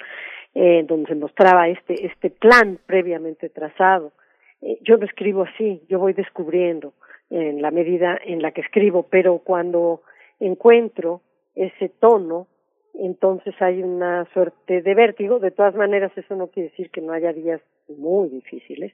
[0.54, 4.12] eh, donde se mostraba este este plan previamente trazado.
[4.62, 6.94] Eh, yo lo escribo así, yo voy descubriendo
[7.30, 10.02] en la medida en la que escribo, pero cuando
[10.40, 11.22] encuentro
[11.54, 12.46] ese tono,
[12.94, 15.38] entonces hay una suerte de vértigo.
[15.38, 18.92] De todas maneras, eso no quiere decir que no haya días muy difíciles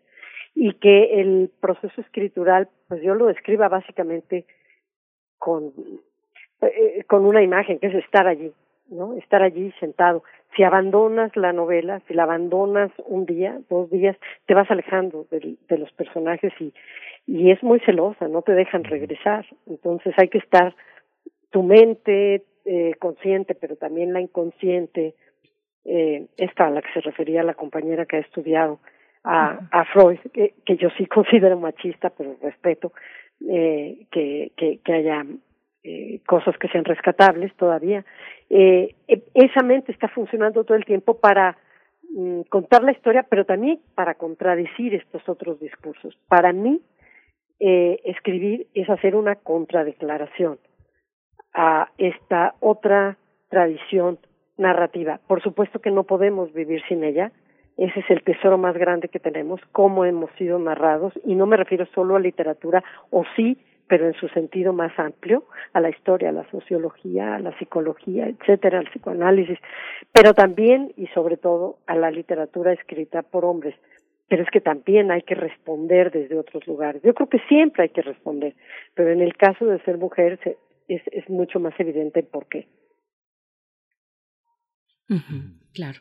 [0.55, 4.45] y que el proceso escritural, pues yo lo describa básicamente
[5.39, 5.73] con,
[6.61, 8.53] eh, con una imagen, que es estar allí,
[8.93, 9.15] ¿no?
[9.15, 10.23] Estar allí sentado.
[10.57, 15.57] Si abandonas la novela, si la abandonas un día, dos días, te vas alejando de,
[15.69, 16.73] de los personajes y,
[17.27, 19.47] y es muy celosa, no te dejan regresar.
[19.67, 20.75] Entonces hay que estar
[21.51, 25.15] tu mente eh, consciente, pero también la inconsciente,
[25.85, 28.79] eh, esta a la que se refería la compañera que ha estudiado
[29.25, 32.93] a, a Freud, que, que yo sí considero machista, pero respeto
[33.49, 35.25] eh, que, que, que haya
[35.85, 38.05] eh, cosas que sean rescatables todavía.
[38.51, 41.57] Eh, e, esa mente está funcionando todo el tiempo para
[42.11, 46.17] mm, contar la historia, pero también para contradecir estos otros discursos.
[46.29, 46.81] Para mí,
[47.59, 50.59] eh, escribir es hacer una contradeclaración
[51.55, 53.17] a esta otra
[53.49, 54.19] tradición
[54.57, 55.21] narrativa.
[55.27, 57.33] Por supuesto que no podemos vivir sin ella.
[57.77, 61.57] Ese es el tesoro más grande que tenemos, cómo hemos sido narrados, y no me
[61.57, 63.57] refiero solo a literatura, o sí
[63.89, 68.27] pero en su sentido más amplio, a la historia, a la sociología, a la psicología,
[68.27, 69.59] etcétera, al psicoanálisis,
[70.13, 73.75] pero también y sobre todo a la literatura escrita por hombres.
[74.29, 77.03] Pero es que también hay que responder desde otros lugares.
[77.03, 78.55] Yo creo que siempre hay que responder,
[78.95, 80.39] pero en el caso de ser mujer
[80.89, 82.67] es, es mucho más evidente por qué.
[85.75, 85.99] claro.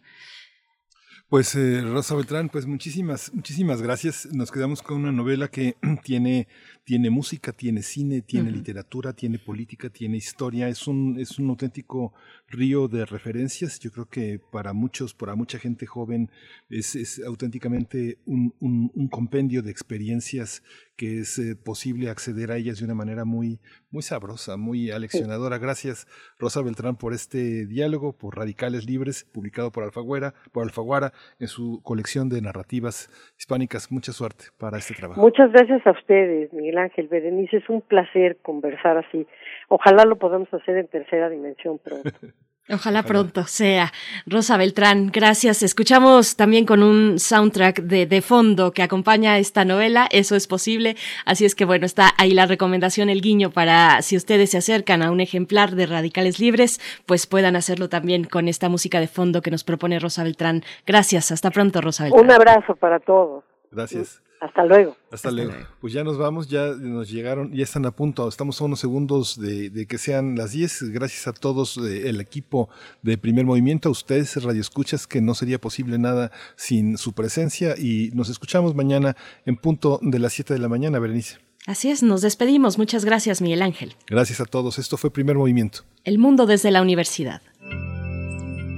[1.32, 4.28] Pues eh, Rosa Beltrán, pues muchísimas, muchísimas gracias.
[4.34, 6.50] Nos quedamos con una novela que tiene,
[6.84, 10.68] tiene música, tiene cine, tiene literatura, tiene política, tiene historia.
[10.68, 12.14] Es un, es un auténtico
[12.50, 13.80] río de referencias.
[13.80, 16.30] Yo creo que para muchos, para mucha gente joven,
[16.70, 20.64] es, es auténticamente un, un, un compendio de experiencias
[21.02, 25.58] que es eh, posible acceder a ellas de una manera muy, muy sabrosa, muy aleccionadora.
[25.58, 26.06] Gracias,
[26.38, 31.82] Rosa Beltrán, por este diálogo, por Radicales Libres, publicado por Alfaguara, por Alfaguara, en su
[31.84, 33.92] colección de narrativas hispánicas.
[33.92, 35.22] Mucha suerte para este trabajo.
[35.22, 37.58] Muchas gracias a ustedes, Miguel Ángel Berenice.
[37.58, 39.28] Es un placer conversar así.
[39.70, 42.12] Ojalá lo podamos hacer en tercera dimensión pronto.
[42.70, 43.92] Ojalá pronto sea.
[44.26, 45.64] Rosa Beltrán, gracias.
[45.64, 50.96] Escuchamos también con un soundtrack de, de, fondo que acompaña esta novela, eso es posible.
[51.26, 55.02] Así es que bueno, está ahí la recomendación, el guiño para si ustedes se acercan
[55.02, 59.42] a un ejemplar de Radicales Libres, pues puedan hacerlo también con esta música de fondo
[59.42, 60.64] que nos propone Rosa Beltrán.
[60.86, 62.24] Gracias, hasta pronto Rosa Beltrán.
[62.24, 63.44] Un abrazo para todos.
[63.72, 64.22] Gracias.
[64.42, 64.98] Hasta luego.
[65.12, 65.54] Hasta, luego.
[65.80, 69.40] Pues ya nos vamos, ya nos llegaron, ya están a punto, estamos a unos segundos
[69.40, 70.90] de, que sean las 10.
[70.90, 72.68] Gracias a todos eh, el equipo
[73.04, 77.76] de Primer Movimiento, a ustedes, Radio Escuchas, que no sería posible nada sin su presencia
[77.78, 81.38] y nos escuchamos mañana en punto de las 7 de la mañana, Berenice.
[81.68, 82.80] Así es, nos despedimos.
[82.80, 83.96] Muchas gracias, Miguel Ángel.
[84.08, 84.80] Gracias a todos.
[84.80, 85.82] Esto fue Primer Movimiento.
[86.04, 87.44] El mundo desde la universidad.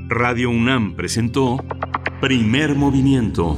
[0.09, 1.63] Radio UNAM presentó
[2.19, 3.57] Primer Movimiento.